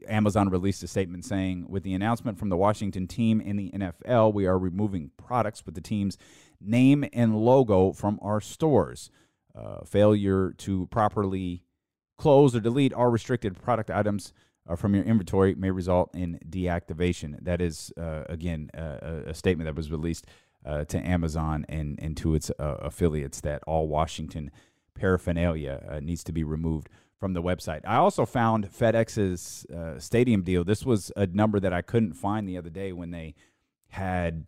Amazon 0.08 0.50
released 0.50 0.84
a 0.84 0.88
statement 0.88 1.26
saying, 1.26 1.66
with 1.70 1.84
the 1.84 1.94
announcement 1.94 2.38
from 2.38 2.50
the 2.50 2.58
Washington 2.58 3.08
team 3.08 3.40
in 3.40 3.56
the 3.56 3.72
NFL, 3.72 4.34
we 4.34 4.46
are 4.46 4.58
removing 4.58 5.12
products 5.18 5.66
with 5.66 5.76
the 5.76 5.82
team's 5.82 6.18
name 6.60 7.06
and 7.14 7.36
logo 7.36 7.92
from 7.94 8.20
our 8.22 8.42
stores. 8.42 9.10
Uh, 9.56 9.84
failure 9.86 10.52
to 10.58 10.88
properly 10.88 11.64
close 12.18 12.56
or 12.56 12.60
delete 12.60 12.94
all 12.94 13.08
restricted 13.08 13.62
product 13.62 13.90
items 13.90 14.34
uh, 14.68 14.76
from 14.76 14.96
your 14.96 15.04
inventory 15.04 15.56
may 15.56 15.72
result 15.72 16.16
in 16.16 16.40
deactivation. 16.50 17.38
That 17.42 17.62
is, 17.62 17.92
uh, 17.98 18.24
again, 18.30 18.70
uh, 18.78 19.24
a 19.28 19.34
statement 19.34 19.68
that 19.68 19.76
was 19.76 19.92
released 19.92 20.26
uh, 20.66 20.86
to 20.86 20.98
Amazon 21.06 21.66
and, 21.68 22.00
and 22.02 22.16
to 22.18 22.36
its 22.36 22.50
uh, 22.52 22.78
affiliates 22.82 23.42
that 23.42 23.62
all 23.68 23.88
Washington 23.88 24.52
paraphernalia 24.96 25.84
uh, 25.90 26.00
needs 26.00 26.24
to 26.24 26.32
be 26.32 26.44
removed 26.44 26.90
from 27.20 27.34
the 27.34 27.42
website. 27.42 27.82
I 27.86 27.96
also 27.96 28.26
found 28.26 28.70
FedEx's 28.70 29.66
stadium 29.98 30.44
deal. 30.44 30.64
This 30.64 30.86
was 30.86 31.12
a 31.16 31.26
number 31.28 31.60
that 31.60 31.74
I 31.74 31.82
couldn't 31.82 32.14
find 32.14 32.48
the 32.48 32.58
other 32.58 32.70
day 32.70 32.92
when 32.92 33.12
they 33.12 33.36
had, 33.90 34.46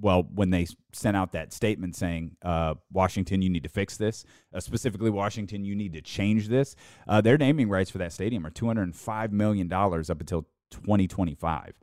well, 0.00 0.24
when 0.34 0.50
they 0.50 0.66
sent 0.92 1.16
out 1.16 1.32
that 1.32 1.52
statement 1.52 1.94
saying, 1.94 2.36
uh, 2.42 2.74
Washington, 2.92 3.42
you 3.42 3.50
need 3.50 3.62
to 3.62 3.68
fix 3.68 3.96
this. 3.96 4.24
Uh, 4.52 4.60
specifically, 4.60 5.10
Washington, 5.10 5.64
you 5.64 5.74
need 5.74 5.92
to 5.92 6.00
change 6.00 6.48
this. 6.48 6.74
their 7.22 7.38
naming 7.38 7.68
rights 7.68 7.90
for 7.90 7.98
that 7.98 8.12
stadium 8.12 8.46
are 8.46 8.50
$205 8.50 9.30
million 9.30 9.72
up 9.72 10.20
until 10.20 10.46
2025 10.70 11.74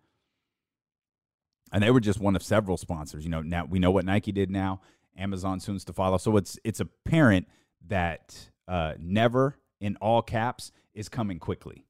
and 1.71 1.83
they 1.83 1.91
were 1.91 1.99
just 1.99 2.19
one 2.19 2.35
of 2.35 2.43
several 2.43 2.77
sponsors. 2.77 3.23
You 3.23 3.29
know, 3.29 3.41
now 3.41 3.65
we 3.65 3.79
know 3.79 3.91
what 3.91 4.05
Nike 4.05 4.31
did 4.31 4.51
now. 4.51 4.81
Amazon 5.17 5.59
soon's 5.59 5.85
to 5.85 5.93
follow. 5.93 6.17
So 6.17 6.37
it's 6.37 6.57
it's 6.63 6.79
apparent 6.79 7.47
that 7.87 8.49
uh, 8.67 8.93
never 8.99 9.57
in 9.79 9.95
all 9.97 10.21
caps 10.21 10.71
is 10.93 11.09
coming 11.09 11.39
quickly, 11.39 11.85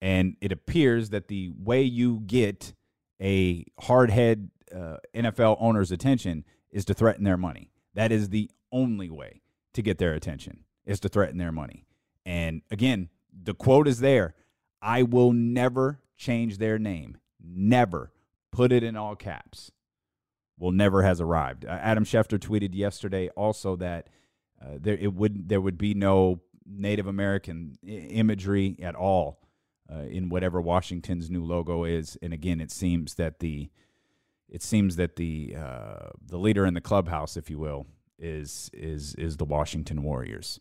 and 0.00 0.36
it 0.40 0.52
appears 0.52 1.10
that 1.10 1.28
the 1.28 1.52
way 1.56 1.82
you 1.82 2.22
get 2.26 2.74
a 3.22 3.64
hardhead 3.80 4.48
uh, 4.74 4.96
NFL 5.14 5.56
owner's 5.60 5.90
attention 5.90 6.44
is 6.70 6.84
to 6.86 6.94
threaten 6.94 7.24
their 7.24 7.36
money. 7.36 7.70
That 7.94 8.12
is 8.12 8.28
the 8.28 8.50
only 8.72 9.10
way 9.10 9.42
to 9.74 9.82
get 9.82 9.98
their 9.98 10.14
attention 10.14 10.64
is 10.84 11.00
to 11.00 11.08
threaten 11.08 11.38
their 11.38 11.52
money. 11.52 11.86
And 12.24 12.62
again, 12.70 13.08
the 13.32 13.54
quote 13.54 13.88
is 13.88 14.00
there. 14.00 14.34
I 14.82 15.02
will 15.02 15.32
never 15.32 16.00
change 16.16 16.58
their 16.58 16.78
name. 16.78 17.18
Never 17.42 18.12
put 18.50 18.72
it 18.72 18.82
in 18.82 18.96
all 18.96 19.16
caps, 19.16 19.72
will 20.58 20.72
never 20.72 21.02
has 21.02 21.20
arrived. 21.20 21.64
Uh, 21.64 21.70
Adam 21.70 22.04
Schefter 22.04 22.38
tweeted 22.38 22.74
yesterday 22.74 23.28
also 23.30 23.76
that 23.76 24.08
uh, 24.60 24.76
there 24.78 24.96
it 24.96 25.14
would 25.14 25.48
there 25.48 25.60
would 25.60 25.78
be 25.78 25.94
no 25.94 26.40
Native 26.66 27.06
American 27.06 27.76
I- 27.84 27.88
imagery 27.90 28.76
at 28.82 28.94
all 28.94 29.40
uh, 29.92 30.02
in 30.02 30.28
whatever 30.28 30.60
Washington's 30.60 31.30
new 31.30 31.44
logo 31.44 31.84
is. 31.84 32.16
And 32.20 32.32
again, 32.32 32.60
it 32.60 32.70
seems 32.70 33.14
that 33.14 33.40
the 33.40 33.70
it 34.50 34.62
seems 34.62 34.96
that 34.96 35.16
the 35.16 35.56
uh, 35.56 36.10
the 36.26 36.38
leader 36.38 36.66
in 36.66 36.74
the 36.74 36.80
clubhouse, 36.80 37.36
if 37.36 37.48
you 37.48 37.58
will, 37.58 37.86
is 38.18 38.70
is 38.72 39.14
is 39.14 39.36
the 39.36 39.44
Washington 39.44 40.02
Warriors. 40.02 40.60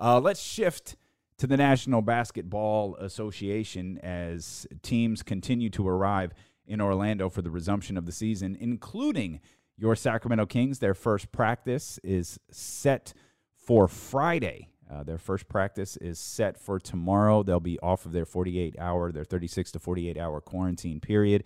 Uh, 0.00 0.20
let's 0.20 0.40
shift 0.40 0.96
to 1.38 1.46
the 1.46 1.56
National 1.56 2.00
Basketball 2.00 2.96
Association 2.96 3.98
as 3.98 4.66
teams 4.82 5.22
continue 5.22 5.68
to 5.70 5.86
arrive 5.86 6.32
in 6.66 6.80
Orlando 6.80 7.28
for 7.28 7.42
the 7.42 7.50
resumption 7.50 7.96
of 7.96 8.06
the 8.06 8.12
season, 8.12 8.56
including 8.58 9.40
your 9.76 9.96
Sacramento 9.96 10.46
Kings. 10.46 10.78
Their 10.78 10.94
first 10.94 11.32
practice 11.32 11.98
is 12.02 12.38
set 12.50 13.12
for 13.52 13.88
Friday. 13.88 14.68
Uh, 14.90 15.02
their 15.02 15.18
first 15.18 15.48
practice 15.48 15.96
is 15.96 16.18
set 16.18 16.58
for 16.58 16.78
tomorrow. 16.78 17.42
They'll 17.42 17.58
be 17.58 17.78
off 17.80 18.06
of 18.06 18.12
their 18.12 18.26
48 18.26 18.76
hour, 18.78 19.10
their 19.10 19.24
36 19.24 19.72
to 19.72 19.78
48 19.78 20.18
hour 20.18 20.40
quarantine 20.40 21.00
period. 21.00 21.44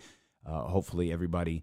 Uh, 0.48 0.62
hopefully, 0.62 1.12
everybody 1.12 1.62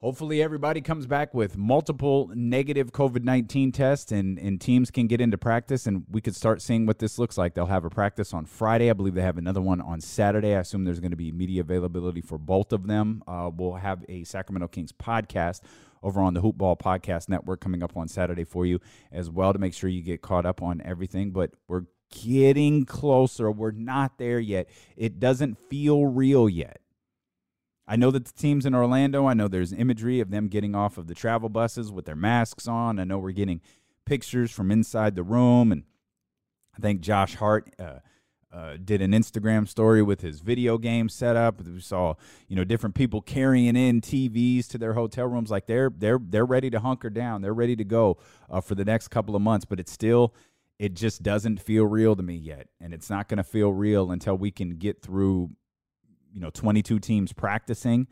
Hopefully, 0.00 0.40
everybody 0.40 0.80
comes 0.80 1.08
back 1.08 1.34
with 1.34 1.56
multiple 1.58 2.30
negative 2.32 2.92
COVID 2.92 3.24
19 3.24 3.72
tests 3.72 4.12
and, 4.12 4.38
and 4.38 4.60
teams 4.60 4.92
can 4.92 5.08
get 5.08 5.20
into 5.20 5.36
practice 5.36 5.88
and 5.88 6.04
we 6.08 6.20
could 6.20 6.36
start 6.36 6.62
seeing 6.62 6.86
what 6.86 7.00
this 7.00 7.18
looks 7.18 7.36
like. 7.36 7.54
They'll 7.54 7.66
have 7.66 7.84
a 7.84 7.90
practice 7.90 8.32
on 8.32 8.44
Friday. 8.44 8.90
I 8.90 8.92
believe 8.92 9.14
they 9.14 9.22
have 9.22 9.38
another 9.38 9.60
one 9.60 9.80
on 9.80 10.00
Saturday. 10.00 10.54
I 10.54 10.60
assume 10.60 10.84
there's 10.84 11.00
going 11.00 11.10
to 11.10 11.16
be 11.16 11.32
media 11.32 11.62
availability 11.62 12.20
for 12.20 12.38
both 12.38 12.72
of 12.72 12.86
them. 12.86 13.24
Uh, 13.26 13.50
we'll 13.52 13.74
have 13.74 14.04
a 14.08 14.22
Sacramento 14.22 14.68
Kings 14.68 14.92
podcast 14.92 15.62
over 16.00 16.20
on 16.20 16.32
the 16.32 16.42
Hoopball 16.42 16.78
Podcast 16.78 17.28
Network 17.28 17.60
coming 17.60 17.82
up 17.82 17.96
on 17.96 18.06
Saturday 18.06 18.44
for 18.44 18.64
you 18.64 18.78
as 19.10 19.28
well 19.28 19.52
to 19.52 19.58
make 19.58 19.74
sure 19.74 19.90
you 19.90 20.02
get 20.02 20.22
caught 20.22 20.46
up 20.46 20.62
on 20.62 20.80
everything. 20.84 21.32
But 21.32 21.54
we're 21.66 21.86
getting 22.24 22.84
closer. 22.84 23.50
We're 23.50 23.72
not 23.72 24.16
there 24.16 24.38
yet. 24.38 24.68
It 24.96 25.18
doesn't 25.18 25.58
feel 25.68 26.06
real 26.06 26.48
yet. 26.48 26.80
I 27.90 27.96
know 27.96 28.10
that 28.10 28.26
the 28.26 28.32
teams 28.32 28.66
in 28.66 28.74
Orlando, 28.74 29.26
I 29.26 29.32
know 29.32 29.48
there's 29.48 29.72
imagery 29.72 30.20
of 30.20 30.30
them 30.30 30.48
getting 30.48 30.74
off 30.74 30.98
of 30.98 31.06
the 31.06 31.14
travel 31.14 31.48
buses 31.48 31.90
with 31.90 32.04
their 32.04 32.14
masks 32.14 32.68
on. 32.68 32.98
I 32.98 33.04
know 33.04 33.18
we're 33.18 33.32
getting 33.32 33.62
pictures 34.04 34.50
from 34.50 34.70
inside 34.70 35.14
the 35.14 35.22
room. 35.22 35.72
And 35.72 35.84
I 36.76 36.80
think 36.80 37.00
Josh 37.00 37.36
Hart 37.36 37.74
uh, 37.78 38.00
uh, 38.52 38.76
did 38.84 39.00
an 39.00 39.12
Instagram 39.12 39.66
story 39.66 40.02
with 40.02 40.20
his 40.20 40.40
video 40.40 40.76
game 40.76 41.08
setup. 41.08 41.62
We 41.62 41.80
saw, 41.80 42.14
you 42.46 42.56
know, 42.56 42.64
different 42.64 42.94
people 42.94 43.22
carrying 43.22 43.74
in 43.74 44.02
TVs 44.02 44.68
to 44.68 44.76
their 44.76 44.92
hotel 44.92 45.26
rooms. 45.26 45.50
Like 45.50 45.66
they're 45.66 45.90
they're 45.90 46.20
they're 46.22 46.46
ready 46.46 46.68
to 46.68 46.80
hunker 46.80 47.08
down. 47.08 47.40
They're 47.40 47.54
ready 47.54 47.76
to 47.76 47.84
go 47.84 48.18
uh, 48.50 48.60
for 48.60 48.74
the 48.74 48.84
next 48.84 49.08
couple 49.08 49.34
of 49.34 49.40
months. 49.40 49.64
But 49.64 49.80
it's 49.80 49.92
still, 49.92 50.34
it 50.78 50.92
just 50.92 51.22
doesn't 51.22 51.60
feel 51.60 51.86
real 51.86 52.14
to 52.16 52.22
me 52.22 52.36
yet, 52.36 52.68
and 52.82 52.92
it's 52.92 53.08
not 53.08 53.28
going 53.28 53.38
to 53.38 53.44
feel 53.44 53.72
real 53.72 54.10
until 54.10 54.36
we 54.36 54.50
can 54.50 54.76
get 54.76 55.00
through 55.00 55.50
you 56.32 56.40
know 56.40 56.50
22 56.50 56.98
teams 56.98 57.32
practicing 57.32 58.06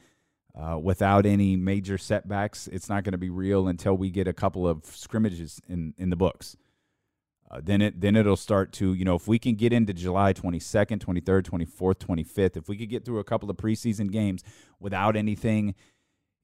uh, 0.55 0.79
without 0.79 1.27
any 1.27 1.57
major 1.57 1.99
setbacks. 1.99 2.67
It's 2.69 2.89
not 2.89 3.05
going 3.05 3.13
to 3.13 3.19
be 3.19 3.31
real 3.31 3.69
until 3.69 3.97
we 3.97 4.11
get 4.11 4.27
a 4.27 4.33
couple 4.33 4.67
of 4.67 4.85
scrimmages 4.87 5.61
in 5.69 5.95
in 5.99 6.11
the 6.11 6.17
books. 6.17 6.57
Uh, 7.49 7.61
then 7.63 7.81
it 7.81 8.01
then 8.01 8.17
it'll 8.17 8.37
start 8.37 8.73
to 8.73 8.95
you 8.95 9.05
know 9.05 9.15
if 9.15 9.29
we 9.29 9.39
can 9.39 9.55
get 9.55 9.73
into 9.73 9.93
July 9.93 10.33
22nd, 10.33 10.99
23rd, 10.99 11.43
24th, 11.43 11.97
25th, 11.97 12.57
if 12.57 12.69
we 12.69 12.77
could 12.77 12.89
get 12.89 13.05
through 13.05 13.19
a 13.19 13.25
couple 13.25 13.51
of 13.51 13.57
preseason 13.57 14.11
games 14.11 14.43
without 14.81 15.17
anything 15.17 15.75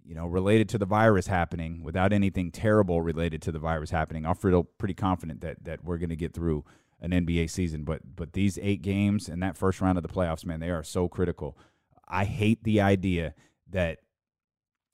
you 0.04 0.14
know 0.14 0.26
related 0.26 0.68
to 0.68 0.78
the 0.78 0.86
virus 0.86 1.26
happening, 1.26 1.82
without 1.82 2.12
anything 2.12 2.52
terrible 2.52 3.02
related 3.02 3.42
to 3.42 3.50
the 3.50 3.58
virus 3.58 3.90
happening, 3.90 4.26
I 4.26 4.34
feel 4.34 4.62
pretty 4.62 4.94
confident 4.94 5.40
that 5.40 5.64
that 5.64 5.84
we're 5.84 5.98
going 5.98 6.10
to 6.10 6.16
get 6.16 6.34
through 6.34 6.64
an 7.02 7.10
NBA 7.10 7.50
season. 7.50 7.84
But 7.84 8.16
but 8.16 8.32
these 8.32 8.58
eight 8.62 8.80
games 8.80 9.28
and 9.28 9.42
that 9.42 9.56
first 9.56 9.80
round 9.82 9.98
of 9.98 10.02
the 10.02 10.08
playoffs, 10.08 10.46
man, 10.46 10.60
they 10.60 10.70
are 10.70 10.82
so 10.82 11.08
critical. 11.08 11.58
I 12.08 12.24
hate 12.24 12.64
the 12.64 12.80
idea 12.80 13.34
that 13.68 13.98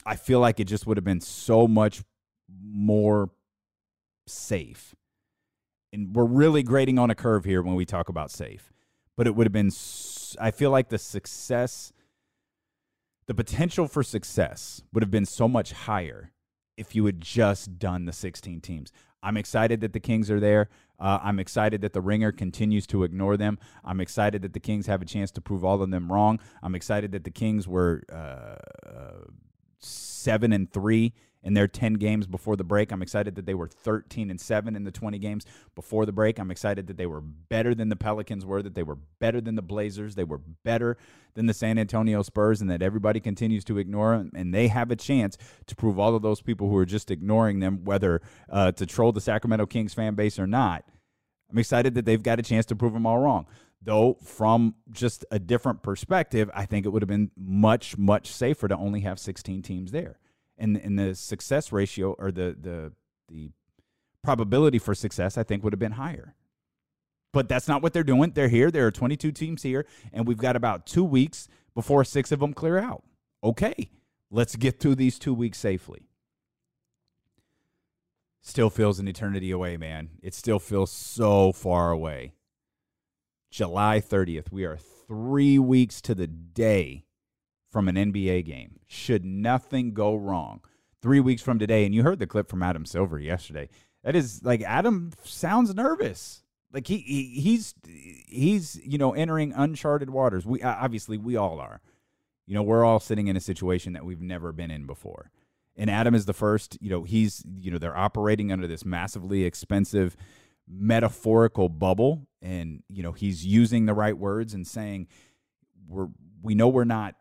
I 0.05 0.17
feel 0.17 0.41
like 0.41 0.59
it 0.59 0.65
just 0.65 0.87
would 0.87 0.97
have 0.97 1.05
been 1.05 1.21
so 1.21 1.69
much 1.69 2.03
more 2.51 3.31
safe. 4.27 4.95
And 5.93 6.15
we're 6.15 6.25
really 6.25 6.63
grading 6.63 6.99
on 6.99 7.11
a 7.11 7.15
curve 7.15 7.45
here 7.45 7.63
when 7.63 7.75
we 7.75 7.85
talk 7.85 8.09
about 8.09 8.31
safe. 8.31 8.73
But 9.17 9.27
it 9.27 9.35
would 9.35 9.47
have 9.47 9.53
been 9.53 9.71
I 10.41 10.51
feel 10.51 10.71
like 10.71 10.89
the 10.89 10.99
success 10.99 11.93
the 13.27 13.35
potential 13.35 13.87
for 13.87 14.03
success 14.03 14.83
would 14.93 15.03
have 15.03 15.11
been 15.11 15.27
so 15.27 15.47
much 15.47 15.73
higher 15.73 16.33
if 16.79 16.95
you 16.95 17.05
had 17.05 17.21
just 17.21 17.79
done 17.79 18.07
the 18.07 18.13
16 18.13 18.63
teams. 18.63 18.91
I'm 19.23 19.37
excited 19.37 19.81
that 19.81 19.93
the 19.93 20.01
Kings 20.01 20.31
are 20.31 20.41
there. 20.41 20.69
Uh, 21.01 21.19
I'm 21.23 21.39
excited 21.39 21.81
that 21.83 21.93
the 21.93 22.01
Ringer 22.01 22.33
continues 22.33 22.87
to 22.89 23.05
ignore 23.05 23.37
them. 23.37 23.59
I'm 23.85 24.01
excited 24.01 24.43
that 24.43 24.53
the 24.53 24.61
Kings 24.61 24.87
have 24.87 25.03
a 25.03 25.05
chance 25.05 25.31
to 25.33 25.41
prove 25.41 25.65
all 25.65 25.81
of 25.83 25.91
them 25.91 26.11
wrong. 26.11 26.41
I'm 26.63 26.75
excited 26.75 27.13
that 27.13 27.25
the 27.25 27.31
Kings 27.31 27.69
were 27.69 28.03
uh, 28.13 28.89
uh, 28.89 29.25
seven 29.79 30.53
and 30.53 30.73
three 30.73 31.15
in 31.43 31.55
their 31.55 31.69
10 31.69 31.95
games 31.95 32.27
before 32.27 32.57
the 32.57 32.65
break. 32.65 32.91
I'm 32.91 33.03
excited 33.03 33.35
that 33.37 33.47
they 33.47 33.55
were 33.55 33.69
13 33.69 34.31
and 34.31 34.41
7 34.41 34.75
in 34.75 34.85
the 34.85 34.91
20 34.91 35.19
games 35.19 35.45
before 35.75 36.05
the 36.05 36.13
break. 36.13 36.39
I'm 36.39 36.51
excited 36.51 36.87
that 36.89 36.97
they 36.97 37.07
were 37.07 37.21
better 37.21 37.75
than 37.75 37.89
the 37.89 37.97
Pelicans 37.97 38.45
were, 38.45 38.63
that 38.63 38.75
they 38.75 38.83
were 38.83 38.99
better 39.19 39.41
than 39.41 39.55
the 39.55 39.63
Blazers, 39.63 40.15
they 40.15 40.25
were 40.25 40.41
better 40.65 40.97
than 41.35 41.47
the 41.47 41.55
San 41.55 41.79
Antonio 41.79 42.23
Spurs, 42.23 42.61
and 42.61 42.71
that 42.71 42.83
everybody 42.83 43.21
continues 43.21 43.65
to 43.65 43.79
ignore 43.79 44.19
them. 44.19 44.33
And 44.35 44.53
they 44.53 44.69
have 44.69 44.91
a 44.91 44.97
chance 44.97 45.39
to 45.67 45.77
prove 45.77 45.99
all 45.99 46.15
of 46.15 46.23
those 46.23 46.43
people 46.43 46.69
who 46.69 46.77
are 46.77 46.87
just 46.87 47.11
ignoring 47.11 47.61
them, 47.61 47.85
whether 47.85 48.21
uh, 48.51 48.73
to 48.73 48.87
troll 48.87 49.13
the 49.13 49.21
Sacramento 49.21 49.67
Kings 49.67 49.95
fan 49.95 50.15
base 50.15 50.39
or 50.39 50.47
not. 50.47 50.85
I'm 51.51 51.59
excited 51.59 51.95
that 51.95 52.05
they've 52.05 52.23
got 52.23 52.39
a 52.39 52.43
chance 52.43 52.67
to 52.67 52.77
prove 52.77 52.93
them 52.93 53.07
all 53.07 53.19
wrong. 53.19 53.47
Though, 53.81 54.19
from 54.25 54.75
just 54.91 55.25
a 55.31 55.39
different 55.39 55.83
perspective, 55.83 56.51
I 56.53 56.67
think 56.67 56.85
it 56.85 56.89
would 56.89 57.01
have 57.01 57.09
been 57.09 57.31
much, 57.37 57.97
much 57.97 58.33
safer 58.33 58.67
to 58.67 58.77
only 58.77 59.01
have 59.01 59.21
16 59.21 59.63
teams 59.63 59.93
there 59.93 60.19
and 60.59 60.77
and 60.77 60.99
the 60.99 61.15
success 61.15 61.73
ratio 61.73 62.13
or 62.19 62.31
the 62.31 62.57
the 62.61 62.93
the 63.29 63.51
probability 64.23 64.79
for 64.79 64.95
success 64.95 65.39
I 65.39 65.43
think 65.43 65.63
would 65.65 65.73
have 65.73 65.81
been 65.81 65.93
higher. 65.93 66.35
But 67.33 67.49
that's 67.49 67.69
not 67.69 67.83
what 67.83 67.93
they're 67.93 68.03
doing. 68.03 68.33
They're 68.33 68.49
here. 68.49 68.71
There 68.71 68.87
are 68.87 68.91
22 68.91 69.33
teams 69.33 69.63
here, 69.63 69.87
and 70.13 70.27
we've 70.27 70.39
got 70.39 70.57
about 70.57 70.87
two 70.87 71.05
weeks 71.05 71.47
before 71.75 72.03
six 72.03 72.33
of 72.33 72.41
them 72.41 72.55
clear 72.55 72.79
out. 72.79 73.05
Okay, 73.45 73.91
let's 74.31 74.57
get 74.57 74.81
through 74.81 74.95
these 74.95 75.19
two 75.19 75.35
weeks 75.35 75.59
safely. 75.59 76.09
Still 78.41 78.71
feels 78.71 78.99
an 78.99 79.09
eternity 79.09 79.51
away, 79.51 79.77
man. 79.77 80.11
It 80.23 80.33
still 80.33 80.59
feels 80.59 80.91
so 80.91 81.53
far 81.53 81.91
away. 81.91 82.33
July 83.51 84.01
30th. 84.01 84.51
We 84.51 84.65
are 84.65 84.79
three 85.07 85.59
weeks 85.59 86.01
to 86.03 86.15
the 86.15 86.27
day 86.27 87.05
from 87.71 87.89
an 87.89 87.97
NBA 87.97 88.45
game. 88.45 88.81
Should 88.87 89.25
nothing 89.25 89.93
go 89.93 90.15
wrong, 90.15 90.61
three 91.03 91.21
weeks 91.21 91.43
from 91.43 91.59
today, 91.59 91.85
and 91.85 91.95
you 91.95 92.03
heard 92.03 92.19
the 92.19 92.27
clip 92.27 92.49
from 92.49 92.63
Adam 92.63 92.85
Silver 92.85 93.19
yesterday. 93.19 93.69
That 94.05 94.17
is 94.17 94.43
like 94.43 94.63
Adam 94.63 95.13
sounds 95.25 95.75
nervous. 95.75 96.43
Like 96.73 96.87
he, 96.87 96.99
he 96.99 97.41
he's 97.41 97.75
he's 97.87 98.81
you 98.85 98.99
know 98.99 99.13
entering 99.13 99.53
uncharted 99.53 100.11
waters. 100.11 100.47
We 100.47 100.63
obviously 100.63 101.19
we 101.19 101.37
all 101.37 101.61
are. 101.61 101.81
You 102.47 102.55
know 102.55 102.63
we're 102.63 102.85
all 102.85 103.01
sitting 103.01 103.29
in 103.29 103.37
a 103.37 103.41
situation 103.41 103.93
that 103.95 104.05
we've 104.05 104.21
never 104.21 104.53
been 104.53 104.71
in 104.71 104.87
before. 104.87 105.31
And 105.77 105.91
Adam 105.91 106.15
is 106.15 106.27
the 106.27 106.33
first. 106.33 106.79
You 106.81 106.91
know 106.91 107.03
he's 107.05 107.43
you 107.59 107.71
know 107.71 107.79
they're 107.79 107.97
operating 107.97 108.53
under 108.53 108.67
this 108.67 108.85
massively 108.85 109.45
expensive 109.45 110.17
metaphorical 110.69 111.69
bubble, 111.69 112.27
and 112.43 112.83
you 112.89 113.03
know 113.03 113.13
he's 113.13 113.45
using 113.45 113.87
the 113.87 113.95
right 113.95 114.17
words 114.17 114.55
and 114.55 114.67
saying 114.67 115.09
we're 115.87 116.09
we 116.43 116.55
know 116.55 116.69
we're 116.69 116.85
not 116.85 117.15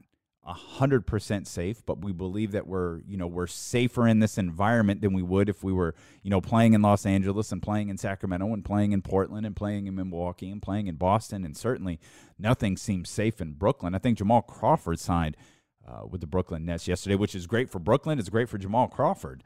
100% 0.48 1.45
safe 1.45 1.86
but 1.86 2.02
we 2.02 2.14
believe 2.14 2.52
that 2.54 2.68
we're 2.68 3.02
you 3.06 3.18
know 3.18 3.28
we're 3.28 3.48
safer 3.48 4.08
in 4.08 4.20
this 4.20 4.38
environment 4.38 5.02
than 5.02 5.12
we 5.12 5.22
would 5.22 5.50
if 5.50 5.62
we 5.62 5.74
were 5.74 5.93
you 6.24 6.30
know 6.30 6.39
playing 6.39 6.74
in 6.74 6.82
Los 6.82 7.06
Angeles 7.06 7.52
and 7.52 7.62
playing 7.62 7.89
in 7.89 7.98
Sacramento 7.98 8.54
and 8.54 8.64
playing 8.64 8.93
in 8.93 9.02
Portland 9.02 9.45
and 9.45 9.56
playing 9.56 9.88
in 9.88 9.95
Milwaukee 9.95 10.50
and 10.50 10.62
playing 10.62 10.88
in 10.88 10.95
Boston. 10.95 11.43
And 11.43 11.58
certainly 11.58 12.00
nothing 12.39 12.78
seems 12.78 13.10
safe 13.10 13.41
in 13.41 13.54
Brooklyn. 13.54 13.93
I 13.93 14.00
think 14.00 14.18
Jamal 14.18 14.41
Crawford 14.41 15.00
signed 15.00 15.36
uh, 15.86 16.06
with 16.10 16.22
the 16.22 16.28
Brooklyn 16.28 16.66
Nets 16.66 16.88
yesterday 16.88 17.16
which 17.16 17.36
is 17.36 17.45
great 17.45 17.70
for 17.70 17.80
Brooklyn. 17.80 18.18
It's 18.18 18.30
great 18.30 18.48
for 18.48 18.58
Jamal 18.58 18.88
Crawford. 18.88 19.43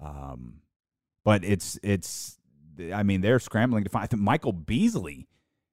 Um, 0.00 0.60
but 1.24 1.44
it's 1.44 1.76
it's 1.82 2.38
I 2.94 3.02
mean 3.02 3.20
they're 3.20 3.40
scrambling 3.40 3.82
to 3.82 3.90
find 3.90 4.08
Michael 4.16 4.52
Beasley 4.52 5.26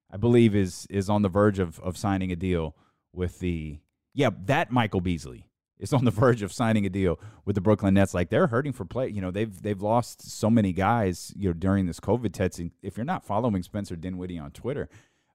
I 0.10 0.18
believe 0.18 0.56
is 0.56 0.88
is 0.90 1.10
on 1.10 1.22
the 1.22 1.30
verge 1.30 1.60
of 1.60 1.80
of 1.80 1.96
signing 1.96 2.32
a 2.32 2.36
deal 2.36 2.76
with 3.14 3.38
the 3.38 3.80
yeah, 4.14 4.30
that 4.46 4.72
Michael 4.72 5.02
Beasley 5.02 5.50
is 5.80 5.94
on 5.94 6.06
the 6.06 6.12
verge 6.22 6.42
of 6.42 6.54
signing 6.54 6.86
a 6.86 6.90
deal 6.90 7.20
with 7.46 7.56
the 7.56 7.62
Brooklyn 7.62 7.94
Nets. 7.94 8.14
Like 8.14 8.30
they're 8.30 8.48
hurting 8.48 8.74
for 8.74 8.86
play. 8.86 9.10
You 9.10 9.22
know, 9.22 9.32
they've 9.32 9.62
they've 9.62 9.82
lost 9.82 10.30
so 10.30 10.50
many 10.50 10.74
guys. 10.74 11.34
You 11.36 11.50
know, 11.50 11.54
during 11.54 11.86
this 11.86 12.00
COVID 12.00 12.34
testing. 12.34 12.72
If 12.82 12.98
you're 12.98 13.06
not 13.06 13.26
following 13.26 13.64
Spencer 13.64 13.96
Dinwiddie 13.96 14.40
on 14.40 14.52
Twitter, 14.52 14.90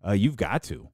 uh, 0.07 0.13
you've 0.13 0.37
got 0.37 0.63
to. 0.65 0.89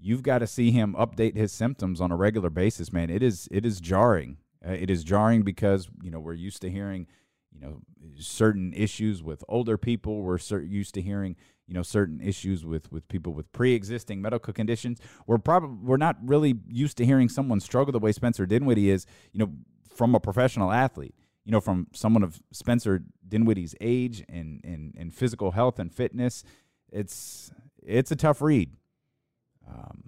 You've 0.00 0.22
got 0.22 0.38
to 0.38 0.46
see 0.46 0.70
him 0.70 0.94
update 0.96 1.34
his 1.34 1.50
symptoms 1.50 2.00
on 2.00 2.12
a 2.12 2.16
regular 2.16 2.50
basis, 2.50 2.92
man. 2.92 3.10
It 3.10 3.22
is 3.22 3.48
it 3.50 3.66
is 3.66 3.80
jarring. 3.80 4.38
Uh, 4.66 4.72
it 4.72 4.90
is 4.90 5.04
jarring 5.04 5.42
because 5.42 5.88
you 6.02 6.10
know 6.10 6.20
we're 6.20 6.34
used 6.34 6.62
to 6.62 6.70
hearing, 6.70 7.06
you 7.52 7.60
know, 7.60 7.80
certain 8.18 8.72
issues 8.74 9.22
with 9.22 9.42
older 9.48 9.76
people. 9.76 10.22
We're 10.22 10.38
used 10.60 10.94
to 10.94 11.02
hearing 11.02 11.36
you 11.66 11.74
know 11.74 11.82
certain 11.82 12.20
issues 12.20 12.64
with 12.64 12.90
with 12.90 13.06
people 13.08 13.34
with 13.34 13.52
pre-existing 13.52 14.22
medical 14.22 14.54
conditions 14.54 15.00
we're 15.26 15.36
probably 15.36 15.76
we're 15.82 15.98
not 15.98 16.16
really 16.24 16.54
used 16.66 16.96
to 16.96 17.04
hearing 17.04 17.28
someone 17.28 17.60
struggle 17.60 17.92
the 17.92 17.98
way 17.98 18.10
Spencer 18.10 18.46
Dinwiddie 18.46 18.88
is 18.88 19.04
you 19.34 19.38
know 19.38 19.52
from 19.94 20.14
a 20.14 20.20
professional 20.20 20.72
athlete 20.72 21.14
you 21.44 21.52
know 21.52 21.60
from 21.60 21.86
someone 21.92 22.22
of 22.22 22.40
Spencer 22.52 23.02
Dinwiddie's 23.28 23.74
age 23.82 24.24
and 24.30 24.62
and, 24.64 24.94
and 24.96 25.12
physical 25.12 25.50
health 25.50 25.78
and 25.78 25.92
fitness 25.92 26.42
it's 26.90 27.50
it's 27.82 28.10
a 28.10 28.16
tough 28.16 28.42
read. 28.42 28.70
Um, 29.68 30.07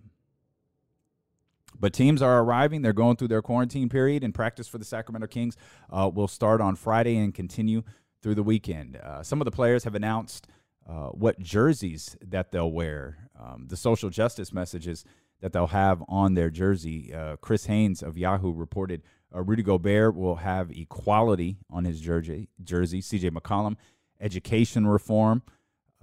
but 1.81 1.93
teams 1.93 2.23
are 2.23 2.41
arriving. 2.43 2.83
They're 2.83 2.93
going 2.93 3.17
through 3.17 3.29
their 3.29 3.43
quarantine 3.43 3.89
period, 3.89 4.23
and 4.23 4.35
practice 4.35 4.69
for 4.69 4.79
the 4.79 4.85
Sacramento 4.85 5.27
Kings 5.27 5.57
uh, 5.91 6.11
will 6.13 6.29
start 6.29 6.61
on 6.61 6.77
Friday 6.77 7.17
and 7.17 7.35
continue 7.35 7.83
through 8.23 8.35
the 8.35 8.43
weekend. 8.43 8.97
Uh, 8.97 9.23
some 9.23 9.41
of 9.41 9.47
the 9.47 9.51
players 9.51 9.85
have 9.85 9.95
announced 9.95 10.47
uh, 10.89 11.09
what 11.09 11.41
jerseys 11.41 12.17
that 12.25 12.53
they'll 12.53 12.71
wear, 12.71 13.31
um, 13.39 13.67
the 13.69 13.77
social 13.77 14.11
justice 14.11 14.53
messages 14.53 15.05
that 15.41 15.53
they'll 15.53 15.69
have 15.69 16.03
on 16.09 16.35
their 16.35 16.51
jersey. 16.51 17.15
Uh, 17.15 17.37
Chris 17.37 17.67
Haynes 17.67 18.03
of 18.03 18.19
Yahoo 18.19 18.53
reported 18.53 19.03
uh, 19.35 19.43
Rudy 19.43 19.63
Gobert 19.63 20.15
will 20.15 20.37
have 20.37 20.71
equality 20.71 21.59
on 21.71 21.85
his 21.85 22.01
jersey. 22.01 22.49
Jersey. 22.63 23.01
C.J. 23.01 23.31
McCollum, 23.31 23.77
education 24.21 24.87
reform. 24.87 25.43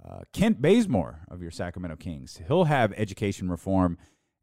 Uh, 0.04 0.20
Kent 0.32 0.62
Bazemore 0.62 1.20
of 1.28 1.42
your 1.42 1.50
Sacramento 1.50 1.96
Kings, 1.96 2.40
he'll 2.46 2.64
have 2.64 2.92
education 2.96 3.50
reform 3.50 3.98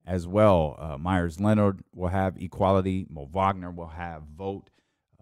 as 0.06 0.28
well. 0.28 0.76
Uh, 0.80 0.98
Meyers 0.98 1.40
Leonard 1.40 1.82
will 1.94 2.10
have 2.10 2.38
equality. 2.38 3.06
Mo 3.10 3.28
Wagner 3.32 3.72
will 3.72 3.88
have 3.88 4.24
vote. 4.24 4.70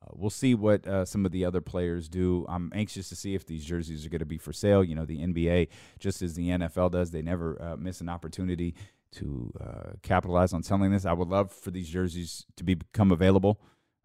Uh, 0.02 0.12
we'll 0.14 0.30
see 0.30 0.54
what 0.54 0.86
uh, 0.86 1.06
some 1.06 1.26
of 1.26 1.32
the 1.32 1.46
other 1.46 1.62
players 1.62 2.10
do. 2.10 2.46
I'm 2.50 2.72
anxious 2.76 3.10
to 3.10 3.16
see 3.16 3.36
if 3.36 3.46
these 3.46 3.64
jerseys 3.64 4.06
are 4.06 4.10
going 4.10 4.20
to 4.20 4.26
be 4.26 4.38
for 4.38 4.52
sale. 4.52 4.84
You 4.84 4.96
know, 4.96 5.06
the 5.06 5.20
NBA, 5.20 5.70
just 6.00 6.22
as 6.22 6.34
the 6.34 6.50
NFL 6.50 6.92
does, 6.92 7.12
they 7.12 7.22
never 7.22 7.62
uh, 7.62 7.78
miss 7.78 8.02
an 8.02 8.10
opportunity 8.10 8.76
to 9.14 9.54
uh, 9.62 9.92
capitalize 10.02 10.54
on 10.54 10.64
selling 10.64 10.92
this. 10.92 11.06
I 11.06 11.14
would 11.14 11.30
love 11.30 11.52
for 11.52 11.72
these 11.72 11.88
jerseys 11.88 12.46
to 12.58 12.64
be, 12.64 12.74
become 12.74 13.12
available 13.12 13.62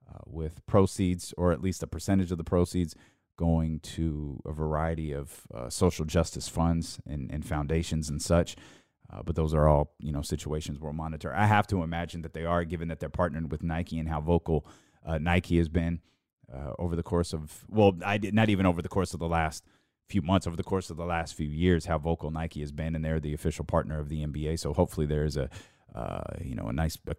uh, 0.09 0.19
with 0.27 0.65
proceeds, 0.67 1.35
or 1.37 1.51
at 1.51 1.63
least 1.63 1.83
a 1.83 1.87
percentage 1.87 2.31
of 2.31 2.39
the 2.39 2.45
proceeds, 2.45 2.95
going 3.37 3.81
to 3.81 4.41
a 4.45 4.53
variety 4.53 5.13
of 5.13 5.47
social 5.69 6.05
justice 6.05 6.49
funds 6.49 6.99
and, 7.07 7.31
and 7.31 7.47
foundations 7.47 8.11
and 8.11 8.21
such. 8.21 8.57
Uh, 9.11 9.23
but 9.23 9.37
those 9.37 9.55
are 9.55 9.67
all 9.67 9.93
you 9.99 10.13
know 10.13 10.23
situations 10.23 10.79
we'll 10.79 10.93
monitor. 10.93 11.35
I 11.35 11.47
have 11.47 11.67
to 11.69 11.83
imagine 11.83 12.23
that 12.23 12.35
they 12.35 12.45
are, 12.45 12.65
given 12.65 12.89
that 12.89 13.01
they're 13.01 13.09
partnered 13.09 13.51
with 13.51 13.63
Nike 13.63 13.99
and 13.99 14.09
how 14.09 14.21
vocal 14.21 14.67
uh, 15.05 15.19
Nike 15.19 15.59
has 15.59 15.69
been 15.69 16.01
uh, 16.53 16.73
over 16.79 16.97
the 16.97 17.03
course 17.03 17.33
of 17.33 17.65
well, 17.69 17.97
I 18.05 18.19
did 18.19 18.35
not 18.35 18.49
even 18.49 18.67
over 18.67 18.83
the 18.83 18.89
course 18.89 19.15
of 19.15 19.21
the 19.21 19.29
last 19.29 19.65
few 20.07 20.23
months, 20.23 20.47
over 20.47 20.57
the 20.57 20.63
course 20.63 20.91
of 20.91 20.97
the 20.97 21.05
last 21.05 21.35
few 21.35 21.49
years, 21.49 21.87
how 21.87 21.99
vocal 21.99 22.31
Nike 22.31 22.61
has 22.61 22.73
been, 22.73 22.95
and 22.95 23.05
they're 23.05 23.21
the 23.21 23.35
official 23.35 23.65
partner 23.65 23.99
of 23.99 24.09
the 24.09 24.25
NBA. 24.25 24.59
So 24.59 24.73
hopefully 24.73 25.07
there's 25.07 25.37
a 25.37 25.49
uh, 25.95 26.23
you 26.43 26.55
know 26.55 26.67
a 26.67 26.73
nice 26.73 26.99
a, 27.07 27.15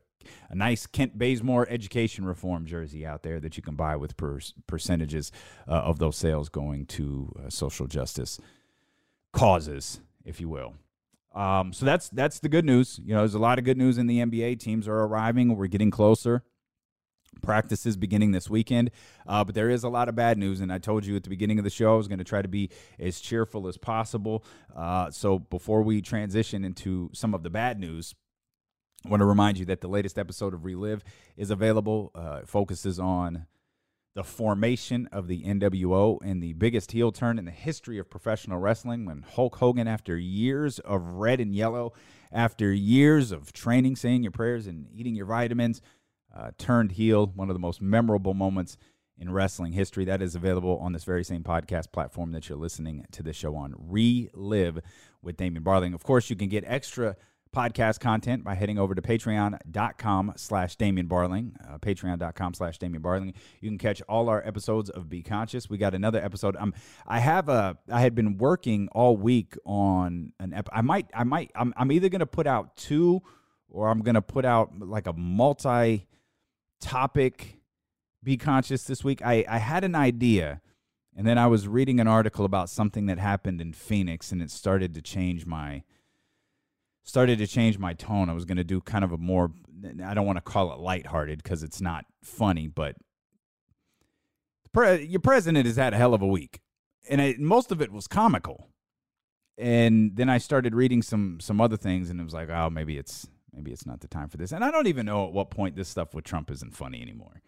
a, 0.50 0.56
nice 0.56 0.86
Kent 0.86 1.18
Bazemore 1.18 1.68
education 1.70 2.26
reform 2.26 2.66
jersey 2.66 3.06
out 3.06 3.24
there 3.24 3.40
that 3.40 3.58
you 3.58 3.64
can 3.64 3.76
buy 3.76 3.96
with 3.96 4.16
per- 4.16 4.40
percentages 4.68 5.32
uh, 5.68 5.72
of 5.72 6.00
those 6.00 6.16
sales 6.16 6.50
going 6.50 6.86
to 6.86 7.34
uh, 7.40 7.50
social 7.50 7.88
justice 7.88 8.40
causes, 9.34 10.02
if 10.24 10.40
you 10.40 10.50
will. 10.50 10.76
Um, 11.34 11.74
so 11.74 11.86
that's 11.86 12.10
that's 12.10 12.40
the 12.40 12.50
good 12.50 12.66
news. 12.66 13.00
You 13.04 13.14
know, 13.14 13.20
there's 13.20 13.36
a 13.36 13.40
lot 13.40 13.60
of 13.60 13.66
good 13.66 13.78
news 13.78 13.98
in 13.98 14.08
the 14.08 14.20
NBA. 14.20 14.60
Teams 14.60 14.88
are 14.88 15.00
arriving. 15.00 15.56
We're 15.56 15.68
getting 15.68 15.92
closer. 15.92 16.44
Practices 17.42 17.96
beginning 17.96 18.32
this 18.32 18.50
weekend, 18.50 18.90
uh, 19.26 19.44
but 19.44 19.56
there 19.56 19.70
is 19.70 19.84
a 19.84 19.90
lot 19.90 20.10
of 20.10 20.16
bad 20.16 20.38
news. 20.38 20.60
And 20.60 20.74
I 20.74 20.80
told 20.80 21.06
you 21.06 21.16
at 21.16 21.24
the 21.24 21.30
beginning 21.30 21.58
of 21.58 21.64
the 21.64 21.70
show 21.70 21.94
I 21.94 21.98
was 21.98 22.08
going 22.08 22.18
to 22.18 22.26
try 22.26 22.42
to 22.42 22.48
be 22.48 22.70
as 23.00 23.22
cheerful 23.22 23.68
as 23.68 23.78
possible. 23.78 24.44
Uh, 24.76 25.12
so 25.12 25.40
before 25.40 25.84
we 25.84 26.02
transition 26.02 26.66
into 26.66 27.10
some 27.14 27.34
of 27.34 27.44
the 27.44 27.50
bad 27.50 27.80
news, 27.80 28.16
I 29.06 29.10
want 29.10 29.22
to 29.22 29.26
remind 29.26 29.58
you 29.58 29.66
that 29.66 29.80
the 29.80 29.88
latest 29.88 30.18
episode 30.18 30.54
of 30.54 30.66
Relive 30.66 31.04
is 31.38 31.52
available. 31.52 32.12
Uh, 32.14 32.40
it 32.42 32.50
focuses 32.50 33.00
on 33.00 33.46
the 34.16 34.24
formation 34.24 35.08
of 35.12 35.28
the 35.28 35.44
NWO 35.44 36.18
and 36.24 36.42
the 36.42 36.54
biggest 36.54 36.92
heel 36.92 37.12
turn 37.12 37.38
in 37.38 37.46
the 37.46 37.52
history 37.52 38.00
of 38.00 38.10
professional 38.10 38.60
wrestling 38.60 39.06
when 39.06 39.22
Hulk 39.22 39.58
Hogan, 39.58 39.88
after 39.88 40.18
years 40.18 40.80
of 40.80 41.02
red 41.04 41.40
and 41.40 41.54
yellow, 41.54 41.94
after 42.32 42.74
years 42.74 43.32
of 43.32 43.54
training, 43.54 43.96
saying 43.96 44.24
your 44.24 44.32
prayers, 44.32 44.68
and 44.68 44.88
eating 44.92 45.16
your 45.16 45.26
vitamins, 45.26 45.82
uh, 46.36 46.52
turned 46.58 46.94
heel. 46.94 47.28
One 47.28 47.50
of 47.50 47.56
the 47.56 47.60
most 47.60 47.82
memorable 47.82 48.34
moments 48.34 48.78
in 49.18 49.32
wrestling 49.32 49.74
history. 49.74 50.06
That 50.06 50.22
is 50.22 50.36
available 50.36 50.78
on 50.80 50.94
this 50.94 51.04
very 51.04 51.24
same 51.24 51.44
podcast 51.44 51.92
platform 51.92 52.32
that 52.32 52.50
you're 52.50 52.58
listening 52.58 53.06
to 53.12 53.22
this 53.22 53.36
show 53.36 53.56
on. 53.56 53.76
Relive 53.78 54.80
with 55.22 55.38
Damien 55.38 55.64
Barling. 55.64 55.94
Of 55.94 56.04
course, 56.04 56.30
you 56.30 56.36
can 56.36 56.50
get 56.50 56.64
extra 56.66 57.16
podcast 57.56 58.00
content 58.00 58.44
by 58.44 58.54
heading 58.54 58.78
over 58.78 58.94
to 58.94 59.02
patreon.com 59.02 60.34
slash 60.36 60.76
Damien 60.76 61.08
Barling. 61.08 61.54
Uh, 61.68 61.78
patreon.com 61.80 62.54
slash 62.54 62.78
Damien 62.78 63.02
Barling. 63.02 63.34
You 63.60 63.70
can 63.70 63.78
catch 63.78 64.02
all 64.04 64.30
our 64.30 64.46
episodes 64.46 64.90
of 64.90 65.10
Be 65.10 65.24
Conscious. 65.24 65.70
We 65.70 65.78
got 65.78 65.94
another 65.96 66.24
episode. 66.24 66.56
I'm 66.60 66.74
I 67.08 67.20
have 67.20 67.50
a 67.50 67.78
I 67.92 68.02
had 68.02 68.16
been 68.16 68.38
working 68.38 68.88
all 68.92 69.18
week 69.18 69.56
on 69.66 70.34
an 70.40 70.54
ep- 70.54 70.70
I 70.72 70.82
might 70.82 71.08
I 71.14 71.24
might 71.24 71.52
I'm 71.56 71.74
I'm 71.76 71.92
either 71.92 72.10
gonna 72.10 72.26
put 72.26 72.48
out 72.48 72.76
two 72.76 73.22
or 73.70 73.90
I'm 73.90 74.02
gonna 74.02 74.22
put 74.22 74.46
out 74.46 74.80
like 74.80 75.08
a 75.08 75.14
multi 75.14 76.08
topic 76.82 77.60
Be 78.24 78.38
Conscious 78.38 78.84
this 78.84 79.04
week. 79.04 79.22
I, 79.24 79.46
I 79.48 79.58
had 79.58 79.84
an 79.84 79.96
idea 79.96 80.62
and 81.16 81.26
then 81.26 81.38
I 81.38 81.48
was 81.48 81.68
reading 81.68 82.00
an 82.00 82.08
article 82.08 82.46
about 82.46 82.70
something 82.70 83.08
that 83.08 83.18
happened 83.18 83.60
in 83.60 83.74
Phoenix 83.74 84.32
and 84.32 84.42
it 84.42 84.52
started 84.52 84.94
to 84.94 85.02
change 85.02 85.46
my 85.46 85.84
started 87.04 87.40
to 87.40 87.48
change 87.48 87.80
my 87.80 87.94
tone. 87.94 88.30
I 88.30 88.34
was 88.34 88.46
going 88.46 88.58
to 88.58 88.64
do 88.64 88.82
kind 88.82 89.04
of 89.04 89.12
a 89.12 89.18
more, 89.18 89.52
I 90.06 90.14
don't 90.14 90.26
want 90.26 90.38
to 90.38 90.42
call 90.42 90.72
it 90.74 90.80
lighthearted 90.80 91.42
because 91.42 91.64
it's 91.64 91.82
not 91.82 92.06
funny, 92.24 92.68
but 92.68 92.96
pre- 94.74 95.04
your 95.06 95.22
president 95.22 95.66
has 95.66 95.78
had 95.78 95.94
a 95.94 95.98
hell 95.98 96.14
of 96.14 96.22
a 96.22 96.28
week. 96.28 96.60
And 97.10 97.22
it, 97.22 97.40
most 97.40 97.72
of 97.72 97.82
it 97.82 97.92
was 97.92 98.08
comical. 98.08 98.70
And 99.58 100.16
then 100.16 100.30
I 100.30 100.38
started 100.38 100.74
reading 100.74 101.02
some 101.02 101.40
some 101.42 101.60
other 101.60 101.76
things, 101.76 102.10
and 102.10 102.20
it 102.22 102.24
was 102.24 102.34
like, 102.34 102.50
oh, 102.50 102.70
maybe 102.70 102.98
it's 102.98 103.28
maybe 103.54 103.72
it's 103.72 103.86
not 103.86 104.00
the 104.00 104.08
time 104.08 104.30
for 104.30 104.38
this. 104.38 104.54
And 104.54 104.64
I 104.64 104.72
don't 104.72 104.88
even 104.88 105.06
know 105.06 105.26
at 105.26 105.34
what 105.34 105.50
point 105.50 105.76
this 105.76 105.90
stuff 105.90 106.14
with 106.14 106.24
Trump 106.24 106.50
isn't 106.50 106.76
funny 106.76 107.02
anymore. 107.02 107.42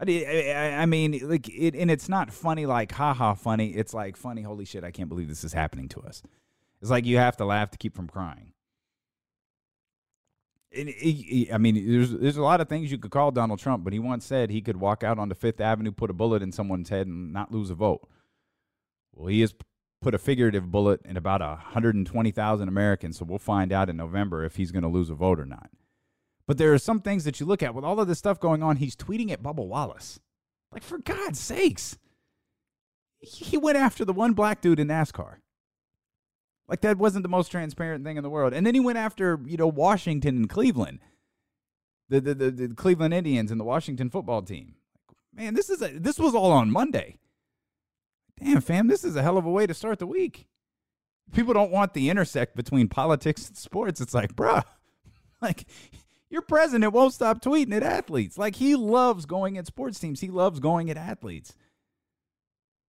I, 0.00 0.78
I 0.78 0.86
mean, 0.86 1.20
like, 1.28 1.48
it, 1.50 1.74
and 1.74 1.90
it's 1.90 2.08
not 2.08 2.32
funny 2.32 2.64
like 2.64 2.92
haha 2.92 3.34
funny. 3.34 3.70
It's 3.70 3.92
like 3.92 4.16
funny, 4.16 4.40
holy 4.42 4.64
shit, 4.64 4.84
I 4.84 4.90
can't 4.90 5.10
believe 5.10 5.28
this 5.28 5.44
is 5.44 5.52
happening 5.52 5.88
to 5.90 6.00
us. 6.00 6.22
It's 6.80 6.90
like 6.90 7.04
you 7.04 7.18
have 7.18 7.36
to 7.36 7.44
laugh 7.44 7.70
to 7.72 7.78
keep 7.78 7.94
from 7.94 8.08
crying. 8.08 8.52
I 10.72 11.58
mean, 11.58 11.90
there's 11.90 12.12
there's 12.12 12.36
a 12.36 12.42
lot 12.42 12.60
of 12.60 12.68
things 12.68 12.92
you 12.92 12.98
could 12.98 13.10
call 13.10 13.32
Donald 13.32 13.58
Trump, 13.58 13.82
but 13.82 13.92
he 13.92 13.98
once 13.98 14.24
said 14.24 14.50
he 14.50 14.60
could 14.60 14.76
walk 14.76 15.02
out 15.02 15.18
onto 15.18 15.34
Fifth 15.34 15.60
Avenue, 15.60 15.90
put 15.90 16.10
a 16.10 16.14
bullet 16.14 16.42
in 16.42 16.52
someone's 16.52 16.90
head, 16.90 17.08
and 17.08 17.32
not 17.32 17.50
lose 17.50 17.70
a 17.70 17.74
vote. 17.74 18.08
Well, 19.12 19.26
he 19.26 19.40
has 19.40 19.52
put 20.00 20.14
a 20.14 20.18
figurative 20.18 20.70
bullet 20.70 21.00
in 21.04 21.16
about 21.16 21.40
120,000 21.40 22.68
Americans, 22.68 23.18
so 23.18 23.24
we'll 23.24 23.38
find 23.38 23.72
out 23.72 23.90
in 23.90 23.96
November 23.96 24.44
if 24.44 24.56
he's 24.56 24.70
going 24.70 24.82
to 24.82 24.88
lose 24.88 25.10
a 25.10 25.14
vote 25.14 25.40
or 25.40 25.44
not. 25.44 25.70
But 26.46 26.56
there 26.56 26.72
are 26.72 26.78
some 26.78 27.00
things 27.00 27.24
that 27.24 27.38
you 27.40 27.46
look 27.46 27.62
at 27.62 27.74
with 27.74 27.84
all 27.84 28.00
of 28.00 28.08
this 28.08 28.18
stuff 28.18 28.40
going 28.40 28.62
on. 28.62 28.76
He's 28.76 28.96
tweeting 28.96 29.30
at 29.30 29.42
Bubba 29.42 29.66
Wallace, 29.66 30.20
like 30.72 30.82
for 30.82 30.98
God's 30.98 31.38
sakes, 31.40 31.98
he 33.20 33.58
went 33.58 33.76
after 33.76 34.04
the 34.04 34.12
one 34.12 34.32
black 34.32 34.60
dude 34.60 34.80
in 34.80 34.88
NASCAR. 34.88 35.36
Like 36.70 36.82
that 36.82 36.98
wasn't 36.98 37.24
the 37.24 37.28
most 37.28 37.50
transparent 37.50 38.04
thing 38.04 38.16
in 38.16 38.22
the 38.22 38.30
world. 38.30 38.54
And 38.54 38.64
then 38.64 38.74
he 38.74 38.80
went 38.80 38.96
after, 38.96 39.40
you 39.44 39.56
know, 39.56 39.66
Washington 39.66 40.36
and 40.36 40.48
Cleveland. 40.48 41.00
The 42.08 42.20
the 42.20 42.34
the, 42.34 42.50
the 42.52 42.74
Cleveland 42.74 43.12
Indians 43.12 43.50
and 43.50 43.58
the 43.58 43.64
Washington 43.64 44.08
football 44.08 44.40
team. 44.40 44.76
Man, 45.34 45.54
this 45.54 45.68
is 45.68 45.82
a 45.82 45.88
this 45.98 46.18
was 46.18 46.32
all 46.32 46.52
on 46.52 46.70
Monday. 46.70 47.16
Damn, 48.38 48.60
fam, 48.60 48.86
this 48.86 49.04
is 49.04 49.16
a 49.16 49.22
hell 49.22 49.36
of 49.36 49.44
a 49.44 49.50
way 49.50 49.66
to 49.66 49.74
start 49.74 49.98
the 49.98 50.06
week. 50.06 50.46
People 51.34 51.52
don't 51.52 51.72
want 51.72 51.92
the 51.92 52.08
intersect 52.08 52.56
between 52.56 52.88
politics 52.88 53.48
and 53.48 53.56
sports. 53.56 54.00
It's 54.00 54.14
like, 54.14 54.34
bruh, 54.34 54.64
like 55.42 55.66
your 56.30 56.42
president 56.42 56.92
won't 56.92 57.14
stop 57.14 57.42
tweeting 57.42 57.74
at 57.74 57.82
athletes. 57.82 58.38
Like 58.38 58.56
he 58.56 58.76
loves 58.76 59.26
going 59.26 59.58
at 59.58 59.66
sports 59.66 59.98
teams. 59.98 60.20
He 60.20 60.30
loves 60.30 60.60
going 60.60 60.88
at 60.88 60.96
athletes 60.96 61.54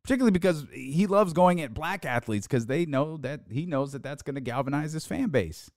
particularly 0.03 0.31
because 0.31 0.65
he 0.73 1.07
loves 1.07 1.33
going 1.33 1.61
at 1.61 1.73
black 1.73 2.05
athletes 2.05 2.47
because 2.47 2.65
they 2.65 2.85
know 2.85 3.17
that 3.17 3.41
he 3.49 3.65
knows 3.65 3.91
that 3.91 4.03
that's 4.03 4.23
going 4.23 4.35
to 4.35 4.41
galvanize 4.41 4.93
his 4.93 5.05
fan 5.05 5.29
base. 5.29 5.69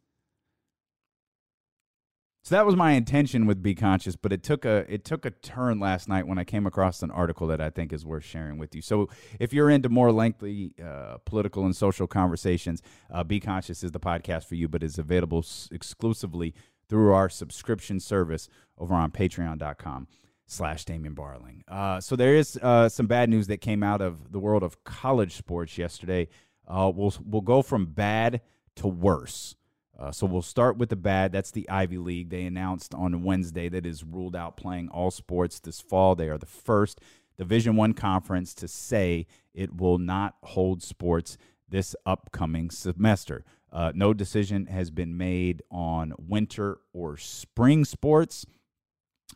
So 2.43 2.55
that 2.57 2.67
was 2.67 2.77
my 2.77 2.93
intention 2.93 3.47
with 3.47 3.63
Be 3.63 3.75
Conscious, 3.75 4.17
but 4.17 4.31
it 4.31 4.43
took 4.43 4.67
a 4.67 4.85
it 4.87 5.03
took 5.03 5.25
a 5.25 5.31
turn 5.31 5.81
last 5.81 6.11
night 6.11 6.27
when 6.27 6.37
I 6.37 6.45
came 6.45 6.67
across 6.67 7.03
an 7.03 7.11
article 7.11 7.47
that 7.47 7.59
I 7.59 7.71
think 7.71 7.91
is 7.91 8.05
worth 8.05 8.25
sharing 8.25 8.59
with 8.59 8.75
you. 8.75 8.83
So 8.83 9.09
if 9.41 9.55
you're 9.55 9.71
into 9.71 9.89
more 9.89 10.13
lengthy 10.13 10.75
uh, 10.85 11.17
political 11.25 11.65
and 11.65 11.75
social 11.75 12.07
conversations, 12.07 12.83
uh, 13.11 13.25
Be 13.25 13.41
Conscious 13.41 13.83
is 13.83 13.93
the 13.93 14.01
podcast 14.01 14.45
for 14.45 14.57
you, 14.57 14.69
but 14.69 14.83
is 14.83 14.99
available 14.99 15.39
s- 15.39 15.71
exclusively 15.73 16.53
through 16.87 17.15
our 17.15 17.31
subscription 17.31 17.99
service 17.99 18.51
over 18.77 18.93
on 18.95 19.11
Patreon.com 19.11 20.07
slash 20.47 20.85
Damien 20.85 21.15
Barling. 21.15 21.63
Uh, 21.69 22.01
so 22.01 22.17
there 22.17 22.35
is 22.35 22.59
uh, 22.63 22.89
some 22.89 23.07
bad 23.07 23.29
news 23.29 23.47
that 23.47 23.61
came 23.61 23.83
out 23.83 24.01
of 24.01 24.33
the 24.33 24.39
world 24.39 24.63
of 24.63 24.85
college 24.85 25.37
sports 25.37 25.79
yesterday. 25.79 26.29
Uh, 26.67 26.91
we'll 26.95 27.15
we'll 27.25 27.43
go 27.43 27.63
from 27.63 27.87
bad 27.87 28.41
to 28.77 28.87
worse. 28.87 29.57
Uh, 29.99 30.11
so 30.11 30.27
we'll 30.27 30.43
start 30.43 30.77
with 30.77 30.89
the 30.89 30.97
bad. 30.97 31.31
That's 31.31 31.53
the 31.53 31.69
Ivy 31.71 31.99
League. 31.99 32.31
They 32.31 32.45
announced 32.45 32.95
on 32.95 33.23
Wednesday 33.23 33.69
that 33.69 33.87
is 33.87 34.03
ruled 34.03 34.35
out 34.35 34.57
playing 34.57 34.89
all 34.89 35.11
sports 35.11 35.61
this 35.61 35.81
fall. 35.81 36.15
They 36.15 36.29
are 36.29 36.39
the 36.39 36.47
first 36.47 37.01
Division 37.37 37.77
One 37.77 37.95
conference 37.95 38.55
to 38.55 38.69
say 38.69 39.27
it 39.55 39.77
will 39.77 39.99
not 39.99 40.35
hold 40.43 40.83
sports 40.83 41.37
this 41.69 41.95
upcoming 42.05 42.71
semester. 42.71 43.45
Uh, 43.73 43.93
no 43.95 44.15
decision 44.15 44.67
has 44.67 44.91
been 44.91 45.17
made 45.17 45.63
on 45.71 46.13
winter 46.17 46.79
or 46.93 47.17
spring 47.17 47.85
sports, 47.85 48.47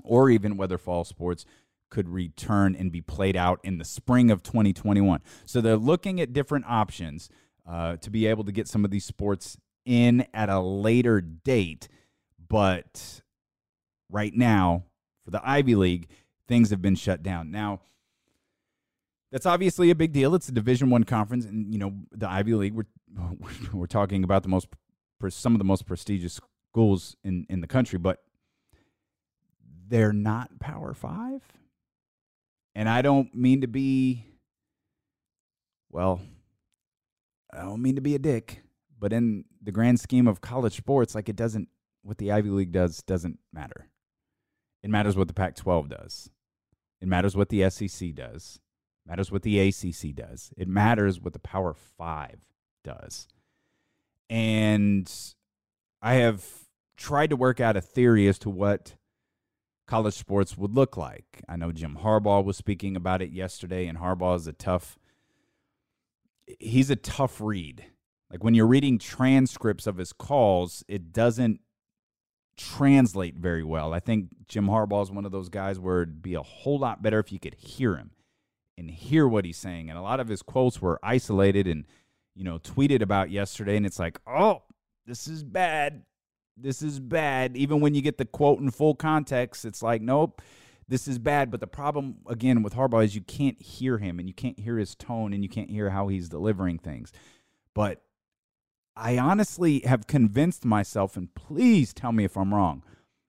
or 0.03 0.31
even 0.31 0.57
whether 0.57 0.79
fall 0.79 1.05
sports 1.05 1.45
could 1.91 2.09
return 2.09 2.75
and 2.75 2.93
be 2.93 3.01
played 3.01 3.37
out 3.37 3.61
in 3.63 3.79
the 3.79 3.85
spring 3.85 4.31
of 4.31 4.43
2021. 4.43 5.21
So 5.47 5.61
they're 5.61 5.77
looking 5.77 6.21
at 6.21 6.33
different 6.33 6.67
options 6.69 7.31
uh, 7.67 7.97
to 7.97 8.11
be 8.11 8.27
able 8.27 8.45
to 8.45 8.53
get 8.53 8.69
some 8.69 8.85
of 8.85 8.91
these 8.91 9.05
sports 9.05 9.57
in 9.85 10.27
at 10.35 10.49
a 10.49 10.61
later 10.61 11.21
date. 11.21 11.89
But 12.49 13.23
right 14.11 14.35
now, 14.35 14.85
for 15.25 15.31
the 15.31 15.41
Ivy 15.49 15.75
League, 15.75 16.09
things 16.47 16.71
have 16.71 16.83
been 16.83 16.95
shut 16.95 17.23
down. 17.23 17.51
Now, 17.51 17.81
that's 19.31 19.47
obviously 19.47 19.91
a 19.91 19.95
big 19.95 20.13
deal. 20.13 20.35
It's 20.35 20.49
a 20.49 20.53
Division 20.53 20.89
One 20.91 21.05
conference, 21.05 21.45
and 21.45 21.73
you 21.73 21.79
know 21.79 21.93
the 22.13 22.29
Ivy 22.29 22.55
League. 22.55 22.75
We're 22.75 22.87
we're 23.73 23.87
talking 23.87 24.25
about 24.25 24.43
the 24.43 24.49
most 24.49 24.69
some 25.29 25.55
of 25.55 25.59
the 25.59 25.65
most 25.65 25.85
prestigious 25.85 26.41
schools 26.73 27.17
in 27.25 27.47
in 27.51 27.61
the 27.61 27.67
country, 27.67 27.99
but 27.99 28.23
they're 29.89 30.13
not 30.13 30.59
Power 30.59 30.95
Five. 30.95 31.43
And 32.75 32.89
I 32.89 33.03
don't 33.03 33.35
mean 33.35 33.63
to 33.63 33.67
be, 33.67 34.25
well, 35.91 36.21
I 37.53 37.63
don't 37.63 37.83
mean 37.83 37.97
to 37.97 38.01
be 38.01 38.15
a 38.15 38.21
dick, 38.21 38.63
but 38.99 39.13
in 39.13 39.45
the 39.63 39.73
grand 39.73 39.99
scheme 39.99 40.29
of 40.29 40.41
college 40.41 40.77
sports, 40.77 41.15
like 41.15 41.29
it 41.29 41.37
doesn't, 41.37 41.69
what 42.03 42.19
the 42.19 42.31
Ivy 42.31 42.51
League 42.51 42.73
does 42.73 43.03
doesn't 43.03 43.39
matter. 43.53 43.89
It 44.83 44.91
matters 44.91 45.17
what 45.17 45.27
the 45.29 45.35
Pac 45.35 45.57
12 45.57 45.89
does. 45.89 46.31
It 47.01 47.09
matters 47.09 47.37
what 47.37 47.49
the 47.49 47.69
SEC 47.71 48.15
does. 48.15 48.61
It 49.05 49.11
matters 49.11 49.33
what 49.33 49.43
the 49.43 49.59
ACC 49.59 50.15
does. 50.15 50.53
It 50.57 50.69
matters 50.69 51.21
what 51.21 51.33
the 51.33 51.39
Power 51.39 51.75
Five 51.75 52.41
does. 52.85 53.27
And 54.31 55.11
I 56.01 56.15
have 56.15 56.45
tried 56.97 57.31
to 57.31 57.37
work 57.37 57.61
out 57.61 57.77
a 57.77 57.81
theory 57.81 58.29
as 58.29 58.39
to 58.41 58.51
what 58.51 58.95
college 59.89 60.15
sports 60.15 60.57
would 60.57 60.75
look 60.75 60.97
like. 60.97 61.43
I 61.49 61.57
know 61.57 61.73
Jim 61.73 61.99
Harbaugh 62.03 62.45
was 62.45 62.57
speaking 62.57 62.95
about 62.95 63.23
it 63.23 63.31
yesterday, 63.31 63.87
and 63.87 63.99
Harbaugh 63.99 64.37
is 64.37 64.47
a 64.47 64.53
tough 64.53 64.99
he's 66.59 66.91
a 66.91 66.97
tough 66.97 67.41
read. 67.41 67.85
Like 68.31 68.45
when 68.45 68.55
you're 68.55 68.67
reading 68.67 68.99
transcripts 68.99 69.87
of 69.87 69.97
his 69.97 70.13
calls, 70.13 70.85
it 70.89 71.13
doesn't 71.13 71.61
translate 72.57 73.37
very 73.37 73.65
well. 73.65 73.93
I 73.93 74.01
think 74.01 74.29
Jim 74.47 74.67
Harbaugh 74.67 75.03
is 75.03 75.11
one 75.11 75.25
of 75.25 75.33
those 75.33 75.49
guys 75.49 75.79
where 75.79 76.03
it'd 76.03 76.23
be 76.23 76.35
a 76.35 76.43
whole 76.43 76.79
lot 76.79 77.03
better 77.03 77.19
if 77.19 77.33
you 77.33 77.39
could 77.39 77.55
hear 77.55 77.97
him 77.97 78.11
and 78.77 78.91
hear 78.91 79.27
what 79.27 79.45
he's 79.45 79.57
saying. 79.57 79.89
And 79.89 79.99
a 79.99 80.03
lot 80.03 80.21
of 80.21 80.29
his 80.29 80.43
quotes 80.43 80.81
were 80.81 80.99
isolated 81.03 81.67
and, 81.67 81.87
you 82.35 82.45
know, 82.45 82.59
tweeted 82.59 83.03
about 83.03 83.31
yesterday. 83.31 83.77
And 83.77 83.87
it's 83.87 83.99
like, 83.99 84.19
oh, 84.27 84.63
this 85.07 85.27
is 85.27 85.43
bad 85.43 86.03
this 86.61 86.83
is 86.83 87.01
bad. 87.01 87.57
Even 87.57 87.81
when 87.81 87.95
you 87.95 88.03
get 88.03 88.19
the 88.19 88.25
quote 88.25 88.61
in 88.61 88.71
full 88.71 88.95
context, 88.95 89.65
it's 89.65 89.83
like, 89.83 90.03
nope, 90.03 90.43
this 90.89 91.07
is 91.07 91.19
bad. 91.19 91.51
But 91.51 91.61
the 91.61 91.67
problem, 91.67 92.17
again, 92.29 92.63
with 92.63 92.75
Harbaugh 92.75 93.05
is 93.05 93.15
you 93.15 93.21
can't 93.21 93.61
hear 93.61 93.99
him 93.99 94.19
and 94.19 94.29
you 94.29 94.35
can't 94.35 94.59
hear 94.59 94.79
his 94.79 94.95
tone 94.95 95.33
and 95.33 95.43
you 95.43 95.49
can't 95.49 95.71
hear 95.71 95.91
how 95.91 96.09
he's 96.09 96.29
delivering 96.29 96.79
things. 96.79 97.13
But 97.75 98.03
I 98.97 99.19
honestly 99.19 99.81
have 99.81 100.09
convinced 100.09 100.65
myself, 100.65 101.17
and 101.17 101.33
please 101.35 101.93
tell 101.93 102.11
me 102.11 102.25
if 102.25 102.37
I'm 102.37 102.53
wrong 102.53 102.83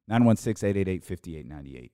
916 0.07 0.67
888 0.67 1.03
5898. 1.03 1.91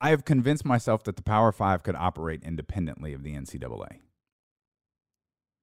I 0.00 0.10
have 0.10 0.24
convinced 0.24 0.64
myself 0.64 1.04
that 1.04 1.14
the 1.14 1.22
Power 1.22 1.52
Five 1.52 1.84
could 1.84 1.94
operate 1.94 2.42
independently 2.42 3.12
of 3.12 3.22
the 3.22 3.36
NCAA. 3.36 4.00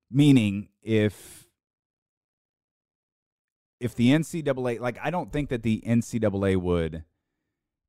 Meaning, 0.09 0.69
if 0.81 1.48
if 3.79 3.95
the 3.95 4.09
NCAA, 4.09 4.79
like, 4.79 4.97
I 5.01 5.09
don't 5.09 5.31
think 5.31 5.49
that 5.49 5.63
the 5.63 5.81
NCAA 5.85 6.57
would 6.57 7.03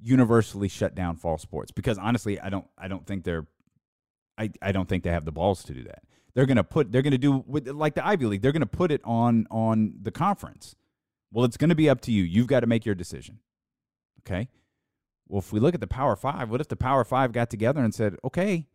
universally 0.00 0.68
shut 0.68 0.94
down 0.94 1.16
fall 1.16 1.38
sports 1.38 1.72
because 1.72 1.98
honestly, 1.98 2.40
I 2.40 2.48
don't, 2.48 2.66
I 2.78 2.88
don't 2.88 3.06
think 3.06 3.24
they're, 3.24 3.46
I, 4.38 4.50
I 4.62 4.72
don't 4.72 4.88
think 4.88 5.04
they 5.04 5.10
have 5.10 5.24
the 5.24 5.32
balls 5.32 5.62
to 5.64 5.74
do 5.74 5.82
that. 5.84 6.02
They're 6.34 6.46
gonna 6.46 6.64
put, 6.64 6.92
they're 6.92 7.02
gonna 7.02 7.18
do 7.18 7.44
with 7.46 7.68
like 7.68 7.94
the 7.94 8.06
Ivy 8.06 8.26
League. 8.26 8.42
They're 8.42 8.52
gonna 8.52 8.66
put 8.66 8.92
it 8.92 9.00
on 9.04 9.46
on 9.50 9.94
the 10.00 10.12
conference. 10.12 10.76
Well, 11.32 11.44
it's 11.44 11.56
gonna 11.56 11.74
be 11.74 11.90
up 11.90 12.00
to 12.02 12.12
you. 12.12 12.22
You've 12.22 12.46
got 12.46 12.60
to 12.60 12.66
make 12.66 12.86
your 12.86 12.94
decision. 12.94 13.40
Okay. 14.20 14.48
Well, 15.28 15.40
if 15.40 15.52
we 15.52 15.60
look 15.60 15.74
at 15.74 15.80
the 15.80 15.86
Power 15.86 16.16
Five, 16.16 16.50
what 16.50 16.60
if 16.60 16.68
the 16.68 16.76
Power 16.76 17.04
Five 17.04 17.32
got 17.32 17.50
together 17.50 17.82
and 17.82 17.94
said, 17.94 18.16
okay, 18.24 18.66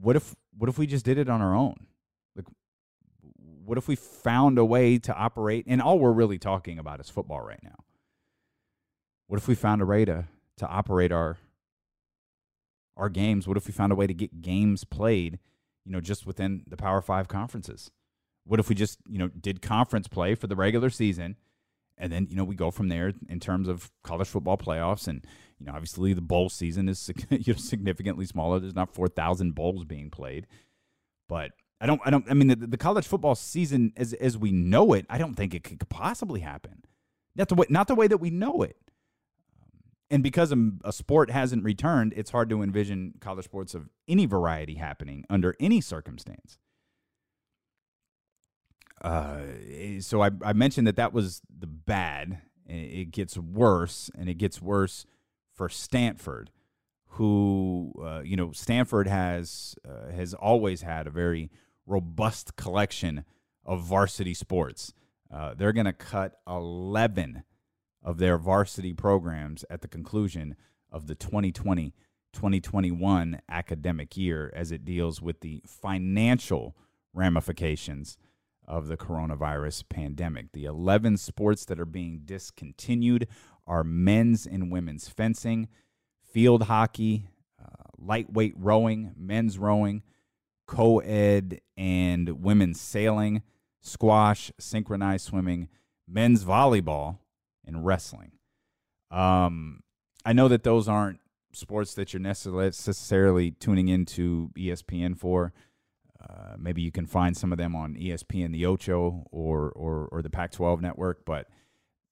what 0.00 0.16
if 0.16 0.34
what 0.56 0.68
if 0.68 0.78
we 0.78 0.86
just 0.86 1.04
did 1.04 1.18
it 1.18 1.28
on 1.28 1.40
our 1.40 1.54
own? 1.54 1.86
What 3.64 3.78
if 3.78 3.88
we 3.88 3.96
found 3.96 4.58
a 4.58 4.64
way 4.64 4.98
to 4.98 5.14
operate? 5.14 5.64
And 5.66 5.80
all 5.80 5.98
we're 5.98 6.12
really 6.12 6.38
talking 6.38 6.78
about 6.78 7.00
is 7.00 7.10
football 7.10 7.40
right 7.40 7.62
now. 7.62 7.84
What 9.26 9.38
if 9.38 9.48
we 9.48 9.54
found 9.54 9.80
a 9.82 9.86
way 9.86 10.04
to 10.04 10.26
to 10.58 10.66
operate 10.66 11.12
our 11.12 11.38
our 12.96 13.08
games? 13.08 13.48
What 13.48 13.56
if 13.56 13.66
we 13.66 13.72
found 13.72 13.92
a 13.92 13.96
way 13.96 14.06
to 14.06 14.14
get 14.14 14.42
games 14.42 14.84
played, 14.84 15.38
you 15.84 15.92
know, 15.92 16.00
just 16.00 16.26
within 16.26 16.64
the 16.66 16.76
Power 16.76 17.00
Five 17.00 17.28
conferences? 17.28 17.90
What 18.44 18.60
if 18.60 18.68
we 18.68 18.74
just, 18.74 18.98
you 19.08 19.18
know, 19.18 19.28
did 19.28 19.62
conference 19.62 20.08
play 20.08 20.34
for 20.34 20.48
the 20.48 20.56
regular 20.56 20.90
season, 20.90 21.36
and 21.96 22.12
then 22.12 22.26
you 22.28 22.36
know 22.36 22.44
we 22.44 22.56
go 22.56 22.70
from 22.70 22.88
there 22.88 23.12
in 23.28 23.40
terms 23.40 23.68
of 23.68 23.90
college 24.02 24.28
football 24.28 24.58
playoffs, 24.58 25.06
and 25.06 25.24
you 25.58 25.66
know, 25.66 25.72
obviously 25.72 26.12
the 26.12 26.20
bowl 26.20 26.48
season 26.48 26.88
is 26.88 26.98
significantly 27.56 28.26
smaller. 28.26 28.58
There's 28.58 28.74
not 28.74 28.92
four 28.92 29.08
thousand 29.08 29.54
bowls 29.54 29.84
being 29.84 30.10
played, 30.10 30.46
but 31.28 31.52
I 31.82 31.86
don't. 31.86 32.00
I 32.04 32.10
don't. 32.10 32.24
I 32.30 32.34
mean, 32.34 32.46
the, 32.46 32.54
the, 32.54 32.76
college 32.76 33.08
football 33.08 33.34
season, 33.34 33.92
as 33.96 34.12
as 34.14 34.38
we 34.38 34.52
know 34.52 34.92
it, 34.92 35.04
I 35.10 35.18
don't 35.18 35.34
think 35.34 35.52
it 35.52 35.64
could 35.64 35.88
possibly 35.88 36.38
happen. 36.38 36.84
Not 37.34 37.48
the 37.48 37.56
way, 37.56 37.66
not 37.68 37.88
the 37.88 37.96
way 37.96 38.06
that 38.06 38.18
we 38.18 38.30
know 38.30 38.62
it. 38.62 38.76
And 40.08 40.22
because 40.22 40.52
a, 40.52 40.70
a 40.84 40.92
sport 40.92 41.30
hasn't 41.30 41.64
returned, 41.64 42.12
it's 42.14 42.30
hard 42.30 42.50
to 42.50 42.62
envision 42.62 43.14
college 43.18 43.46
sports 43.46 43.74
of 43.74 43.88
any 44.06 44.26
variety 44.26 44.74
happening 44.74 45.24
under 45.28 45.56
any 45.58 45.80
circumstance. 45.80 46.56
Uh, 49.00 49.40
so 49.98 50.22
I, 50.22 50.30
I 50.44 50.52
mentioned 50.52 50.86
that 50.86 50.96
that 50.96 51.12
was 51.12 51.42
the 51.50 51.66
bad. 51.66 52.42
It 52.68 53.10
gets 53.10 53.36
worse, 53.36 54.08
and 54.16 54.28
it 54.28 54.34
gets 54.34 54.62
worse 54.62 55.04
for 55.52 55.68
Stanford, 55.68 56.50
who 57.08 57.92
uh, 58.00 58.20
you 58.24 58.36
know 58.36 58.52
Stanford 58.52 59.08
has 59.08 59.74
uh, 59.84 60.12
has 60.12 60.32
always 60.32 60.82
had 60.82 61.08
a 61.08 61.10
very 61.10 61.50
robust 61.86 62.56
collection 62.56 63.24
of 63.64 63.82
varsity 63.82 64.34
sports. 64.34 64.92
Uh, 65.32 65.54
they're 65.54 65.72
going 65.72 65.86
to 65.86 65.92
cut 65.92 66.40
11 66.46 67.44
of 68.02 68.18
their 68.18 68.36
varsity 68.38 68.92
programs 68.92 69.64
at 69.70 69.80
the 69.80 69.88
conclusion 69.88 70.56
of 70.90 71.06
the 71.06 71.14
2020 71.14 71.94
2021 72.32 73.40
academic 73.48 74.16
year 74.16 74.50
as 74.56 74.72
it 74.72 74.86
deals 74.86 75.20
with 75.20 75.40
the 75.40 75.62
financial 75.66 76.74
ramifications 77.12 78.16
of 78.66 78.86
the 78.86 78.96
coronavirus 78.96 79.88
pandemic. 79.88 80.52
The 80.52 80.64
11 80.64 81.18
sports 81.18 81.64
that 81.66 81.78
are 81.78 81.84
being 81.84 82.22
discontinued 82.24 83.28
are 83.66 83.84
men's 83.84 84.46
and 84.46 84.72
women's 84.72 85.08
fencing, 85.08 85.68
field 86.22 86.64
hockey, 86.64 87.28
uh, 87.60 87.84
lightweight 87.98 88.54
rowing, 88.56 89.12
men's 89.16 89.58
rowing, 89.58 90.02
co 90.66 90.98
ed 91.00 91.60
and 91.76 92.42
women's 92.42 92.80
sailing, 92.80 93.42
squash, 93.80 94.50
synchronized 94.58 95.26
swimming, 95.26 95.68
men's 96.08 96.44
volleyball, 96.44 97.18
and 97.64 97.84
wrestling. 97.84 98.32
Um, 99.10 99.80
I 100.24 100.32
know 100.32 100.48
that 100.48 100.62
those 100.62 100.88
aren't 100.88 101.20
sports 101.52 101.94
that 101.94 102.12
you're 102.12 102.20
necessarily 102.20 103.50
tuning 103.52 103.88
into 103.88 104.50
ESPN 104.56 105.16
for. 105.16 105.52
Uh, 106.20 106.54
maybe 106.56 106.80
you 106.80 106.92
can 106.92 107.06
find 107.06 107.36
some 107.36 107.52
of 107.52 107.58
them 107.58 107.74
on 107.74 107.94
ESPN, 107.94 108.52
the 108.52 108.64
Ocho, 108.64 109.26
or 109.30 109.70
or, 109.72 110.08
or 110.12 110.22
the 110.22 110.30
Pac-12 110.30 110.80
network. 110.80 111.24
But 111.24 111.48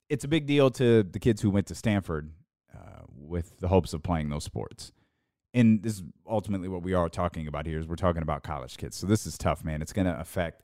it's 0.09 0.25
a 0.25 0.29
big 0.29 0.47
deal 0.47 0.71
to 0.73 1.05
the 1.05 1.21
kids 1.21 1.41
who 1.41 1.51
went 1.51 1.69
to 1.69 1.75
Stanford 1.75 2.33
uh, 2.75 3.05
with 3.09 3.61
the 3.61 3.69
hopes 3.69 3.93
of 3.93 4.03
playing 4.03 4.29
those 4.29 4.45
sports 4.45 4.93
and 5.53 5.83
this 5.83 5.95
is 5.95 6.03
ultimately 6.29 6.69
what 6.69 6.83
we 6.83 6.95
are 6.95 7.09
talking 7.09 7.47
about 7.47 7.67
here 7.67 7.79
is 7.79 7.87
we're 7.87 7.97
talking 7.97 8.23
about 8.23 8.43
college 8.43 8.77
kids. 8.77 8.97
So 8.97 9.07
this 9.07 9.27
is 9.27 9.37
tough, 9.37 9.65
man. 9.65 9.83
It's 9.83 9.93
going 9.93 10.07
to 10.07 10.19
affect 10.19 10.63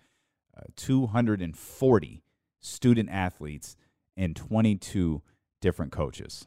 uh, 0.57 0.63
240 0.77 2.23
student 2.61 3.11
athletes 3.11 3.77
and 4.17 4.37
22 4.37 5.23
different 5.61 5.93
coaches. 5.93 6.47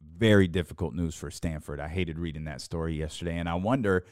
Very 0.00 0.46
difficult 0.46 0.94
news 0.94 1.14
for 1.14 1.30
Stanford. 1.30 1.80
I 1.80 1.88
hated 1.88 2.18
reading 2.18 2.44
that 2.44 2.60
story 2.60 2.94
yesterday, 2.94 3.36
and 3.36 3.48
I 3.48 3.54
wonder 3.54 4.04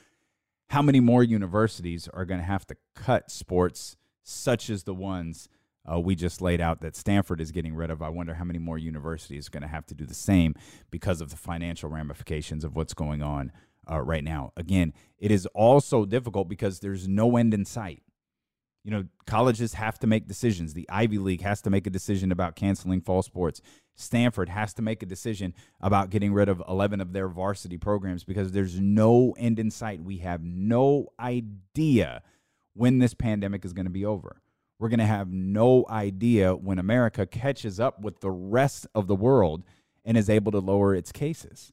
how 0.70 0.82
many 0.82 1.00
more 1.00 1.22
universities 1.22 2.08
are 2.08 2.24
going 2.24 2.40
to 2.40 2.46
have 2.46 2.66
to 2.66 2.76
cut 2.94 3.30
sports 3.30 3.96
such 4.22 4.70
as 4.70 4.84
the 4.84 4.94
ones 4.94 5.48
uh, 5.90 5.98
we 5.98 6.14
just 6.14 6.40
laid 6.40 6.60
out 6.60 6.80
that 6.80 6.96
Stanford 6.96 7.40
is 7.40 7.50
getting 7.50 7.74
rid 7.74 7.90
of. 7.90 8.02
I 8.02 8.08
wonder 8.08 8.34
how 8.34 8.44
many 8.44 8.58
more 8.58 8.78
universities 8.78 9.48
are 9.48 9.50
going 9.50 9.62
to 9.62 9.68
have 9.68 9.86
to 9.86 9.94
do 9.94 10.06
the 10.06 10.14
same 10.14 10.54
because 10.90 11.20
of 11.20 11.30
the 11.30 11.36
financial 11.36 11.90
ramifications 11.90 12.64
of 12.64 12.76
what's 12.76 12.94
going 12.94 13.22
on 13.22 13.52
uh, 13.90 14.00
right 14.00 14.22
now. 14.22 14.52
Again, 14.56 14.92
it 15.18 15.30
is 15.30 15.46
also 15.46 16.04
difficult 16.04 16.48
because 16.48 16.80
there's 16.80 17.08
no 17.08 17.36
end 17.36 17.52
in 17.52 17.64
sight. 17.64 18.02
You 18.84 18.90
know, 18.90 19.04
colleges 19.26 19.74
have 19.74 19.98
to 20.00 20.08
make 20.08 20.26
decisions. 20.26 20.74
The 20.74 20.88
Ivy 20.88 21.18
League 21.18 21.42
has 21.42 21.62
to 21.62 21.70
make 21.70 21.86
a 21.86 21.90
decision 21.90 22.32
about 22.32 22.56
canceling 22.56 23.00
fall 23.00 23.22
sports. 23.22 23.60
Stanford 23.94 24.48
has 24.48 24.74
to 24.74 24.82
make 24.82 25.02
a 25.02 25.06
decision 25.06 25.54
about 25.80 26.10
getting 26.10 26.32
rid 26.32 26.48
of 26.48 26.62
11 26.68 27.00
of 27.00 27.12
their 27.12 27.28
varsity 27.28 27.78
programs 27.78 28.24
because 28.24 28.50
there's 28.50 28.80
no 28.80 29.34
end 29.38 29.58
in 29.60 29.70
sight. 29.70 30.02
We 30.02 30.18
have 30.18 30.42
no 30.42 31.08
idea 31.20 32.22
when 32.74 32.98
this 32.98 33.14
pandemic 33.14 33.64
is 33.64 33.72
going 33.72 33.86
to 33.86 33.90
be 33.90 34.04
over. 34.04 34.40
We're 34.82 34.88
going 34.88 34.98
to 34.98 35.06
have 35.06 35.30
no 35.30 35.86
idea 35.88 36.56
when 36.56 36.80
America 36.80 37.24
catches 37.24 37.78
up 37.78 38.00
with 38.00 38.18
the 38.18 38.32
rest 38.32 38.84
of 38.96 39.06
the 39.06 39.14
world 39.14 39.62
and 40.04 40.16
is 40.16 40.28
able 40.28 40.50
to 40.50 40.58
lower 40.58 40.92
its 40.92 41.12
cases 41.12 41.72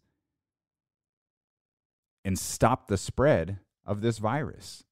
and 2.24 2.38
stop 2.38 2.86
the 2.86 2.98
spread 2.98 3.62
of 3.84 4.02
this 4.02 4.20
virus. 4.20 4.84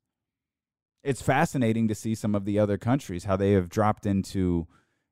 It's 1.04 1.22
fascinating 1.22 1.88
to 1.90 1.94
see 1.94 2.16
some 2.16 2.34
of 2.34 2.46
the 2.46 2.58
other 2.58 2.80
countries 2.80 3.26
how 3.26 3.36
they 3.36 3.52
have 3.52 3.70
dropped 3.70 4.08
into 4.08 4.66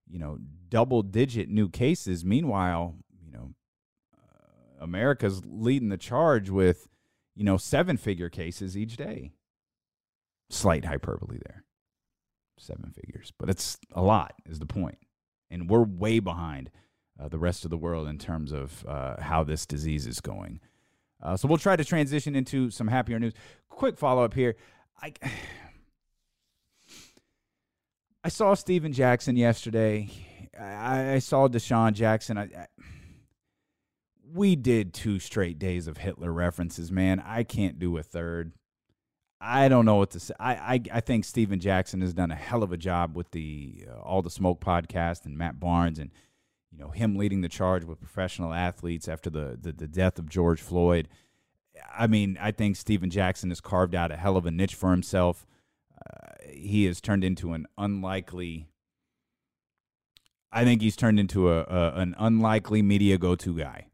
you 0.09 0.17
know 0.17 0.39
double 0.69 1.03
digit 1.03 1.47
new 1.47 1.69
cases. 1.69 2.25
Meanwhile 2.25 2.95
you 3.23 3.31
know 3.31 3.53
uh, 4.17 4.83
america's 4.83 5.43
leading 5.45 5.89
the 5.89 5.97
charge 5.97 6.49
with 6.49 6.87
you 7.35 7.43
know 7.43 7.57
seven 7.57 7.97
figure 7.97 8.29
cases 8.29 8.75
each 8.75 8.97
day. 8.97 9.29
Slight 10.49 10.85
hyperbole 10.85 11.37
there 11.45 11.64
seven 12.57 12.91
figures 12.91 13.31
but 13.37 13.49
it's 13.49 13.77
a 13.93 14.01
lot 14.01 14.33
is 14.45 14.59
the 14.59 14.65
point 14.65 14.97
and 15.49 15.69
we're 15.69 15.83
way 15.83 16.19
behind 16.19 16.69
uh, 17.19 17.27
the 17.27 17.39
rest 17.39 17.63
of 17.63 17.71
the 17.71 17.77
world 17.77 18.07
in 18.07 18.17
terms 18.17 18.51
of 18.51 18.85
uh, 18.87 19.21
how 19.21 19.43
this 19.43 19.65
disease 19.65 20.07
is 20.07 20.19
going 20.19 20.59
uh, 21.21 21.35
so 21.35 21.47
we'll 21.47 21.57
try 21.57 21.75
to 21.75 21.85
transition 21.85 22.35
into 22.35 22.69
some 22.69 22.87
happier 22.87 23.19
news 23.19 23.33
quick 23.69 23.97
follow-up 23.97 24.33
here 24.33 24.55
i 25.01 25.13
I 28.25 28.29
saw 28.29 28.55
Stephen 28.55 28.91
Jackson 28.91 29.35
yesterday. 29.35 30.09
I, 30.59 31.13
I 31.13 31.19
saw 31.19 31.47
DeSean 31.47 31.93
Jackson. 31.93 32.39
I, 32.39 32.45
I, 32.45 32.65
we 34.33 34.55
did 34.55 34.95
two 34.95 35.19
straight 35.19 35.59
days 35.59 35.85
of 35.85 35.97
Hitler 35.97 36.31
references, 36.31 36.91
man. 36.91 37.23
I 37.23 37.43
can't 37.43 37.77
do 37.77 37.95
a 37.97 38.01
third. 38.01 38.53
I 39.41 39.67
don't 39.67 39.85
know 39.85 39.95
what 39.95 40.11
to 40.11 40.19
say. 40.19 40.33
I, 40.39 40.53
I, 40.53 40.81
I 40.93 40.99
think 41.01 41.25
Stephen 41.25 41.59
Jackson 41.59 42.01
has 42.01 42.13
done 42.13 42.31
a 42.31 42.35
hell 42.35 42.63
of 42.63 42.71
a 42.71 42.77
job 42.77 43.15
with 43.15 43.31
the 43.31 43.85
uh, 43.89 43.99
All 43.99 44.21
the 44.21 44.29
Smoke 44.29 44.59
podcast 44.59 45.25
and 45.25 45.37
Matt 45.37 45.59
Barnes 45.59 45.99
and 45.99 46.11
you 46.71 46.77
know 46.77 46.89
him 46.89 47.15
leading 47.15 47.41
the 47.41 47.49
charge 47.49 47.83
with 47.83 47.99
professional 47.99 48.53
athletes 48.53 49.07
after 49.07 49.29
the, 49.29 49.57
the, 49.61 49.71
the 49.71 49.87
death 49.87 50.17
of 50.19 50.29
George 50.29 50.61
Floyd. 50.61 51.07
I 51.97 52.07
mean, 52.07 52.37
I 52.41 52.51
think 52.51 52.75
Stephen 52.75 53.09
Jackson 53.09 53.49
has 53.49 53.61
carved 53.61 53.93
out 53.93 54.11
a 54.11 54.17
hell 54.17 54.37
of 54.37 54.45
a 54.45 54.51
niche 54.51 54.75
for 54.75 54.91
himself 54.91 55.45
he 56.55 56.85
has 56.85 57.01
turned 57.01 57.23
into 57.23 57.53
an 57.53 57.67
unlikely. 57.77 58.67
I 60.51 60.63
think 60.63 60.81
he's 60.81 60.95
turned 60.95 61.19
into 61.19 61.49
a, 61.49 61.61
a 61.61 61.93
an 61.95 62.15
unlikely 62.17 62.81
media 62.81 63.17
go 63.17 63.35
to 63.35 63.57
guy. 63.57 63.87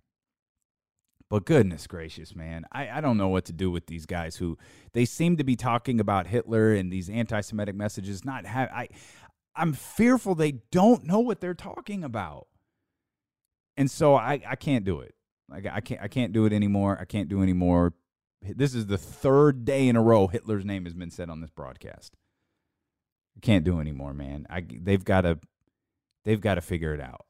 But 1.32 1.46
goodness 1.46 1.88
gracious, 1.88 2.36
man, 2.36 2.66
I, 2.74 2.90
I 2.90 3.00
don't 3.00 3.16
know 3.16 3.30
what 3.30 3.46
to 3.46 3.54
do 3.54 3.72
with 3.72 3.88
these 3.88 4.06
guys 4.06 4.36
who 4.36 4.58
they 4.92 5.06
seem 5.06 5.38
to 5.38 5.46
be 5.46 5.56
talking 5.56 6.02
about 6.02 6.28
Hitler 6.28 6.74
and 6.74 6.92
these 6.92 7.10
anti-Semitic 7.10 7.74
messages. 7.74 8.26
Not 8.26 8.46
have 8.46 8.70
I, 8.70 8.90
I'm 9.56 9.72
fearful 9.72 10.36
they 10.36 10.52
don't 10.72 11.06
know 11.06 11.22
what 11.22 11.40
they're 11.40 11.54
talking 11.54 12.04
about, 12.04 12.48
and 13.78 13.90
so 13.90 14.14
I 14.16 14.42
I 14.46 14.58
can't 14.58 14.84
do 14.84 15.00
it. 15.00 15.16
Like 15.50 15.66
I 15.68 15.80
can't 15.80 16.02
I 16.02 16.10
can't 16.10 16.34
do 16.34 16.44
it 16.44 16.52
anymore. 16.52 16.98
I 17.00 17.06
can't 17.06 17.30
do 17.30 17.42
anymore. 17.42 17.94
This 18.42 18.76
is 18.76 18.88
the 18.88 18.98
third 18.98 19.64
day 19.64 19.88
in 19.88 19.96
a 19.96 20.02
row 20.02 20.28
Hitler's 20.28 20.66
name 20.66 20.84
has 20.84 20.94
been 20.94 21.12
said 21.12 21.30
on 21.30 21.40
this 21.40 21.50
broadcast. 21.50 22.18
I 23.38 23.40
can't 23.40 23.64
do 23.64 23.80
anymore, 23.80 24.14
man. 24.14 24.48
I 24.50 24.66
they've 24.70 25.06
got 25.06 25.22
to 25.22 25.40
they've 26.26 26.42
got 26.42 26.56
to 26.56 26.62
figure 26.62 26.94
it 26.94 27.00
out. 27.00 27.26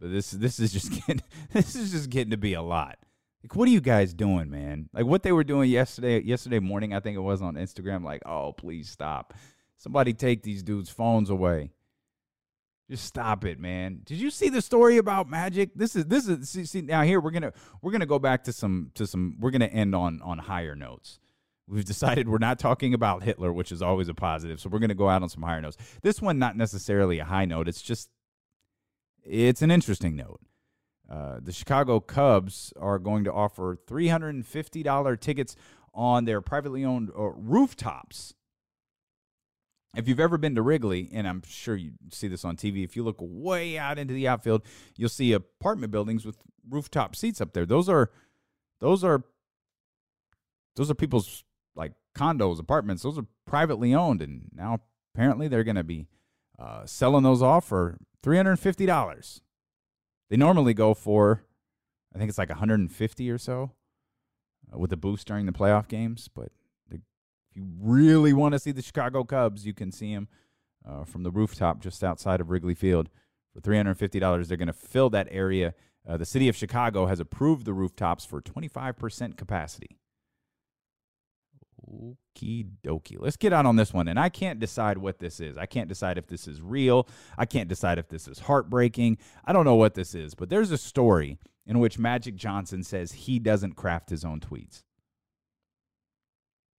But 0.00 0.10
this 0.10 0.32
this 0.32 0.58
is 0.58 0.72
just 0.72 0.90
getting 1.06 1.22
this 1.52 1.76
is 1.76 1.92
just 1.92 2.10
getting 2.10 2.32
to 2.32 2.36
be 2.36 2.54
a 2.54 2.62
lot. 2.62 2.98
Like, 3.42 3.54
what 3.54 3.68
are 3.68 3.72
you 3.72 3.80
guys 3.80 4.14
doing, 4.14 4.50
man? 4.50 4.88
Like 4.92 5.06
what 5.06 5.22
they 5.22 5.32
were 5.32 5.44
doing 5.44 5.70
yesterday 5.70 6.20
yesterday 6.22 6.58
morning, 6.58 6.92
I 6.92 7.00
think 7.00 7.16
it 7.16 7.20
was 7.20 7.40
on 7.42 7.54
Instagram. 7.54 8.04
Like, 8.04 8.22
oh, 8.26 8.52
please 8.52 8.90
stop. 8.90 9.34
Somebody 9.76 10.12
take 10.12 10.42
these 10.42 10.62
dudes' 10.62 10.90
phones 10.90 11.30
away. 11.30 11.70
Just 12.90 13.04
stop 13.04 13.44
it, 13.44 13.60
man. 13.60 14.00
Did 14.04 14.18
you 14.18 14.30
see 14.30 14.48
the 14.48 14.62
story 14.62 14.96
about 14.96 15.28
Magic? 15.28 15.70
This 15.74 15.94
is 15.94 16.06
this 16.06 16.26
is 16.26 16.48
see, 16.48 16.64
see 16.64 16.80
now 16.80 17.02
here 17.02 17.20
we're 17.20 17.30
gonna 17.30 17.52
we're 17.82 17.92
gonna 17.92 18.06
go 18.06 18.18
back 18.18 18.44
to 18.44 18.52
some 18.52 18.90
to 18.94 19.06
some 19.06 19.36
we're 19.38 19.50
gonna 19.50 19.66
end 19.66 19.94
on 19.94 20.20
on 20.22 20.38
higher 20.38 20.74
notes. 20.74 21.20
We've 21.68 21.84
decided 21.84 22.28
we're 22.28 22.38
not 22.38 22.58
talking 22.58 22.94
about 22.94 23.22
Hitler, 23.22 23.52
which 23.52 23.70
is 23.72 23.82
always 23.82 24.08
a 24.08 24.14
positive. 24.14 24.58
So 24.58 24.70
we're 24.70 24.78
to 24.78 24.94
go 24.94 25.08
out 25.08 25.22
on 25.22 25.28
some 25.28 25.42
higher 25.42 25.60
notes. 25.60 25.76
This 26.02 26.22
one, 26.22 26.38
not 26.38 26.56
necessarily 26.56 27.18
a 27.18 27.24
high 27.24 27.44
note. 27.44 27.68
It's 27.68 27.82
just, 27.82 28.08
it's 29.22 29.60
an 29.60 29.70
interesting 29.70 30.16
note. 30.16 30.40
Uh, 31.10 31.38
the 31.42 31.52
Chicago 31.52 32.00
Cubs 32.00 32.72
are 32.78 32.98
going 32.98 33.24
to 33.24 33.32
offer 33.32 33.78
$350 33.86 35.20
tickets 35.20 35.56
on 35.94 36.26
their 36.26 36.40
privately 36.40 36.84
owned 36.84 37.10
uh, 37.18 37.30
rooftops. 37.30 38.34
If 39.96 40.06
you've 40.06 40.20
ever 40.20 40.36
been 40.36 40.54
to 40.54 40.62
Wrigley, 40.62 41.08
and 41.12 41.26
I'm 41.26 41.42
sure 41.46 41.74
you 41.74 41.92
see 42.12 42.28
this 42.28 42.44
on 42.44 42.56
TV, 42.56 42.84
if 42.84 42.94
you 42.94 43.02
look 43.02 43.16
way 43.18 43.78
out 43.78 43.98
into 43.98 44.12
the 44.12 44.28
outfield, 44.28 44.62
you'll 44.96 45.08
see 45.08 45.32
apartment 45.32 45.90
buildings 45.90 46.26
with 46.26 46.36
rooftop 46.68 47.16
seats 47.16 47.40
up 47.40 47.54
there. 47.54 47.64
Those 47.64 47.88
are 47.88 48.10
those 48.80 49.02
are 49.02 49.24
those 50.76 50.90
are 50.90 50.94
people's 50.94 51.42
like 51.74 51.92
condos, 52.14 52.60
apartments, 52.60 53.02
those 53.02 53.18
are 53.18 53.26
privately 53.46 53.94
owned, 53.94 54.20
and 54.20 54.50
now 54.54 54.80
apparently 55.14 55.48
they're 55.48 55.64
going 55.64 55.76
to 55.76 55.82
be 55.84 56.06
uh, 56.58 56.84
selling 56.84 57.24
those 57.24 57.42
off 57.42 57.64
for 57.64 57.98
three 58.22 58.36
hundred 58.36 58.52
and 58.52 58.60
fifty 58.60 58.84
dollars. 58.84 59.40
They 60.30 60.36
normally 60.36 60.74
go 60.74 60.94
for, 60.94 61.44
I 62.14 62.18
think 62.18 62.28
it's 62.28 62.38
like 62.38 62.50
one 62.50 62.58
hundred 62.58 62.80
and 62.80 62.92
fifty 62.92 63.30
or 63.30 63.38
so, 63.38 63.72
uh, 64.72 64.78
with 64.78 64.92
a 64.92 64.96
boost 64.96 65.26
during 65.26 65.46
the 65.46 65.52
playoff 65.52 65.88
games. 65.88 66.28
But 66.34 66.50
if 66.90 67.00
you 67.54 67.66
really 67.80 68.32
want 68.32 68.52
to 68.52 68.58
see 68.58 68.72
the 68.72 68.82
Chicago 68.82 69.24
Cubs, 69.24 69.66
you 69.66 69.74
can 69.74 69.90
see 69.90 70.14
them 70.14 70.28
uh, 70.88 71.04
from 71.04 71.22
the 71.22 71.30
rooftop 71.30 71.80
just 71.80 72.04
outside 72.04 72.40
of 72.40 72.50
Wrigley 72.50 72.74
Field 72.74 73.08
for 73.52 73.60
three 73.60 73.76
hundred 73.76 73.90
and 73.90 73.98
fifty 73.98 74.20
dollars. 74.20 74.48
They're 74.48 74.56
going 74.56 74.66
to 74.68 74.72
fill 74.72 75.10
that 75.10 75.28
area. 75.30 75.74
Uh, 76.06 76.16
the 76.16 76.24
city 76.24 76.48
of 76.48 76.56
Chicago 76.56 77.06
has 77.06 77.20
approved 77.20 77.64
the 77.64 77.72
rooftops 77.72 78.24
for 78.24 78.40
twenty 78.40 78.68
five 78.68 78.96
percent 78.96 79.36
capacity. 79.36 79.97
Okie 81.88 82.68
dokie. 82.84 83.16
Let's 83.18 83.36
get 83.36 83.52
out 83.52 83.66
on 83.66 83.76
this 83.76 83.92
one. 83.92 84.08
And 84.08 84.18
I 84.18 84.28
can't 84.28 84.60
decide 84.60 84.98
what 84.98 85.18
this 85.18 85.40
is. 85.40 85.56
I 85.56 85.66
can't 85.66 85.88
decide 85.88 86.18
if 86.18 86.26
this 86.26 86.46
is 86.46 86.60
real. 86.60 87.08
I 87.36 87.46
can't 87.46 87.68
decide 87.68 87.98
if 87.98 88.08
this 88.08 88.28
is 88.28 88.40
heartbreaking. 88.40 89.18
I 89.44 89.52
don't 89.52 89.64
know 89.64 89.74
what 89.74 89.94
this 89.94 90.14
is, 90.14 90.34
but 90.34 90.48
there's 90.48 90.70
a 90.70 90.78
story 90.78 91.38
in 91.66 91.78
which 91.78 91.98
Magic 91.98 92.36
Johnson 92.36 92.82
says 92.82 93.12
he 93.12 93.38
doesn't 93.38 93.76
craft 93.76 94.10
his 94.10 94.24
own 94.24 94.40
tweets. 94.40 94.82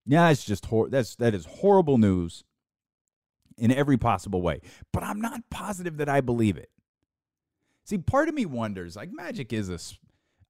Yeah, 0.06 0.28
it's 0.30 0.44
just 0.44 0.66
hor- 0.66 0.88
that's 0.88 1.16
that 1.16 1.34
is 1.34 1.46
horrible 1.46 1.98
news 1.98 2.44
in 3.58 3.70
every 3.70 3.96
possible 3.96 4.42
way. 4.42 4.60
But 4.92 5.02
I'm 5.02 5.20
not 5.20 5.42
positive 5.50 5.98
that 5.98 6.08
I 6.08 6.20
believe 6.20 6.56
it. 6.56 6.70
See, 7.84 7.98
part 7.98 8.28
of 8.28 8.34
me 8.34 8.46
wonders, 8.46 8.96
like 8.96 9.10
Magic 9.12 9.52
is 9.52 9.68
a 9.68 9.78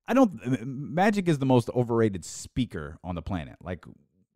I 0.09 0.15
don't 0.15 0.67
Magic 0.67 1.29
is 1.29 1.39
the 1.39 1.47
most 1.47 1.71
overrated 1.75 2.25
speaker 2.25 2.99
on 3.05 3.15
the 3.15 3.23
planet. 3.23 3.57
Like 3.63 3.85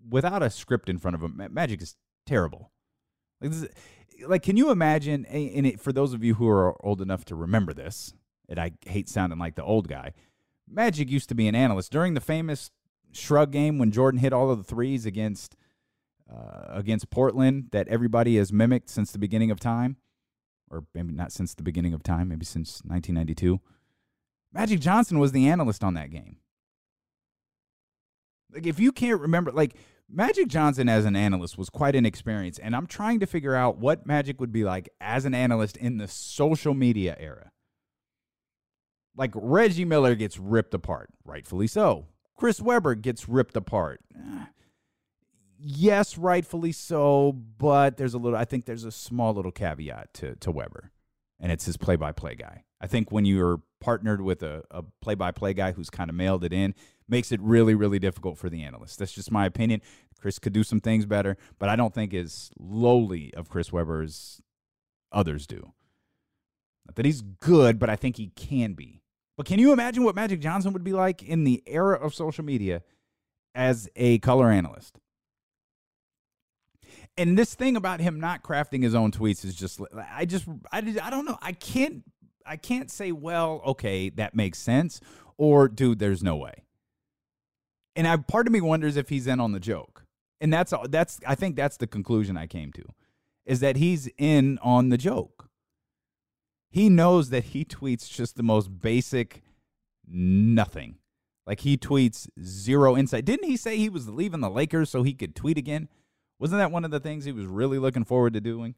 without 0.09 0.42
a 0.42 0.50
script 0.50 0.88
in 0.88 0.98
front 0.98 1.14
of 1.14 1.22
him, 1.22 1.40
Magic 1.50 1.82
is 1.82 1.96
terrible. 2.26 2.70
Like, 3.40 3.50
is, 3.52 3.68
like 4.26 4.42
can 4.42 4.57
you 4.57 4.70
imagine? 4.70 5.24
And 5.26 5.66
it, 5.66 5.80
for 5.80 5.92
those 5.92 6.12
of 6.12 6.24
you 6.24 6.34
who 6.34 6.48
are 6.48 6.74
old 6.84 7.00
enough 7.00 7.24
to 7.26 7.34
remember 7.34 7.72
this, 7.72 8.12
and 8.48 8.59
I 8.59 8.72
hate 8.86 9.09
sounding 9.09 9.38
like 9.38 9.55
the 9.55 9.64
old 9.64 9.88
guy, 9.88 10.12
Magic 10.68 11.11
used 11.11 11.28
to 11.28 11.34
be 11.34 11.48
an 11.48 11.55
analyst 11.55 11.92
during 11.92 12.14
the 12.14 12.20
famous 12.20 12.70
shrug 13.12 13.52
game 13.52 13.78
when 13.78 13.90
Jordan 13.90 14.20
hit 14.20 14.32
all 14.32 14.50
of 14.50 14.59
the 14.59 14.64
threes 14.64 15.07
against 15.07 15.57
uh, 16.30 16.66
against 16.70 17.11
Portland 17.11 17.68
that 17.72 17.86
everybody 17.88 18.36
has 18.36 18.52
mimicked 18.52 18.88
since 18.88 19.12
the 19.12 19.18
beginning 19.18 19.50
of 19.50 19.61
time, 19.61 19.96
or 20.70 20.84
maybe 20.94 21.12
not 21.12 21.32
since 21.32 21.55
the 21.55 21.62
beginning 21.62 21.92
of 21.92 22.02
time, 22.02 22.28
maybe 22.28 22.46
since 22.46 22.80
1992. 22.84 23.61
Magic 24.52 24.80
Johnson 24.80 25.18
was 25.18 25.32
the 25.32 25.48
analyst 25.48 25.84
on 25.84 25.94
that 25.94 26.11
game. 26.11 26.38
Like 28.52 28.66
if 28.66 28.78
you 28.78 28.92
can't 28.92 29.20
remember, 29.20 29.52
like 29.52 29.74
Magic 30.09 30.48
Johnson 30.48 30.88
as 30.88 31.05
an 31.05 31.16
analyst 31.16 31.57
was 31.59 31.70
quite 31.70 31.96
an 31.96 32.05
experience, 32.07 32.59
and 32.59 32.76
I'm 32.76 32.86
trying 32.86 33.20
to 33.20 33.26
figure 33.26 33.55
out 33.55 33.78
what 33.78 34.07
Magic 34.07 34.40
would 34.40 34.52
be 34.52 34.62
like 34.64 34.88
as 35.00 35.24
an 35.24 35.34
analyst 35.34 35.76
in 35.76 35.96
the 35.98 36.07
social 36.07 36.74
media 36.74 37.16
era. 37.18 37.50
Like 39.16 39.30
Reggie 39.34 39.84
Miller 39.84 40.14
gets 40.14 40.38
ripped 40.38 40.74
apart, 40.74 41.11
rightfully 41.24 41.66
so. 41.66 42.07
Chris 42.36 42.61
Webber 42.61 42.94
gets 42.94 43.28
ripped 43.28 43.57
apart. 43.57 44.00
Yes, 45.59 46.18
rightfully 46.18 46.72
so, 46.72 47.32
but 47.32 47.96
there's 47.96 48.12
a 48.14 48.18
little 48.18 48.36
I 48.38 48.44
think 48.44 48.66
there's 48.66 48.84
a 48.84 48.90
small 48.92 49.32
little 49.32 49.52
caveat 49.52 50.12
to 50.14 50.34
to 50.36 50.50
Webber. 50.50 50.90
and 51.40 51.50
it's 51.52 51.64
his 51.64 51.76
play-by-play 51.76 52.34
guy. 52.36 52.64
I 52.80 52.86
think 52.86 53.11
when 53.11 53.24
you're 53.24 53.61
partnered 53.80 54.20
with 54.20 54.42
a, 54.42 54.62
a 54.70 54.82
play-by-play 55.00 55.55
guy 55.55 55.72
who's 55.72 55.90
kind 55.90 56.11
of 56.11 56.16
mailed 56.16 56.44
it 56.44 56.52
in, 56.52 56.74
makes 57.09 57.32
it 57.32 57.40
really, 57.40 57.74
really 57.74 57.98
difficult 57.98 58.38
for 58.38 58.48
the 58.48 58.62
analyst. 58.62 58.98
That's 58.98 59.12
just 59.12 59.30
my 59.30 59.46
opinion. 59.46 59.80
Chris 60.20 60.38
could 60.38 60.52
do 60.52 60.64
some 60.64 60.80
things 60.80 61.05
better, 61.05 61.36
but 61.59 61.68
I 61.68 61.76
don't 61.76 61.92
think 61.92 62.14
as 62.14 62.50
lowly 62.59 63.32
of 63.34 63.48
Chris 63.48 63.72
Webber 63.72 64.02
as 64.02 64.40
others 65.12 65.46
do. 65.46 65.72
Not 66.86 66.96
that 66.96 67.05
he's 67.05 67.22
good, 67.22 67.78
but 67.78 67.90
I 67.90 67.96
think 67.96 68.16
he 68.16 68.28
can 68.28 68.72
be. 68.72 69.02
But 69.36 69.46
can 69.46 69.59
you 69.59 69.72
imagine 69.72 70.05
what 70.05 70.14
Magic 70.14 70.40
Johnson 70.40 70.72
would 70.72 70.84
be 70.84 70.92
like 70.92 71.22
in 71.22 71.44
the 71.44 71.62
era 71.66 71.96
of 71.96 72.14
social 72.14 72.44
media 72.44 72.82
as 73.55 73.88
a 73.96 74.18
color 74.18 74.50
analyst? 74.50 74.98
And 77.16 77.38
this 77.38 77.55
thing 77.55 77.76
about 77.76 78.00
him 78.00 78.18
not 78.20 78.42
crafting 78.42 78.82
his 78.82 78.94
own 78.94 79.12
tweets 79.12 79.44
is 79.44 79.55
just 79.55 79.80
I 80.11 80.24
just 80.24 80.46
I, 80.72 80.78
I 80.78 81.11
don't 81.11 81.24
know. 81.24 81.38
I 81.40 81.52
can't 81.52 82.02
I 82.44 82.57
can't 82.57 82.90
say 82.90 83.12
well, 83.12 83.62
okay, 83.66 84.09
that 84.11 84.34
makes 84.34 84.59
sense 84.59 85.00
or 85.36 85.68
dude, 85.68 85.98
there's 85.98 86.22
no 86.22 86.36
way. 86.36 86.64
And 87.97 88.09
I 88.09 88.16
part 88.16 88.47
of 88.47 88.53
me 88.53 88.61
wonders 88.61 88.97
if 88.97 89.09
he's 89.09 89.26
in 89.26 89.40
on 89.40 89.53
the 89.53 89.61
joke. 89.61 90.05
And 90.40 90.53
that's 90.53 90.72
that's 90.88 91.20
I 91.26 91.34
think 91.34 91.57
that's 91.57 91.76
the 91.76 91.86
conclusion 91.86 92.36
I 92.36 92.47
came 92.47 92.72
to 92.72 92.82
is 93.47 93.61
that 93.61 93.76
he's 93.76 94.09
in 94.18 94.59
on 94.62 94.88
the 94.88 94.99
joke. 94.99 95.49
He 96.70 96.88
knows 96.88 97.30
that 97.30 97.45
he 97.45 97.64
tweets 97.64 98.11
just 98.11 98.36
the 98.36 98.42
most 98.42 98.80
basic 98.80 99.42
nothing. 100.07 100.97
Like 101.47 101.61
he 101.61 101.76
tweets 101.76 102.28
zero 102.42 102.97
insight. 102.97 103.24
Didn't 103.24 103.49
he 103.49 103.57
say 103.57 103.76
he 103.76 103.88
was 103.88 104.09
leaving 104.09 104.40
the 104.40 104.51
Lakers 104.51 104.90
so 104.90 105.03
he 105.03 105.12
could 105.12 105.36
tweet 105.36 105.59
again? 105.59 105.88
Wasn't 106.38 106.59
that 106.59 106.72
one 106.72 106.84
of 106.84 106.90
the 106.90 107.01
things 107.01 107.24
he 107.24 107.32
was 107.32 107.47
really 107.47 107.78
looking 107.78 108.05
forward 108.05 108.32
to 108.32 108.40
doing? 108.40 108.74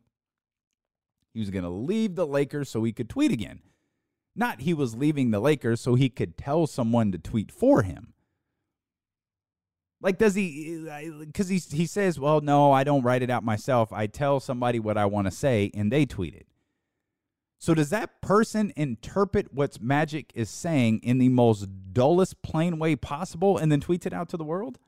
He 1.33 1.41
was 1.41 1.51
going 1.51 1.65
to 1.65 1.71
leave 1.71 2.17
the 2.17 2.27
Lakers 2.27 2.69
so 2.69 2.83
he 2.83 2.93
could 2.93 3.09
tweet 3.09 3.31
again. 3.31 3.61
Not 4.35 4.63
he 4.63 4.75
was 4.75 4.95
leaving 4.95 5.31
the 5.31 5.41
Lakers 5.41 5.81
so 5.81 5.95
he 5.95 6.09
could 6.09 6.37
tell 6.37 6.67
someone 6.67 7.13
to 7.13 7.19
tweet 7.19 7.51
for 7.51 7.83
him. 7.83 8.13
Like, 10.01 10.19
does 10.19 10.35
he? 10.35 10.89
Uh, 10.89 11.25
because 11.25 11.49
he 11.49 11.59
he 11.59 11.87
says, 11.87 12.21
"Well, 12.21 12.41
no, 12.41 12.71
I 12.71 12.85
don't 12.85 13.03
write 13.03 13.23
it 13.23 13.31
out 13.31 13.45
myself. 13.45 13.93
I 13.93 14.07
tell 14.07 14.41
somebody 14.41 14.79
what 14.79 14.99
I 14.99 15.07
want 15.07 15.27
to 15.27 15.31
say, 15.31 15.71
and 15.75 15.91
they 15.91 16.05
tweet 16.05 16.35
it." 16.35 16.47
So 17.59 17.73
does 17.73 17.91
that 17.91 18.21
person 18.21 18.73
interpret 18.77 19.55
what 19.55 19.81
Magic 19.81 20.31
is 20.35 20.51
saying 20.51 21.01
in 21.03 21.19
the 21.19 21.31
most 21.31 21.67
dullest, 21.93 22.43
plain 22.43 22.79
way 22.79 22.95
possible, 22.95 23.57
and 23.57 23.73
then 23.73 23.81
tweets 23.81 24.05
it 24.05 24.13
out 24.13 24.29
to 24.29 24.37
the 24.37 24.45
world? 24.45 24.79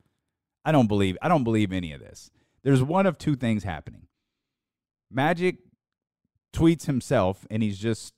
I 0.65 0.73
don't 0.73 0.87
believe. 0.87 1.17
I 1.23 1.29
don't 1.29 1.45
believe 1.45 1.73
any 1.73 1.93
of 1.93 2.01
this. 2.01 2.31
There's 2.63 2.83
one 2.83 3.07
of 3.07 3.17
two 3.17 3.37
things 3.37 3.65
happening. 3.65 4.09
Magic 5.11 5.57
tweets 6.53 6.85
himself, 6.85 7.47
and 7.51 7.63
he's 7.63 7.79
just 7.79 8.13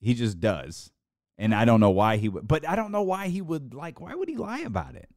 he 0.00 0.14
just 0.14 0.40
does, 0.40 0.90
and 1.36 1.54
I 1.54 1.66
don't 1.66 1.80
know 1.80 1.90
why 1.90 2.16
he 2.16 2.30
would. 2.30 2.48
But 2.48 2.66
I 2.66 2.74
don't 2.74 2.92
know 2.92 3.02
why 3.02 3.28
he 3.28 3.42
would 3.42 3.74
like. 3.74 4.00
Why 4.00 4.14
would 4.14 4.30
he 4.30 4.36
lie 4.36 4.60
about 4.60 4.94
it? 4.94 5.10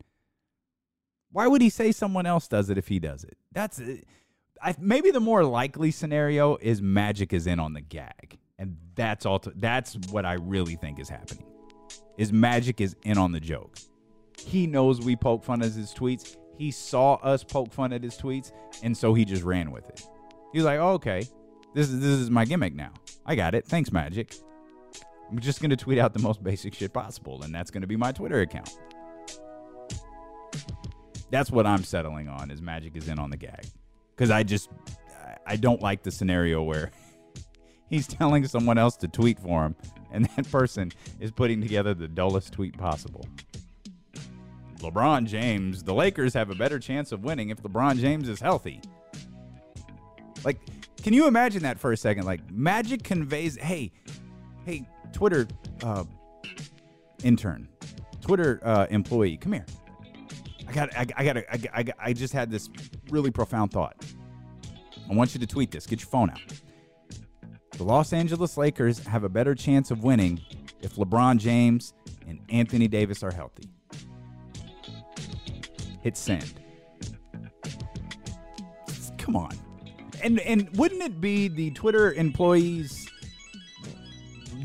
Why 1.33 1.47
would 1.47 1.61
he 1.61 1.69
say 1.69 1.91
someone 1.91 2.25
else 2.27 2.47
does 2.47 2.69
it 2.69 2.77
if 2.77 2.87
he 2.87 2.99
does 2.99 3.23
it? 3.23 3.37
That's 3.51 3.79
uh, 3.79 3.97
I, 4.61 4.75
maybe 4.79 5.11
the 5.11 5.19
more 5.19 5.43
likely 5.43 5.91
scenario 5.91 6.55
is 6.57 6.81
Magic 6.81 7.33
is 7.33 7.47
in 7.47 7.59
on 7.59 7.73
the 7.73 7.81
gag, 7.81 8.37
and 8.57 8.77
that's 8.95 9.25
all. 9.25 9.41
that's 9.55 9.95
what 10.11 10.25
I 10.25 10.33
really 10.33 10.75
think 10.75 10.99
is 10.99 11.09
happening. 11.09 11.45
Is 12.17 12.31
Magic 12.31 12.79
is 12.79 12.95
in 13.03 13.17
on 13.17 13.31
the 13.31 13.39
joke. 13.39 13.77
He 14.39 14.67
knows 14.67 15.01
we 15.01 15.15
poke 15.15 15.43
fun 15.43 15.63
at 15.63 15.71
his 15.71 15.91
tweets. 15.93 16.37
He 16.55 16.69
saw 16.69 17.15
us 17.15 17.43
poke 17.43 17.73
fun 17.73 17.91
at 17.93 18.03
his 18.03 18.15
tweets, 18.15 18.51
and 18.83 18.95
so 18.95 19.15
he 19.15 19.25
just 19.25 19.43
ran 19.43 19.71
with 19.71 19.89
it. 19.89 20.07
He's 20.53 20.63
like, 20.63 20.79
oh, 20.79 20.91
"Okay, 20.93 21.27
this 21.73 21.89
is 21.89 21.99
this 21.99 22.19
is 22.19 22.29
my 22.29 22.45
gimmick 22.45 22.75
now. 22.75 22.93
I 23.25 23.33
got 23.33 23.55
it. 23.55 23.65
Thanks, 23.65 23.91
Magic. 23.91 24.35
I'm 25.31 25.39
just 25.39 25.61
gonna 25.61 25.75
tweet 25.75 25.97
out 25.97 26.13
the 26.13 26.19
most 26.19 26.43
basic 26.43 26.75
shit 26.75 26.93
possible, 26.93 27.41
and 27.41 27.53
that's 27.53 27.71
gonna 27.71 27.87
be 27.87 27.97
my 27.97 28.11
Twitter 28.11 28.41
account." 28.41 28.77
That's 31.33 31.49
what 31.49 31.65
I'm 31.65 31.83
settling 31.83 32.27
on. 32.27 32.51
Is 32.51 32.61
Magic 32.61 32.95
is 32.95 33.07
in 33.07 33.17
on 33.17 33.31
the 33.31 33.37
gag 33.37 33.65
because 34.15 34.29
I 34.29 34.43
just 34.43 34.69
I 35.47 35.55
don't 35.55 35.81
like 35.81 36.03
the 36.03 36.11
scenario 36.11 36.61
where 36.61 36.91
he's 37.89 38.05
telling 38.05 38.45
someone 38.45 38.77
else 38.77 38.95
to 38.97 39.07
tweet 39.07 39.39
for 39.39 39.65
him, 39.65 39.75
and 40.11 40.25
that 40.37 40.51
person 40.51 40.91
is 41.19 41.31
putting 41.31 41.59
together 41.59 41.95
the 41.95 42.07
dullest 42.07 42.53
tweet 42.53 42.77
possible. 42.77 43.25
LeBron 44.77 45.25
James, 45.25 45.81
the 45.81 45.93
Lakers 45.95 46.35
have 46.35 46.51
a 46.51 46.55
better 46.55 46.77
chance 46.77 47.11
of 47.11 47.23
winning 47.23 47.49
if 47.49 47.63
LeBron 47.63 47.97
James 47.97 48.29
is 48.29 48.39
healthy. 48.39 48.79
Like, 50.45 50.59
can 51.01 51.13
you 51.13 51.25
imagine 51.25 51.63
that 51.63 51.79
for 51.79 51.93
a 51.93 51.97
second? 51.97 52.25
Like, 52.25 52.47
Magic 52.51 53.03
conveys, 53.03 53.55
hey, 53.55 53.91
hey, 54.65 54.87
Twitter 55.13 55.47
uh, 55.81 56.03
intern, 57.23 57.67
Twitter 58.21 58.59
uh, 58.61 58.85
employee, 58.91 59.37
come 59.37 59.53
here. 59.53 59.65
I 60.67 60.71
got, 60.71 60.95
I, 60.95 61.05
I 61.17 61.23
got, 61.23 61.37
I, 61.37 61.59
I, 61.73 61.85
I 61.99 62.13
just 62.13 62.33
had 62.33 62.49
this 62.49 62.69
really 63.09 63.31
profound 63.31 63.71
thought. 63.71 63.95
I 65.09 65.13
want 65.13 65.33
you 65.33 65.39
to 65.39 65.47
tweet 65.47 65.71
this. 65.71 65.85
Get 65.85 65.99
your 65.99 66.07
phone 66.07 66.29
out. 66.29 66.39
The 67.71 67.83
Los 67.83 68.13
Angeles 68.13 68.57
Lakers 68.57 68.99
have 69.05 69.23
a 69.23 69.29
better 69.29 69.55
chance 69.55 69.91
of 69.91 70.03
winning 70.03 70.39
if 70.81 70.95
LeBron 70.95 71.37
James 71.37 71.93
and 72.27 72.39
Anthony 72.49 72.87
Davis 72.87 73.23
are 73.23 73.31
healthy. 73.31 73.69
Hit 76.01 76.17
send. 76.17 76.53
Come 79.17 79.35
on. 79.35 79.57
And 80.21 80.39
and 80.41 80.69
wouldn't 80.77 81.01
it 81.01 81.19
be 81.19 81.47
the 81.47 81.71
Twitter 81.71 82.13
employees 82.13 83.09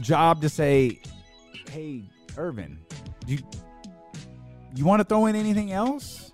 job 0.00 0.40
to 0.42 0.48
say, 0.48 1.00
"Hey, 1.70 2.04
Earvin, 2.36 2.78
you 3.26 3.38
you 4.74 4.84
want 4.84 5.00
to 5.00 5.04
throw 5.04 5.26
in 5.26 5.36
anything 5.36 5.72
else? 5.72 6.32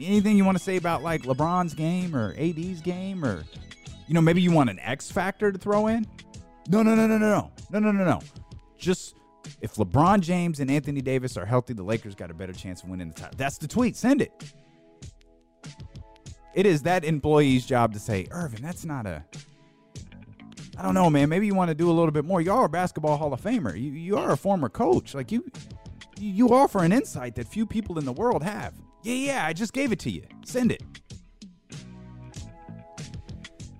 Anything 0.00 0.36
you 0.36 0.44
want 0.44 0.56
to 0.56 0.62
say 0.62 0.76
about 0.76 1.02
like 1.02 1.22
LeBron's 1.22 1.74
game 1.74 2.14
or 2.14 2.34
AD's 2.38 2.80
game 2.80 3.24
or 3.24 3.44
you 4.06 4.14
know, 4.14 4.22
maybe 4.22 4.40
you 4.40 4.50
want 4.50 4.70
an 4.70 4.78
X 4.80 5.10
factor 5.10 5.52
to 5.52 5.58
throw 5.58 5.86
in? 5.86 6.06
No, 6.68 6.82
no, 6.82 6.94
no, 6.94 7.06
no, 7.06 7.18
no, 7.18 7.28
no. 7.28 7.52
No, 7.70 7.78
no, 7.78 7.92
no, 7.92 8.04
no. 8.04 8.20
Just 8.78 9.14
if 9.60 9.74
LeBron 9.74 10.20
James 10.20 10.60
and 10.60 10.70
Anthony 10.70 11.02
Davis 11.02 11.36
are 11.36 11.44
healthy, 11.44 11.74
the 11.74 11.82
Lakers 11.82 12.14
got 12.14 12.30
a 12.30 12.34
better 12.34 12.52
chance 12.52 12.82
of 12.82 12.88
winning 12.88 13.08
the 13.08 13.14
title. 13.14 13.34
That's 13.36 13.58
the 13.58 13.68
tweet. 13.68 13.96
Send 13.96 14.22
it. 14.22 14.32
It 16.54 16.66
is 16.66 16.82
that 16.82 17.04
employee's 17.04 17.66
job 17.66 17.92
to 17.92 17.98
say, 17.98 18.26
Earvin, 18.30 18.62
that's 18.62 18.84
not 18.84 19.06
a. 19.06 19.24
I 20.76 20.82
don't 20.82 20.94
know, 20.94 21.10
man. 21.10 21.28
Maybe 21.28 21.46
you 21.46 21.54
want 21.54 21.68
to 21.68 21.74
do 21.74 21.90
a 21.90 21.92
little 21.92 22.10
bit 22.10 22.24
more. 22.24 22.40
You 22.40 22.52
are 22.52 22.64
a 22.64 22.68
basketball 22.68 23.16
Hall 23.16 23.32
of 23.32 23.40
Famer. 23.40 23.74
You 23.74 23.90
you 23.90 24.16
are 24.16 24.30
a 24.30 24.36
former 24.36 24.68
coach. 24.68 25.14
Like 25.14 25.32
you, 25.32 25.44
you 26.18 26.52
offer 26.54 26.82
an 26.84 26.92
insight 26.92 27.34
that 27.36 27.48
few 27.48 27.66
people 27.66 27.98
in 27.98 28.04
the 28.04 28.12
world 28.12 28.42
have. 28.42 28.74
Yeah, 29.02 29.14
yeah. 29.14 29.46
I 29.46 29.52
just 29.52 29.72
gave 29.72 29.92
it 29.92 29.98
to 30.00 30.10
you. 30.10 30.24
Send 30.44 30.72
it. 30.72 30.82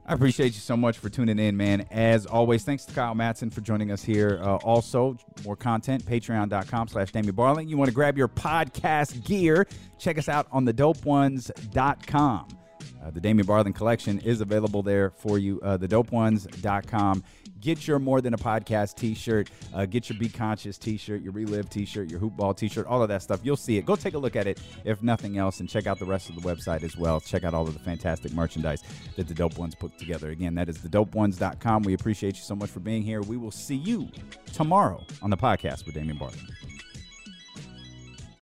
I 0.09 0.15
appreciate 0.15 0.55
you 0.55 0.61
so 0.61 0.75
much 0.75 0.97
for 0.97 1.11
tuning 1.11 1.39
in, 1.39 1.55
man. 1.55 1.87
As 1.91 2.25
always, 2.25 2.65
thanks 2.65 2.87
to 2.87 2.95
Kyle 2.95 3.15
Madson 3.15 3.53
for 3.53 3.61
joining 3.61 3.91
us 3.91 4.03
here. 4.03 4.41
Uh, 4.43 4.57
also, 4.57 5.19
more 5.45 5.55
content, 5.55 6.03
patreon.com 6.07 6.89
slash 6.89 7.13
Damien 7.13 7.37
Barling. 7.37 7.69
You 7.69 7.77
want 7.77 7.89
to 7.91 7.95
grab 7.95 8.17
your 8.17 8.29
podcast 8.29 9.23
gear, 9.27 9.67
check 9.99 10.17
us 10.17 10.31
out 10.31 10.47
on 10.51 10.65
thedopeones.com. 10.65 12.49
Uh, 13.05 13.11
the 13.11 13.21
Damien 13.21 13.47
Barling 13.47 13.75
collection 13.75 14.19
is 14.21 14.41
available 14.41 14.83
there 14.83 15.11
for 15.11 15.39
you. 15.39 15.61
Uh, 15.61 15.77
thedopeones.com. 15.77 17.23
Get 17.61 17.87
your 17.87 17.99
More 17.99 18.21
Than 18.21 18.35
a 18.35 18.39
Podcast 18.39 18.95
t 18.97 19.15
shirt. 19.15 19.51
Uh, 19.75 19.87
get 19.87 20.09
your 20.09 20.19
Be 20.19 20.29
Conscious 20.29 20.79
t 20.79 20.97
shirt, 20.97 21.23
your 21.23 21.33
Relive 21.33 21.69
t 21.69 21.85
shirt, 21.85 22.11
your 22.11 22.21
Hoopball 22.21 22.57
t 22.57 22.69
shirt, 22.69 22.87
all 22.87 23.03
of 23.03 23.09
that 23.09 23.23
stuff. 23.23 23.41
You'll 23.43 23.57
see 23.57 23.79
it. 23.79 23.87
Go 23.87 23.97
take 23.97 24.15
a 24.15 24.19
look 24.19 24.37
at 24.37 24.47
it, 24.47 24.61
if 24.85 25.03
nothing 25.03 25.39
else, 25.39 25.61
and 25.61 25.69
check 25.69 25.87
out 25.87 25.99
the 25.99 26.05
rest 26.05 26.29
of 26.29 26.35
the 26.35 26.41
website 26.43 26.83
as 26.83 26.97
well. 26.97 27.21
Check 27.21 27.45
out 27.45 27.55
all 27.55 27.67
of 27.67 27.75
the 27.75 27.81
fantastic 27.81 28.33
merchandise 28.33 28.83
that 29.17 29.29
the 29.29 29.35
Dope 29.35 29.59
Ones 29.59 29.75
put 29.75 29.99
together. 29.99 30.31
Again, 30.31 30.55
that 30.55 30.69
is 30.69 30.79
thedopeones.com. 30.79 31.83
We 31.83 31.95
appreciate 31.95 32.37
you 32.37 32.43
so 32.43 32.55
much 32.55 32.71
for 32.71 32.81
being 32.81 33.03
here. 33.03 33.23
We 33.23 33.37
will 33.37 33.51
see 33.51 33.77
you 33.77 34.09
tomorrow 34.53 35.05
on 35.23 35.31
the 35.31 35.37
podcast 35.37 35.87
with 35.87 35.95
Damien 35.95 36.19
Barling. 36.19 36.78